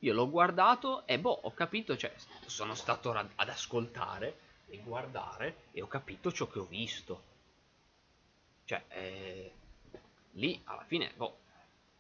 [0.00, 2.12] Io l'ho guardato e boh, ho capito, cioè,
[2.44, 4.43] sono stato ad ascoltare
[4.82, 7.32] guardare e ho capito ciò che ho visto.
[8.64, 9.52] Cioè, eh,
[10.32, 11.38] lì alla fine, boh,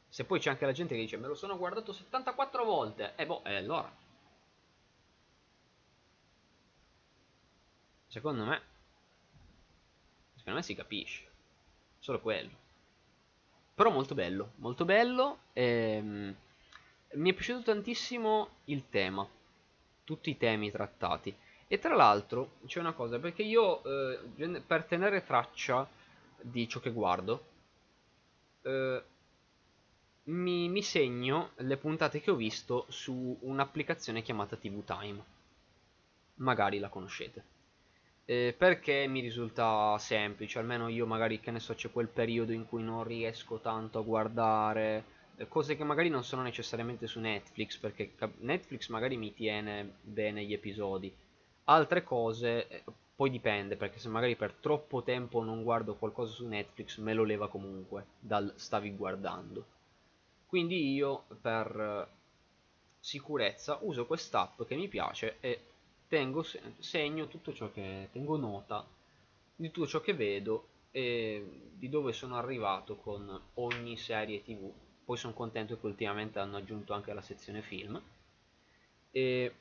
[0.08, 3.22] se poi c'è anche la gente che dice me lo sono guardato 74 volte, e
[3.22, 3.92] eh, boh, e allora.
[8.06, 8.62] Secondo me,
[10.36, 11.30] secondo me si capisce,
[11.98, 12.62] solo quello.
[13.74, 15.38] Però molto bello, molto bello.
[15.52, 16.36] Ehm,
[17.14, 19.28] mi è piaciuto tantissimo il tema,
[20.04, 21.34] tutti i temi trattati.
[21.74, 25.84] E tra l'altro c'è una cosa, perché io eh, per tenere traccia
[26.40, 27.46] di ciò che guardo,
[28.62, 29.02] eh,
[30.22, 35.20] mi, mi, segno le puntate che ho visto su un'applicazione chiamata TV Time.
[36.36, 37.42] Magari la conoscete.
[38.24, 42.68] Eh, perché mi risulta semplice, almeno io magari che ne so c'è quel periodo in
[42.68, 45.04] cui non riesco tanto a guardare
[45.38, 50.44] eh, cose che magari non sono necessariamente su Netflix, perché Netflix magari mi tiene bene
[50.44, 51.12] gli episodi,
[51.64, 52.84] altre cose eh,
[53.16, 57.24] poi dipende perché se magari per troppo tempo non guardo qualcosa su Netflix me lo
[57.24, 59.72] leva comunque dal stavi guardando.
[60.46, 62.16] Quindi io per eh,
[63.00, 65.60] sicurezza uso quest'app che mi piace e
[66.08, 66.44] tengo
[66.78, 68.86] segno tutto ciò che tengo nota
[69.56, 74.72] di tutto ciò che vedo e di dove sono arrivato con ogni serie tv
[75.04, 78.00] poi sono contento che ultimamente hanno aggiunto anche la sezione film.
[79.10, 79.54] E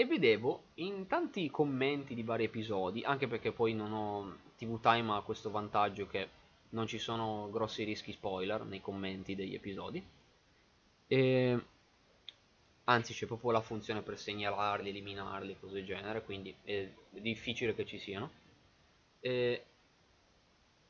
[0.00, 5.12] e vedevo in tanti commenti di vari episodi, anche perché poi non ho TV Time
[5.12, 6.26] ha questo vantaggio che
[6.70, 10.02] non ci sono grossi rischi spoiler nei commenti degli episodi.
[11.06, 11.64] E
[12.84, 17.84] anzi c'è proprio la funzione per segnalarli, eliminarli, cose del genere, quindi è difficile che
[17.84, 18.30] ci siano.
[19.20, 19.64] E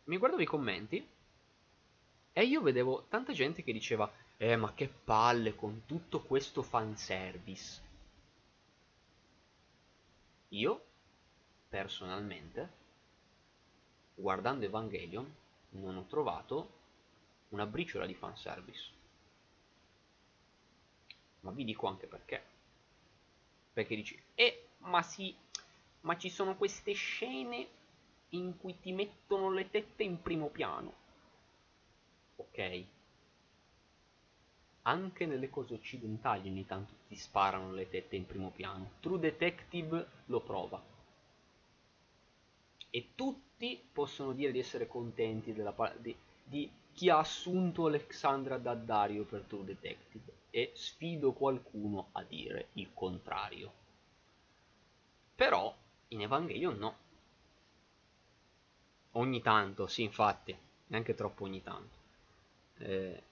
[0.05, 1.05] mi guardavo i commenti
[2.33, 7.89] e io vedevo tanta gente che diceva eh ma che palle con tutto questo fanservice
[10.51, 10.85] io,
[11.69, 12.69] personalmente,
[14.15, 15.35] guardando Evangelion,
[15.71, 16.79] non ho trovato
[17.51, 18.91] una briciola di fanservice.
[21.41, 22.43] Ma vi dico anche perché.
[23.73, 25.35] Perché dici, eh, ma sì,
[26.03, 27.69] ma ci sono queste scene
[28.31, 30.95] in cui ti mettono le tette in primo piano.
[32.37, 32.85] Ok,
[34.83, 38.93] anche nelle cose occidentali ogni tanto ti sparano le tette in primo piano.
[39.01, 40.83] True Detective lo prova.
[42.89, 49.25] E tutti possono dire di essere contenti della, di, di chi ha assunto Alexandra Daddario
[49.25, 50.39] per True Detective.
[50.51, 53.73] E sfido qualcuno a dire il contrario.
[55.37, 55.75] Però
[56.09, 56.97] in Evangelion no.
[59.13, 60.57] Ogni tanto, sì, infatti,
[60.89, 61.99] neanche troppo ogni tanto.
[62.79, 63.23] Eh,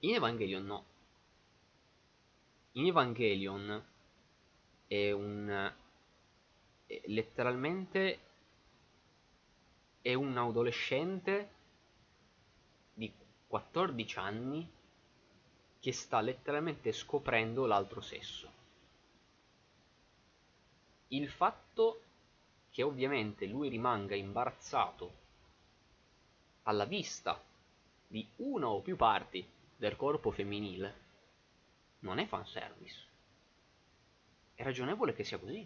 [0.00, 0.84] in Evangelion no.
[2.72, 3.84] In Evangelion
[4.86, 5.72] è un...
[6.86, 8.20] È letteralmente
[10.00, 11.50] è un adolescente
[12.94, 13.12] di
[13.46, 14.70] 14 anni
[15.80, 18.50] che sta letteralmente scoprendo l'altro sesso.
[21.08, 22.02] Il fatto
[22.70, 25.12] che ovviamente lui rimanga imbarazzato
[26.62, 27.42] alla vista
[28.06, 29.46] di una o più parti
[29.78, 31.06] del corpo femminile
[32.00, 33.06] non è fanservice.
[34.54, 35.64] È ragionevole che sia così.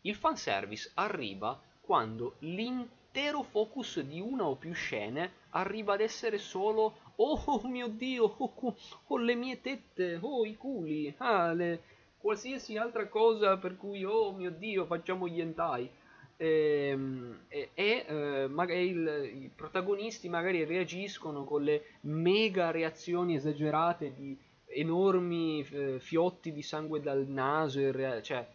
[0.00, 7.12] Il fanservice arriva quando l'intero focus di una o più scene arriva ad essere solo
[7.16, 8.76] oh, oh mio dio, oh,
[9.06, 11.82] oh, le mie tette, oh i culi, ah, le...
[12.16, 15.90] qualsiasi altra cosa per cui oh mio dio facciamo gli hentai
[16.38, 24.12] Ehm, e, e, eh, magari il, i protagonisti magari reagiscono con le mega reazioni esagerate
[24.14, 27.80] di enormi eh, fiotti di sangue dal naso,
[28.22, 28.46] cioè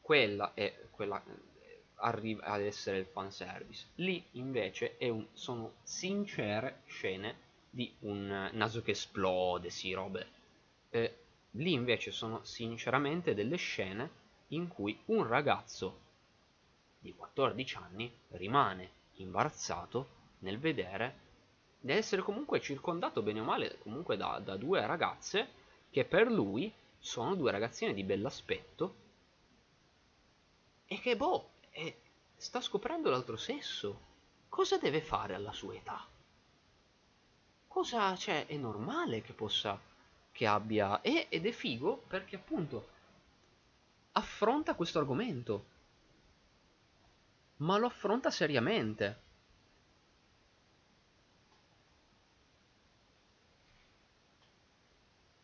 [0.00, 3.86] quella è quella eh, arriva ad essere il fanservice.
[3.96, 10.26] Lì invece un, sono sincere scene di un naso che esplode, sì, robe.
[10.90, 11.14] Eh,
[11.52, 14.10] lì invece sono sinceramente delle scene
[14.48, 16.08] in cui un ragazzo
[17.00, 21.28] di 14 anni rimane imbarazzato nel vedere
[21.80, 25.48] deve essere comunque circondato bene o male comunque da, da due ragazze
[25.90, 28.94] che per lui sono due ragazzine di bell'aspetto
[30.92, 31.94] e che boh, è,
[32.36, 34.08] sta scoprendo l'altro sesso.
[34.48, 36.04] Cosa deve fare alla sua età?
[37.68, 39.80] Cosa, cioè, è normale che possa,
[40.32, 42.88] che abbia, e, ed è figo perché appunto
[44.12, 45.66] affronta questo argomento,
[47.60, 49.28] ma lo affronta seriamente.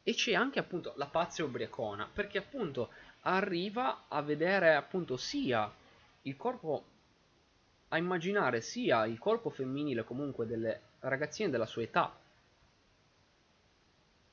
[0.02, 2.90] E c'è anche appunto la pazza ubriacona, perché appunto
[3.22, 5.70] arriva a vedere appunto sia
[6.22, 6.84] il corpo,
[7.88, 12.16] a immaginare sia il corpo femminile comunque delle ragazzine della sua età,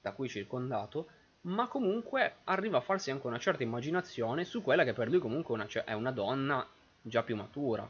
[0.02, 1.08] da cui circondato,
[1.42, 5.56] ma comunque arriva a farsi anche una certa immaginazione su quella che per lui comunque
[5.56, 6.66] una, è una donna
[7.04, 7.88] già più matura.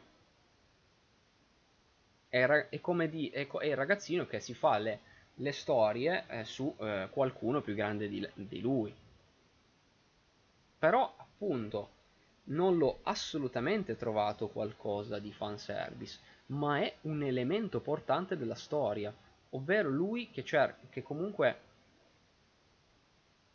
[2.27, 4.99] È, è come di, è, è il ragazzino che si fa le
[5.37, 8.93] le storie eh, su eh, qualcuno più grande di, di lui.
[10.77, 11.89] Però, appunto,
[12.45, 19.13] non l'ho assolutamente trovato qualcosa di fanservice, ma è un elemento portante della storia,
[19.51, 21.71] ovvero lui che, che comunque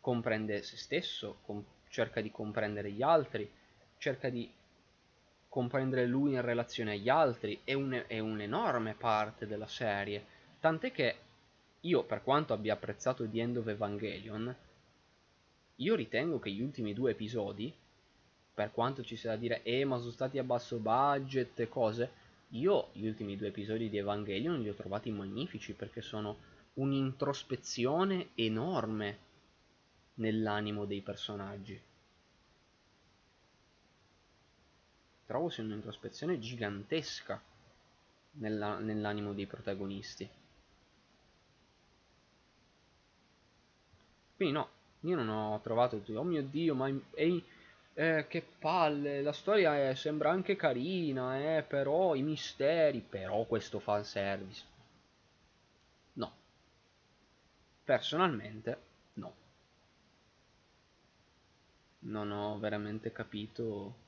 [0.01, 1.41] comprende se stesso,
[1.89, 3.49] cerca di comprendere gli altri,
[3.99, 4.51] cerca di
[5.49, 10.25] comprendere lui in relazione agli altri, è, un- è un'enorme parte della serie,
[10.61, 11.17] tant'è che
[11.81, 14.55] io, per quanto abbia apprezzato The End of Evangelion,
[15.77, 17.73] io ritengo che gli ultimi due episodi,
[18.53, 22.11] per quanto ci sia da dire, eh, ma sono stati a basso budget e cose,
[22.51, 26.37] io gli ultimi due episodi di Evangelion li ho trovati magnifici perché sono
[26.75, 29.19] un'introspezione enorme
[30.15, 31.81] nell'animo dei personaggi.
[35.29, 37.39] Trovo sia un'introspezione gigantesca
[38.39, 40.27] nella, nell'animo dei protagonisti.
[44.37, 44.69] Quindi no,
[45.01, 47.43] io non ho trovato, oh mio dio, ma è,
[47.93, 53.81] eh, che palle, la storia è, sembra anche carina, eh, però i misteri, però questo
[53.81, 54.65] fanservice.
[56.15, 56.33] No.
[57.85, 58.81] Personalmente,
[59.15, 59.35] no.
[61.99, 64.07] Non ho veramente capito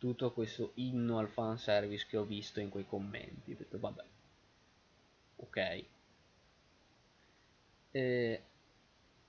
[0.00, 3.52] tutto questo inno al fanservice che ho visto in quei commenti.
[3.52, 4.02] Ho detto, vabbè.
[5.38, 5.58] Ok.
[7.94, 8.42] E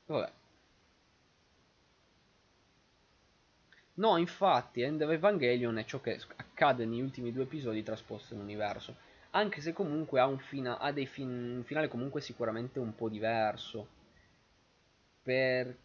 [0.08, 0.32] Vabbè.
[3.94, 8.98] No, infatti, End of Evangelion è ciò che accade negli ultimi due episodi trasposto nell'universo.
[9.30, 13.88] Anche se comunque ha un, fina- ha fin- un finale comunque sicuramente un po' diverso.
[15.24, 15.78] Perché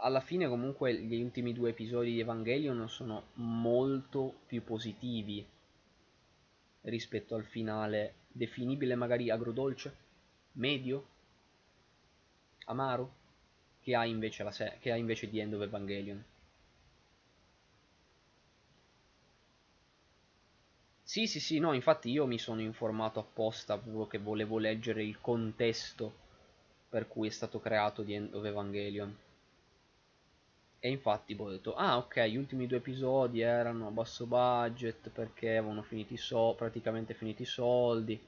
[0.00, 5.46] alla fine comunque gli ultimi due episodi di Evangelion sono molto più positivi
[6.82, 9.94] rispetto al finale definibile magari agrodolce,
[10.54, 11.06] medio,
[12.66, 13.12] amaro
[13.80, 16.24] che ha invece, la se- che ha invece di End of Evangelion.
[21.02, 26.12] Sì, sì, sì, no, infatti io mi sono informato apposta che volevo leggere il contesto
[26.88, 29.16] per cui è stato creato di End of Evangelion.
[30.80, 35.08] E infatti boh, ho detto, ah ok, gli ultimi due episodi erano a basso budget
[35.10, 38.20] perché avevano finito so- praticamente finito i soldi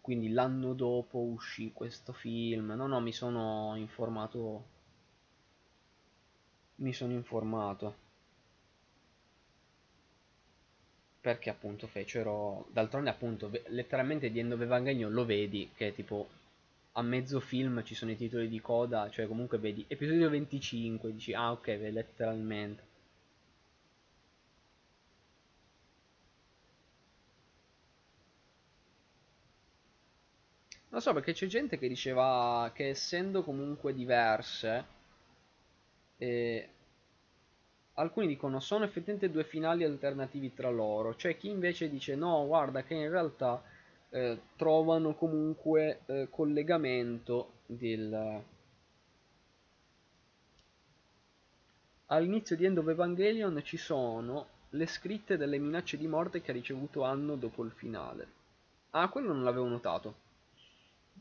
[0.00, 2.72] quindi l'anno dopo uscì questo film.
[2.76, 4.64] No, no, mi sono informato.
[6.76, 7.94] Mi sono informato.
[11.20, 12.66] Perché appunto fecero.
[12.70, 16.28] D'altronde, appunto, letteralmente di End of Evangelion lo vedi che tipo
[16.98, 21.32] a mezzo film ci sono i titoli di coda, cioè comunque vedi episodio 25, dici
[21.34, 22.82] ah ok, letteralmente.
[30.88, 34.84] Non so perché c'è gente che diceva che essendo comunque diverse,
[36.18, 36.68] eh,
[37.94, 41.14] alcuni dicono sono effettivamente due finali alternativi tra loro.
[41.14, 43.62] C'è chi invece dice no, guarda che in realtà
[44.16, 48.42] eh, trovano comunque eh, collegamento del...
[52.06, 56.54] All'inizio di End of Evangelion ci sono le scritte delle minacce di morte che ha
[56.54, 58.28] ricevuto anno dopo il finale.
[58.90, 60.24] Ah, quello non l'avevo notato.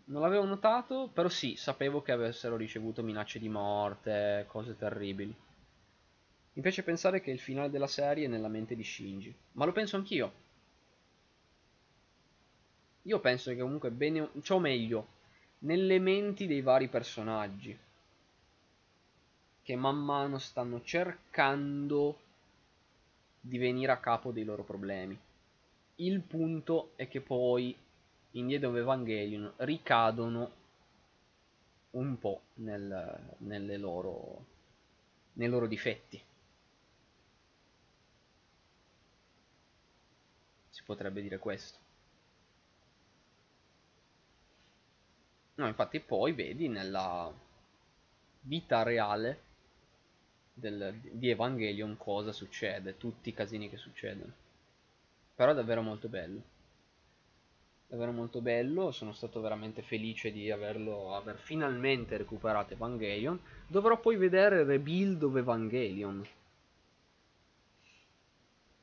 [0.06, 5.36] Non l'avevo notato, però sì, sapevo che avessero ricevuto minacce di morte, cose terribili.
[6.54, 9.74] Mi piace pensare che il finale della serie è nella mente di Shinji, ma lo
[9.74, 10.44] penso anch'io.
[13.08, 15.08] Io penso che comunque bene, cioè meglio,
[15.60, 17.78] nelle menti dei vari personaggi,
[19.62, 22.20] che man mano stanno cercando
[23.40, 25.18] di venire a capo dei loro problemi.
[25.98, 27.76] il punto è che poi
[28.32, 30.52] in Dietro Evangelion ricadono
[31.92, 34.46] un po' nel, loro,
[35.34, 36.22] nei loro difetti.
[40.70, 41.85] Si potrebbe dire questo.
[45.56, 47.32] No, infatti poi vedi nella
[48.42, 49.40] vita reale
[50.54, 54.32] del, di Evangelion cosa succede, tutti i casini che succedono.
[55.34, 56.54] Però è davvero molto bello.
[57.88, 63.40] Davvero molto bello, sono stato veramente felice di averlo, aver finalmente recuperato Evangelion.
[63.68, 66.28] Dovrò poi vedere Rebuild of Evangelion.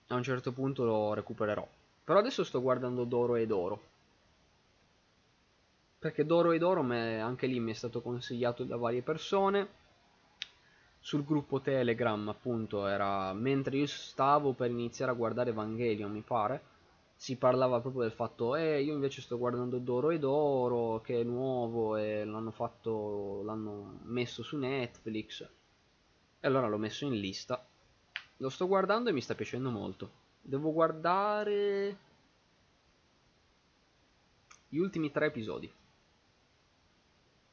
[0.06, 1.66] A un certo punto lo recupererò.
[2.04, 3.90] Però adesso sto guardando Doro e Doro
[6.02, 9.68] perché Doro ed Oro anche lì mi è stato consigliato da varie persone.
[10.98, 16.70] Sul gruppo Telegram appunto era mentre io stavo per iniziare a guardare Evangelion mi pare
[17.14, 21.24] si parlava proprio del fatto eh io invece sto guardando Doro ed Oro che è
[21.24, 25.48] nuovo e l'hanno fatto l'hanno messo su Netflix.
[26.40, 27.64] E allora l'ho messo in lista.
[28.38, 30.10] Lo sto guardando e mi sta piacendo molto.
[30.40, 31.96] Devo guardare
[34.68, 35.72] gli ultimi tre episodi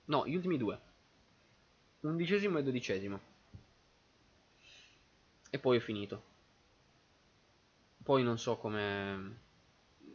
[0.09, 0.79] No, gli ultimi due.
[2.01, 3.19] Undicesimo e dodicesimo.
[5.51, 6.23] E poi ho finito.
[8.03, 9.47] Poi non so come...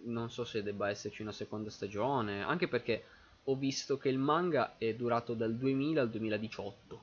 [0.06, 3.04] Non so se debba esserci una seconda stagione, anche perché
[3.44, 7.02] ho visto che il manga è durato dal 2000 al 2018.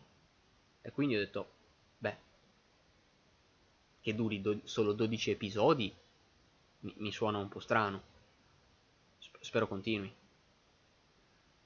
[0.81, 1.51] E quindi ho detto,
[1.97, 2.17] beh,
[4.01, 5.91] che duri do solo 12 episodi
[6.81, 8.03] mi, mi suona un po' strano.
[9.39, 10.13] Spero continui.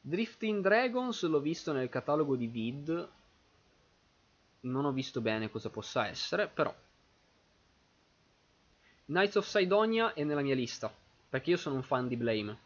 [0.08, 3.10] Drifting Dragons l'ho visto nel catalogo di Vid.
[4.60, 6.72] Non ho visto bene cosa possa essere, però.
[9.06, 10.94] Knights of Sidonia è nella mia lista,
[11.28, 12.58] perché io sono un fan di Blame.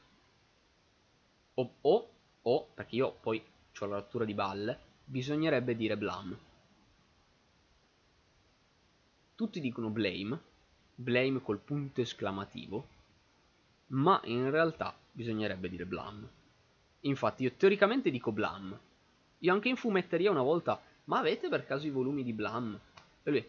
[1.54, 2.10] O, o,
[2.42, 3.42] o perché io poi
[3.80, 6.38] ho la rottura di balle, bisognerebbe dire Blam.
[9.36, 10.42] Tutti dicono Blame,
[10.94, 12.86] Blame col punto esclamativo,
[13.88, 16.30] ma in realtà bisognerebbe dire Blam.
[17.02, 18.78] Infatti io teoricamente dico Blam.
[19.40, 22.80] Io anche in fumetteria una volta, ma avete per caso i volumi di Blam?
[23.24, 23.46] E lui,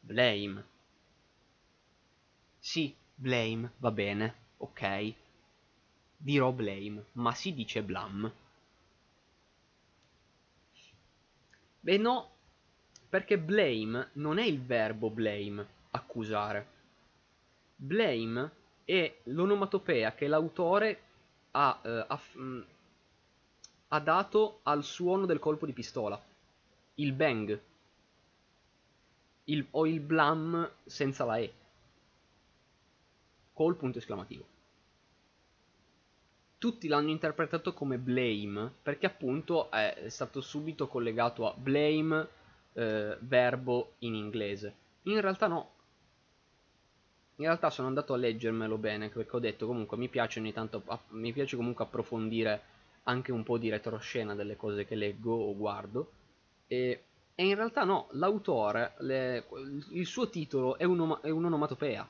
[0.00, 0.64] Blame.
[2.58, 5.14] Sì, Blame, va bene, ok.
[6.16, 8.32] Dirò Blame, ma si dice Blam.
[11.84, 12.30] Beh no,
[13.08, 16.66] perché blame non è il verbo blame, accusare.
[17.74, 18.52] Blame
[18.84, 21.00] è l'onomatopea che l'autore
[21.52, 22.60] ha, eh, ha, mm,
[23.88, 26.20] ha dato al suono del colpo di pistola.
[26.94, 27.60] Il bang.
[29.44, 31.52] Il, o il blam senza la E.
[33.52, 34.46] Col punto esclamativo.
[36.58, 42.28] Tutti l'hanno interpretato come blame perché appunto è stato subito collegato a blame,
[42.74, 44.74] eh, verbo in inglese.
[45.02, 45.70] In realtà no,
[47.42, 50.82] in realtà sono andato a leggermelo bene perché ho detto comunque mi piace ogni tanto
[51.08, 52.62] mi piace comunque approfondire
[53.04, 56.12] anche un po' di retroscena delle cose che leggo o guardo.
[56.68, 57.04] E,
[57.34, 59.46] e in realtà no l'autore le,
[59.90, 62.08] il suo titolo è, un, è un'onomatopea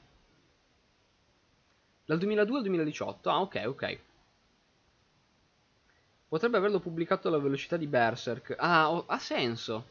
[2.05, 3.99] dal 2002 al 2018 ah ok ok.
[6.29, 8.55] Potrebbe averlo pubblicato alla velocità di Berserk.
[8.59, 9.87] Ah oh, ha senso.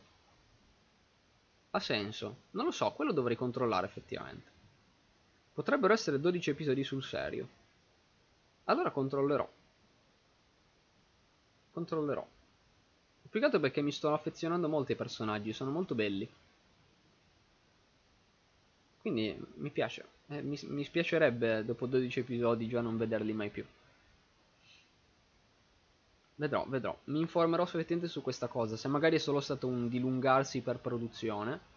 [1.72, 2.38] Ha senso.
[2.52, 4.51] Non lo so quello dovrei controllare effettivamente
[5.54, 7.48] Potrebbero essere 12 episodi sul serio.
[8.66, 9.50] Allora controllerò.
[11.72, 12.28] Controllerò.
[13.30, 16.28] Più che perché mi sto affezionando molto ai personaggi, sono molto belli.
[19.00, 20.06] Quindi mi piace.
[20.28, 23.66] Eh, mi, mi spiacerebbe dopo 12 episodi già non vederli mai più.
[26.36, 26.98] Vedrò, vedrò.
[27.06, 28.76] Mi informerò effettivamente su questa cosa.
[28.76, 31.71] Se magari è solo stato un dilungarsi per produzione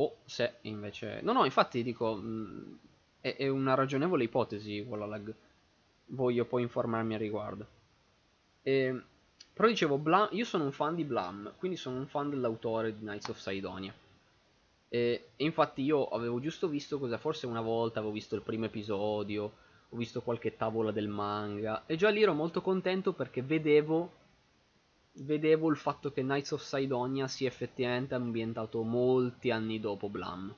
[0.00, 1.20] o se invece...
[1.22, 2.74] No, no, infatti dico, mh, mm,
[3.20, 5.34] è, è, una ragionevole ipotesi Wallalag.
[6.06, 7.66] Voglio poi informarmi al riguardo.
[8.62, 9.02] E,
[9.52, 13.00] però dicevo, Blam, io sono un fan di Blam, quindi sono un fan dell'autore di
[13.00, 13.92] Knights of Sidonia.
[14.88, 18.66] E, e, infatti io avevo giusto visto cosa, forse una volta avevo visto il primo
[18.66, 19.52] episodio,
[19.88, 24.12] ho visto qualche tavola del manga, e già lì ero molto contento perché vedevo
[25.20, 30.54] vedevo il fatto che Knights of Sidonia sia effettivamente ambientato molti anni dopo Blam.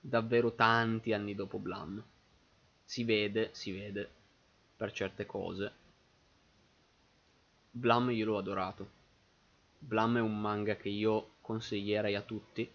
[0.00, 2.02] Davvero tanti anni dopo Blam.
[2.84, 4.10] Si vede, si vede,
[4.76, 5.72] per certe cose.
[7.70, 8.96] Blam io l'ho adorato.
[9.78, 12.68] Blam è un manga che io consiglierei a tutti.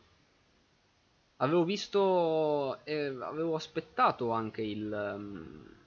[1.37, 5.82] Avevo visto, eh, avevo aspettato anche il, um,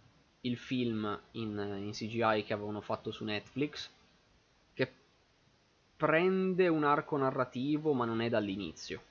[0.46, 3.90] il film in, in, CGI che avevano fatto su Netflix,
[4.72, 4.92] che
[5.96, 9.02] prende un arco narrativo ma non è dall'inizio.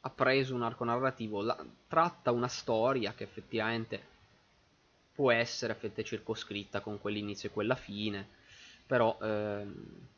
[0.00, 4.12] Ha preso un arco narrativo, la, tratta una storia che effettivamente
[5.14, 8.28] può essere effettivamente circoscritta con quell'inizio e quella fine,
[8.86, 10.08] però ehm,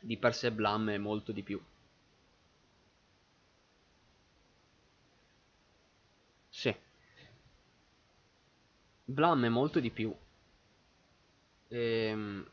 [0.00, 1.60] di per sé Blam è molto di più.
[6.50, 6.74] Sì.
[9.08, 10.12] Blam è molto di più.
[11.68, 12.46] Ehm,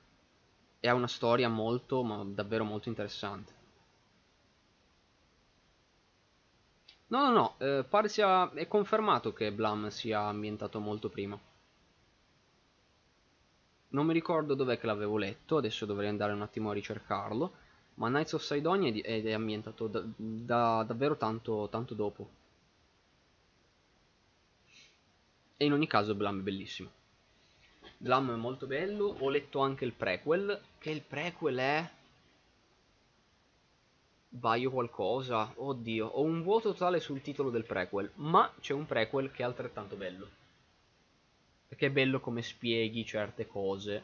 [0.79, 3.53] e ha una storia molto, ma davvero molto interessante.
[7.07, 8.51] No, no, no, eh, pare sia...
[8.51, 11.39] è confermato che Blam sia ambientato molto prima.
[13.89, 17.53] Non mi ricordo dov'è che l'avevo letto, adesso dovrei andare un attimo a ricercarlo,
[17.95, 22.41] ma Knights of Sidonia è, è ambientato da, da, davvero tanto, tanto dopo.
[25.57, 26.91] E in ogni caso Blam è bellissimo.
[27.97, 31.89] Blam è molto bello, ho letto anche il prequel, che il prequel è...
[34.29, 39.31] Sbaglio qualcosa, oddio, ho un vuoto totale sul titolo del prequel, ma c'è un prequel
[39.31, 40.27] che è altrettanto bello.
[41.67, 44.03] Perché è bello come spieghi certe cose,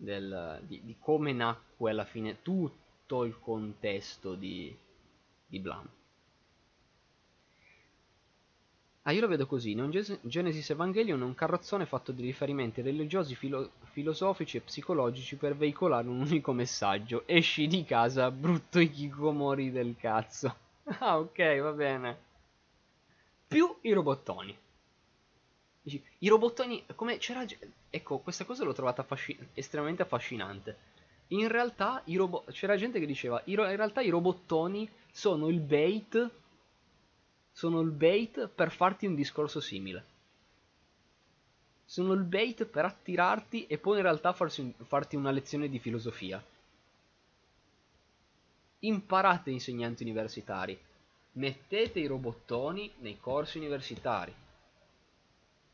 [0.00, 4.74] del, di, di, come nacque alla fine tutto il contesto di,
[5.46, 5.88] di Blam.
[9.04, 9.90] Ah, io lo vedo così, in
[10.22, 16.06] Genesis Evangelion è un carrozzone fatto di riferimenti religiosi, filo filosofici e psicologici per veicolare
[16.06, 17.22] un unico messaggio.
[17.26, 20.54] Esci di casa, brutto ikikomori del cazzo.
[20.98, 22.18] Ah, ok, va bene.
[23.46, 24.56] Più i robottoni.
[25.82, 27.44] I robottoni, come c'era...
[27.88, 30.76] Ecco, questa cosa l'ho trovata affascin estremamente affascinante.
[31.28, 32.02] In realtà
[32.50, 36.30] c'era gente che diceva, in realtà i robottoni sono il bait
[37.60, 40.04] sono il bait per farti un discorso simile.
[41.84, 46.42] Sono il bait per attirarti e poi in realtà farsi, farti una lezione di filosofia.
[48.78, 50.80] Imparate insegnanti universitari.
[51.32, 54.32] Mettete i robottoni nei corsi universitari.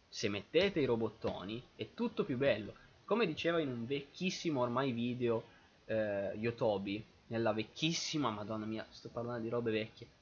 [0.08, 2.74] Se mettete i robottoni è tutto più bello.
[3.04, 5.44] Come diceva in un vecchissimo ormai video
[5.84, 10.14] eh, Yotobi, nella vecchissima, madonna mia, sto parlando di robe vecchie,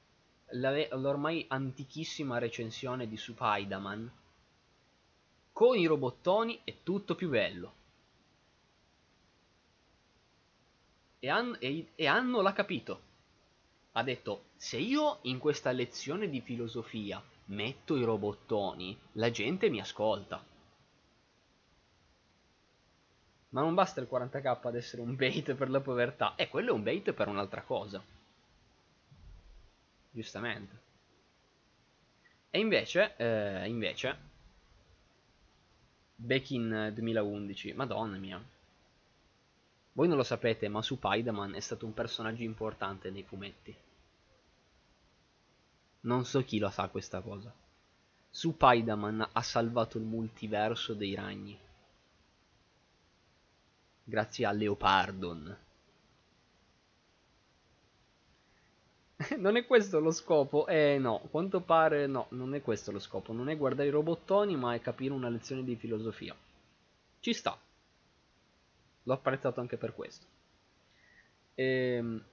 [0.51, 4.11] l'ormai antichissima recensione di Spider-Man
[5.51, 7.73] con i robottoni è tutto più bello.
[11.19, 13.01] E, han, e, e hanno l'ha capito.
[13.93, 19.79] Ha detto se io in questa lezione di filosofia metto i robottoni la gente mi
[19.79, 20.43] ascolta.
[23.49, 26.35] Ma non basta il 40k ad essere un bait per la povertà.
[26.35, 28.14] E quello è un bait per un'altra cosa
[30.15, 30.83] giustamente.
[32.49, 34.17] E invece, eh, invece,
[36.15, 38.41] back in 2011, madonna mia,
[39.91, 43.75] voi non lo sapete, ma Supaidaman è stato un personaggio importante nei fumetti.
[46.01, 47.53] Non so chi lo sa questa cosa.
[48.29, 51.59] Supaidaman ha salvato il multiverso dei ragni.
[54.03, 55.64] Grazie a Leopardon.
[59.39, 60.67] non è questo lo scopo?
[60.67, 63.33] Eh no, quanto pare no, non è questo lo scopo.
[63.33, 66.35] Non è guardare i robottoni, ma è capire una lezione di filosofia.
[67.19, 67.57] Ci sta.
[69.03, 70.25] L'ho apprezzato anche per questo.
[71.55, 72.23] Ehm...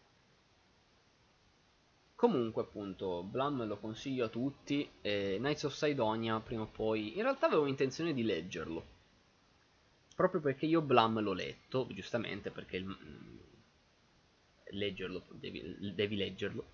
[2.14, 4.88] Comunque, appunto, Blam lo consiglio a tutti.
[5.00, 7.16] E Knights of Sidonia, prima o poi...
[7.16, 8.90] In realtà avevo intenzione di leggerlo.
[10.14, 12.96] Proprio perché io Blam l'ho letto, giustamente, perché il
[14.72, 16.64] leggerlo, devi, devi leggerlo.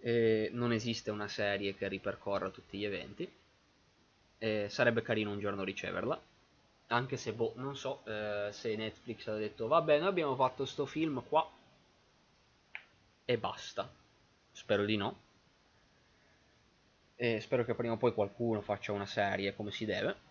[0.00, 3.30] E non esiste una serie che ripercorra tutti gli eventi.
[4.38, 6.20] E sarebbe carino un giorno riceverla.
[6.88, 10.86] Anche se, boh, non so eh, se Netflix ha detto, vabbè, noi abbiamo fatto sto
[10.86, 11.48] film qua
[13.24, 13.90] e basta.
[14.52, 15.26] Spero di no.
[17.16, 20.26] E spero che prima o poi qualcuno faccia una serie come si deve.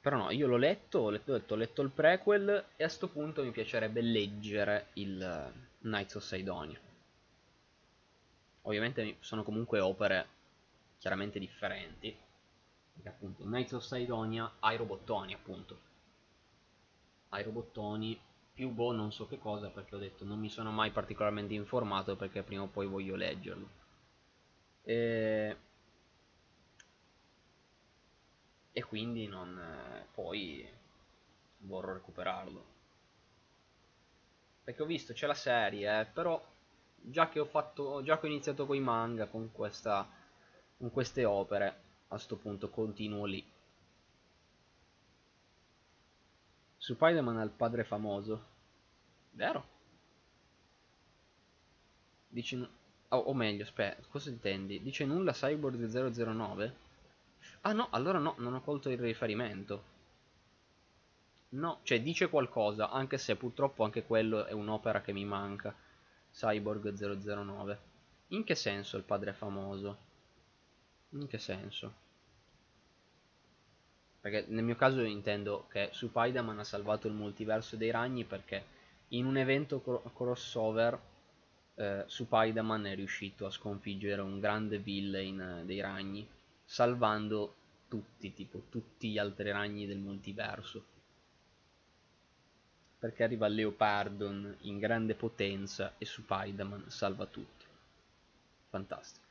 [0.00, 3.42] Però no, io l'ho letto, ho letto, ho letto il prequel e a questo punto
[3.42, 6.78] mi piacerebbe leggere il, Knights of Sidonia.
[8.68, 10.28] Ovviamente sono comunque opere
[10.98, 12.14] chiaramente differenti.
[12.92, 15.80] Perché appunto Knights of Sidonia ha i robottoni appunto.
[17.30, 18.20] Ha i robottoni
[18.52, 22.16] più boh non so che cosa perché ho detto non mi sono mai particolarmente informato
[22.16, 23.68] perché prima o poi voglio leggerlo.
[24.82, 25.56] E,
[28.72, 29.58] e quindi non,
[30.12, 30.68] poi
[31.60, 32.76] vorrò recuperarlo
[34.62, 36.38] perché ho visto c'è la serie, eh, però
[37.00, 40.08] già che ho fatto già che ho iniziato con i manga con questa
[40.76, 43.44] con queste opere a sto punto continuo lì
[46.76, 48.44] su Spider-Man al padre famoso
[49.32, 49.76] vero?
[52.28, 52.68] dice
[53.08, 54.82] o, o meglio aspetta cosa intendi?
[54.82, 56.76] dice nulla Cyborg 009?
[57.62, 59.96] ah no allora no non ho colto il riferimento
[61.50, 65.74] no cioè dice qualcosa anche se purtroppo anche quello è un'opera che mi manca
[66.32, 67.78] Cyborg 009.
[68.28, 69.98] In che senso il padre è famoso?
[71.10, 72.06] In che senso?
[74.20, 78.76] Perché nel mio caso intendo che su Spider-Man ha salvato il multiverso dei ragni perché
[79.08, 79.80] in un evento
[80.14, 81.00] crossover
[81.74, 86.28] eh, su Spider-Man è riuscito a sconfiggere un grande villain dei ragni,
[86.64, 87.54] salvando
[87.88, 90.96] tutti, tipo tutti gli altri ragni del multiverso
[92.98, 97.64] perché arriva Leopardon in grande potenza e su Spider-Man salva tutti.
[98.70, 99.26] Fantastico.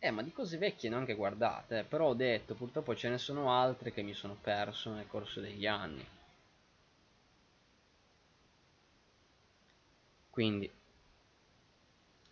[0.00, 1.84] Eh, ma di cose vecchie non anche guardate, eh.
[1.84, 5.66] però ho detto, purtroppo ce ne sono altre che mi sono perso nel corso degli
[5.66, 6.06] anni.
[10.30, 10.70] Quindi,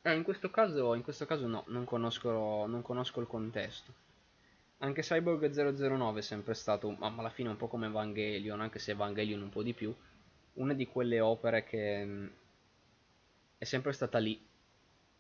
[0.03, 3.93] eh, in, questo caso, in questo caso no, non conosco, non conosco il contesto.
[4.79, 8.93] Anche Cyborg 009 è sempre stato, ma alla fine un po' come Evangelion, anche se
[8.93, 9.95] Evangelion un po' di più,
[10.55, 12.27] una di quelle opere che mh, mm,
[13.59, 14.41] è sempre stata lì,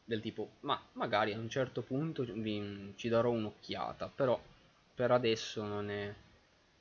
[0.05, 4.41] del tipo, ma magari a un certo punto vi, ci darò un'occhiata, però
[4.95, 6.15] per adesso non, è,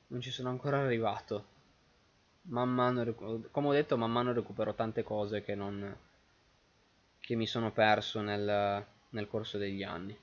[0.07, 1.53] non ci sono ancora arrivato.
[2.43, 3.13] Man mano,
[3.51, 5.97] come ho detto, man mano recupero tante cose che, non,
[7.19, 10.17] che mi sono perso nel, nel corso degli anni.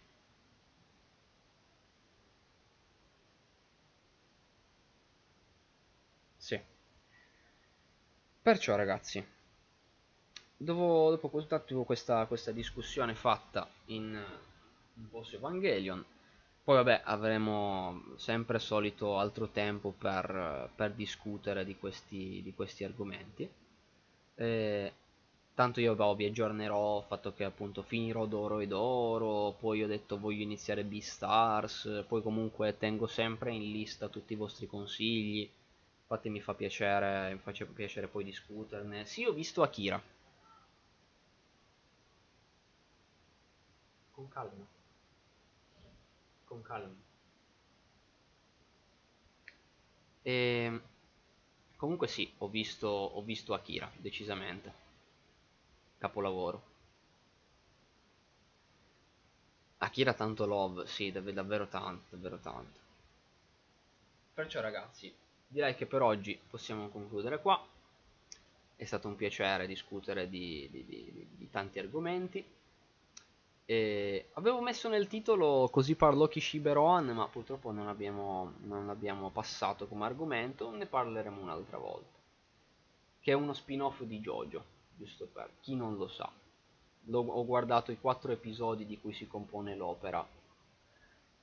[6.38, 6.60] Sì.
[8.42, 9.24] Perciò ragazzi,
[10.56, 14.20] dopo, dopo questa, questa discussione fatta in
[14.94, 16.04] un po' su Evangelion,
[16.64, 23.48] poi vabbè avremo sempre solito altro tempo per, per discutere di questi, di questi argomenti.
[24.34, 24.92] E,
[25.54, 29.86] tanto io boh, vi aggiornerò, il fatto che appunto finirò d'oro ed oro, poi ho
[29.86, 35.48] detto voglio iniziare Beastars, poi comunque tengo sempre in lista tutti i vostri consigli
[36.12, 39.06] Infatti mi fa piacere, mi faccia piacere poi discuterne.
[39.06, 39.98] Sì, ho visto Akira.
[44.12, 44.66] Con calma.
[46.44, 46.94] Con calma.
[50.24, 50.32] E...
[50.64, 50.80] Ehm,
[51.76, 54.72] comunque sì, ho visto, ho visto Akira, decisamente.
[55.98, 56.62] Capolavoro.
[59.80, 62.80] Akira tanto love, sì, davvero tanto, davvero tanto.
[64.34, 65.14] Perciò ragazzi,
[65.52, 67.62] direi che per oggi possiamo concludere qua.
[68.74, 72.44] È stato un piacere discutere di, di, di, di tanti argomenti.
[73.64, 79.86] E avevo messo nel titolo così parlò Kishiberoan ma purtroppo non abbiamo, non l'abbiamo passato
[79.86, 82.18] come argomento ne parleremo un'altra volta.
[83.20, 84.64] Che è uno spin off di Jojo
[84.96, 86.30] giusto per chi non lo sa.
[87.06, 90.26] Lo, ho guardato i quattro episodi di cui si compone l'opera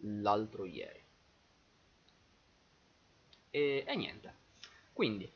[0.02, 1.08] l'altro ieri
[3.50, 4.34] e, e niente.
[4.94, 5.30] Quindi,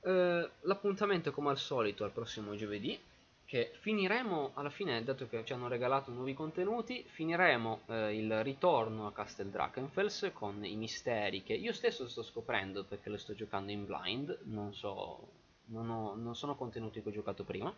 [0.00, 2.98] eh, l'appuntamento come al solito al prossimo giovedì,
[3.46, 9.06] che finiremo alla fine, dato che ci hanno regalato nuovi contenuti, finiremo eh, il ritorno
[9.06, 13.70] a Castle Drakenfels con i misteri che io stesso sto scoprendo perché lo sto giocando
[13.70, 15.28] in blind, non so,
[15.66, 17.72] non, ho, non sono contenuti che ho giocato prima,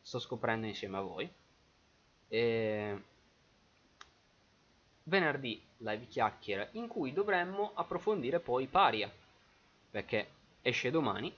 [0.00, 1.30] sto scoprendo insieme a voi.
[2.28, 3.02] E
[5.04, 9.10] venerdì live chiacchiere in cui dovremmo approfondire poi Paria
[9.90, 10.28] perché
[10.62, 11.34] esce domani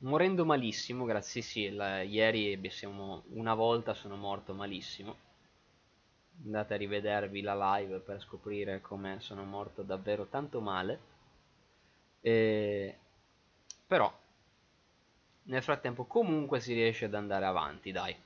[0.00, 5.16] morendo malissimo grazie sì la, ieri siamo, una volta sono morto malissimo.
[6.44, 11.00] Andate a rivedervi la live per scoprire come sono morto davvero tanto male.
[12.22, 12.98] E...
[13.86, 14.12] però
[15.44, 18.16] nel frattempo comunque si riesce ad andare avanti dai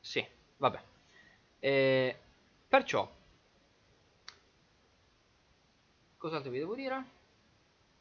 [0.00, 0.22] Sì,
[0.62, 0.80] vabbè.
[1.58, 2.18] E
[2.68, 3.10] perciò,
[6.16, 7.04] cos'altro vi devo dire?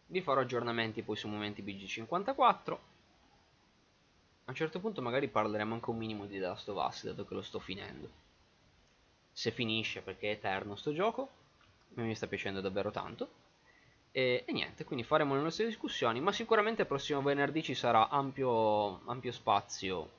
[0.07, 2.71] Vi farò aggiornamenti poi su momenti BG54.
[4.43, 7.25] A un certo punto magari parleremo anche un minimo di The Last of Us, dato
[7.25, 8.09] che lo sto finendo.
[9.31, 11.29] Se finisce, perché è eterno sto gioco,
[11.95, 13.39] mi sta piacendo davvero tanto.
[14.11, 18.09] E, e, niente, quindi faremo le nostre discussioni, ma sicuramente il prossimo venerdì ci sarà
[18.09, 20.09] ampio, ampio spazio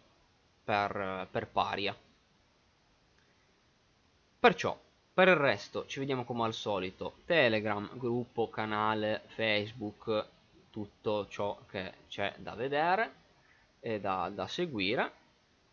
[0.65, 1.95] per, per paria.
[4.43, 4.77] Perciò,
[5.15, 10.27] Per il resto ci vediamo come al solito, Telegram, gruppo, canale, Facebook,
[10.69, 13.13] tutto ciò che c'è da vedere
[13.79, 15.13] e da, da seguire,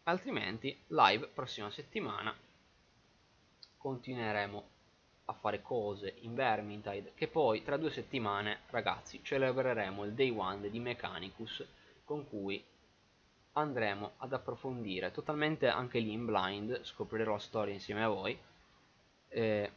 [0.04, 2.32] altrimenti live prossima settimana
[3.76, 4.64] continueremo
[5.26, 10.70] a fare cose in Vermintide che poi tra due settimane ragazzi celebreremo il day one
[10.70, 11.66] di Mechanicus
[12.06, 12.64] con cui
[13.54, 18.40] andremo ad approfondire totalmente anche lì in blind scoprirò la storia insieme a voi
[19.30, 19.72] eh,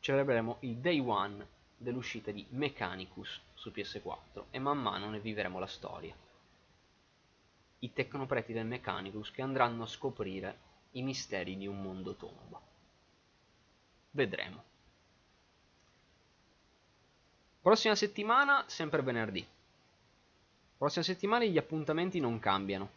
[0.00, 1.46] celebreremo il day one
[1.76, 6.14] dell'uscita di Mechanicus su PS4 e man mano ne vivremo la storia.
[7.80, 10.58] I tecnopreti del Mechanicus che andranno a scoprire
[10.92, 12.60] i misteri di un mondo tomba.
[14.12, 14.64] Vedremo.
[17.60, 19.46] Prossima settimana sempre venerdì.
[20.78, 22.90] Prossima settimana gli appuntamenti non cambiano.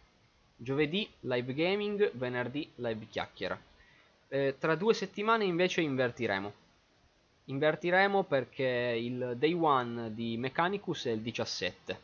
[0.56, 3.60] Giovedì live gaming venerdì live chiacchiera
[4.30, 6.54] eh, tra due settimane invece invertiremo
[7.46, 12.00] invertiremo perché il day one di Mechanicus è il 17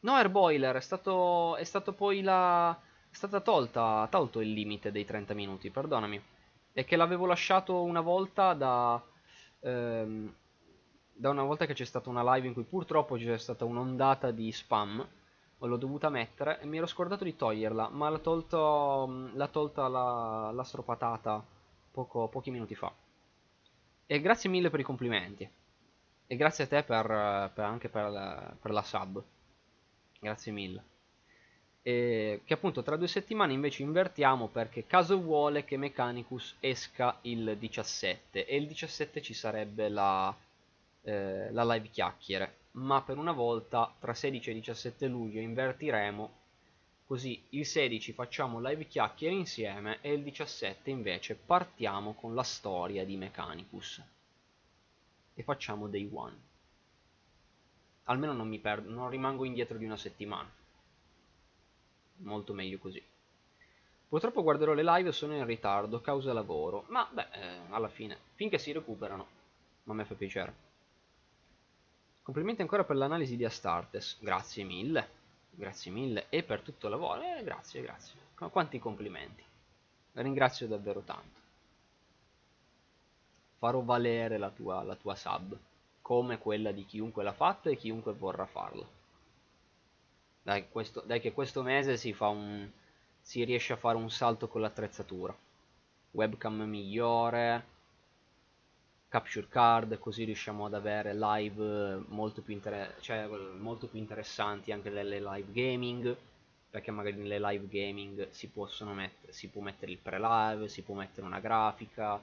[0.00, 2.78] no Airboiler è stato, è stato poi la
[3.10, 6.22] è stata tolta, tolto il limite dei 30 minuti, perdonami.
[6.72, 9.02] È che l'avevo lasciato una volta da...
[9.60, 10.34] Ehm,
[11.20, 14.52] da una volta che c'è stata una live in cui purtroppo c'è stata un'ondata di
[14.52, 15.04] spam.
[15.58, 20.50] L'ho dovuta mettere e mi ero scordato di toglierla, ma l'ha, tolto, l'ha tolta la,
[20.52, 21.44] la stropatata
[21.90, 22.92] poco, pochi minuti fa.
[24.06, 25.48] E grazie mille per i complimenti.
[26.26, 29.22] E grazie a te per, per anche per, per la sub.
[30.20, 30.84] Grazie mille
[31.88, 37.56] eh, che appunto tra due settimane invece invertiamo perché caso vuole che Mechanicus esca il
[37.58, 40.34] 17 e il 17 ci sarebbe la,
[41.02, 46.30] eh, la live chiacchiere ma per una volta tra 16 e 17 luglio invertiremo
[47.06, 53.04] così il 16 facciamo live chiacchiere insieme e il 17 invece partiamo con la storia
[53.04, 54.02] di Mechanicus
[55.34, 56.36] e facciamo day one
[58.04, 60.58] almeno non mi perdo non rimango indietro di una settimana
[62.18, 63.02] molto meglio così.
[64.08, 68.58] Purtroppo guarderò le live sono in ritardo, causa lavoro, ma beh, eh, alla fine, finché
[68.58, 69.26] si recuperano,
[69.84, 70.67] a me fa piacere.
[72.28, 75.08] Complimenti ancora per l'analisi di Astartes, grazie mille,
[75.48, 78.20] grazie mille, e per tutto il lavoro, eh, grazie, grazie.
[78.34, 79.42] Qu quanti complimenti,
[80.12, 81.40] la ringrazio davvero tanto.
[83.56, 85.56] Farò valere la tua, la tua sub,
[86.02, 88.86] come quella di chiunque l'ha fatta e chiunque vorrà farla.
[90.42, 92.70] Dai, questo, dai che questo mese si, un,
[93.22, 95.34] si riesce a fare un salto con l'attrezzatura.
[96.10, 97.64] Webcam migliore,
[99.08, 102.60] capture card, così riusciamo ad avere live molto più,
[103.00, 103.26] cioè,
[103.58, 106.16] molto più interessanti anche delle live gaming
[106.70, 108.50] perché magari nelle live gaming si,
[109.28, 112.22] si può mettere il pre-live, si può mettere una grafica,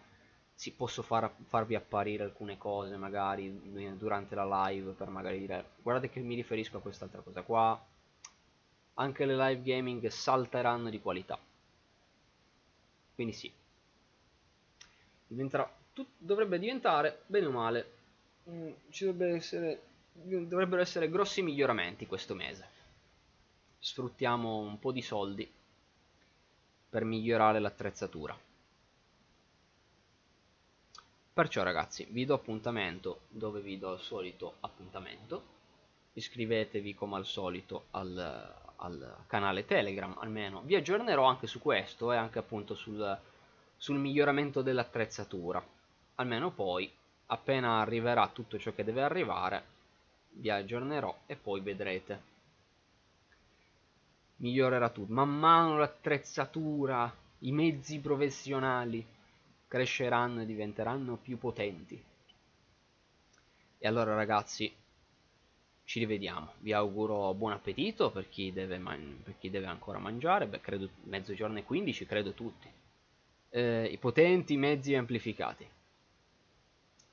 [0.53, 6.09] si posso far, farvi apparire alcune cose magari durante la live per magari dire guardate
[6.09, 7.83] che mi riferisco a quest'altra cosa qua.
[8.97, 11.37] Anche le live gaming salteranno di qualità.
[13.15, 13.51] Quindi sì.
[15.27, 17.91] Diventerà tut, dovrebbe diventare bene o male
[18.47, 19.81] mm, ci dovrebbe essere
[20.11, 22.67] dovrebbero essere grossi miglioramenti questo mese
[23.79, 25.51] sfruttiamo un po' di soldi
[26.89, 28.37] per migliorare l'attrezzatura
[31.33, 35.53] perciò ragazzi vi do appuntamento dove vi do il solito appuntamento
[36.13, 40.61] iscrivetevi come al solito al, al canale Telegram almeno.
[40.63, 43.17] Vi aggiornerò anche su questo e anche appunto sul,
[43.75, 45.63] sul miglioramento dell'attrezzatura.
[46.15, 46.89] Almeno poi,
[47.27, 49.63] appena arriverà tutto ciò che deve arrivare,
[50.31, 52.33] vi aggiornerò e poi vedrete.
[54.37, 55.11] Migliorerà tutto.
[55.13, 59.05] Man mano l'attrezzatura, i mezzi professionali
[59.67, 62.01] cresceranno e diventeranno più potenti.
[63.77, 64.73] E allora ragazzi,
[65.85, 68.79] ci rivediamo vi auguro buon appetito per chi deve,
[69.23, 72.67] per chi deve ancora mangiare beh credo mezzogiorno e 15 credo tutti
[73.49, 75.65] eh, i potenti mezzi amplificati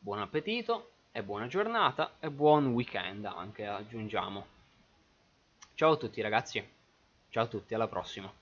[0.03, 4.47] buon appetito e buona giornata e buon weekend anche aggiungiamo.
[5.74, 6.69] Ciao a tutti ragazzi.
[7.29, 8.41] Ciao a tutti alla prossima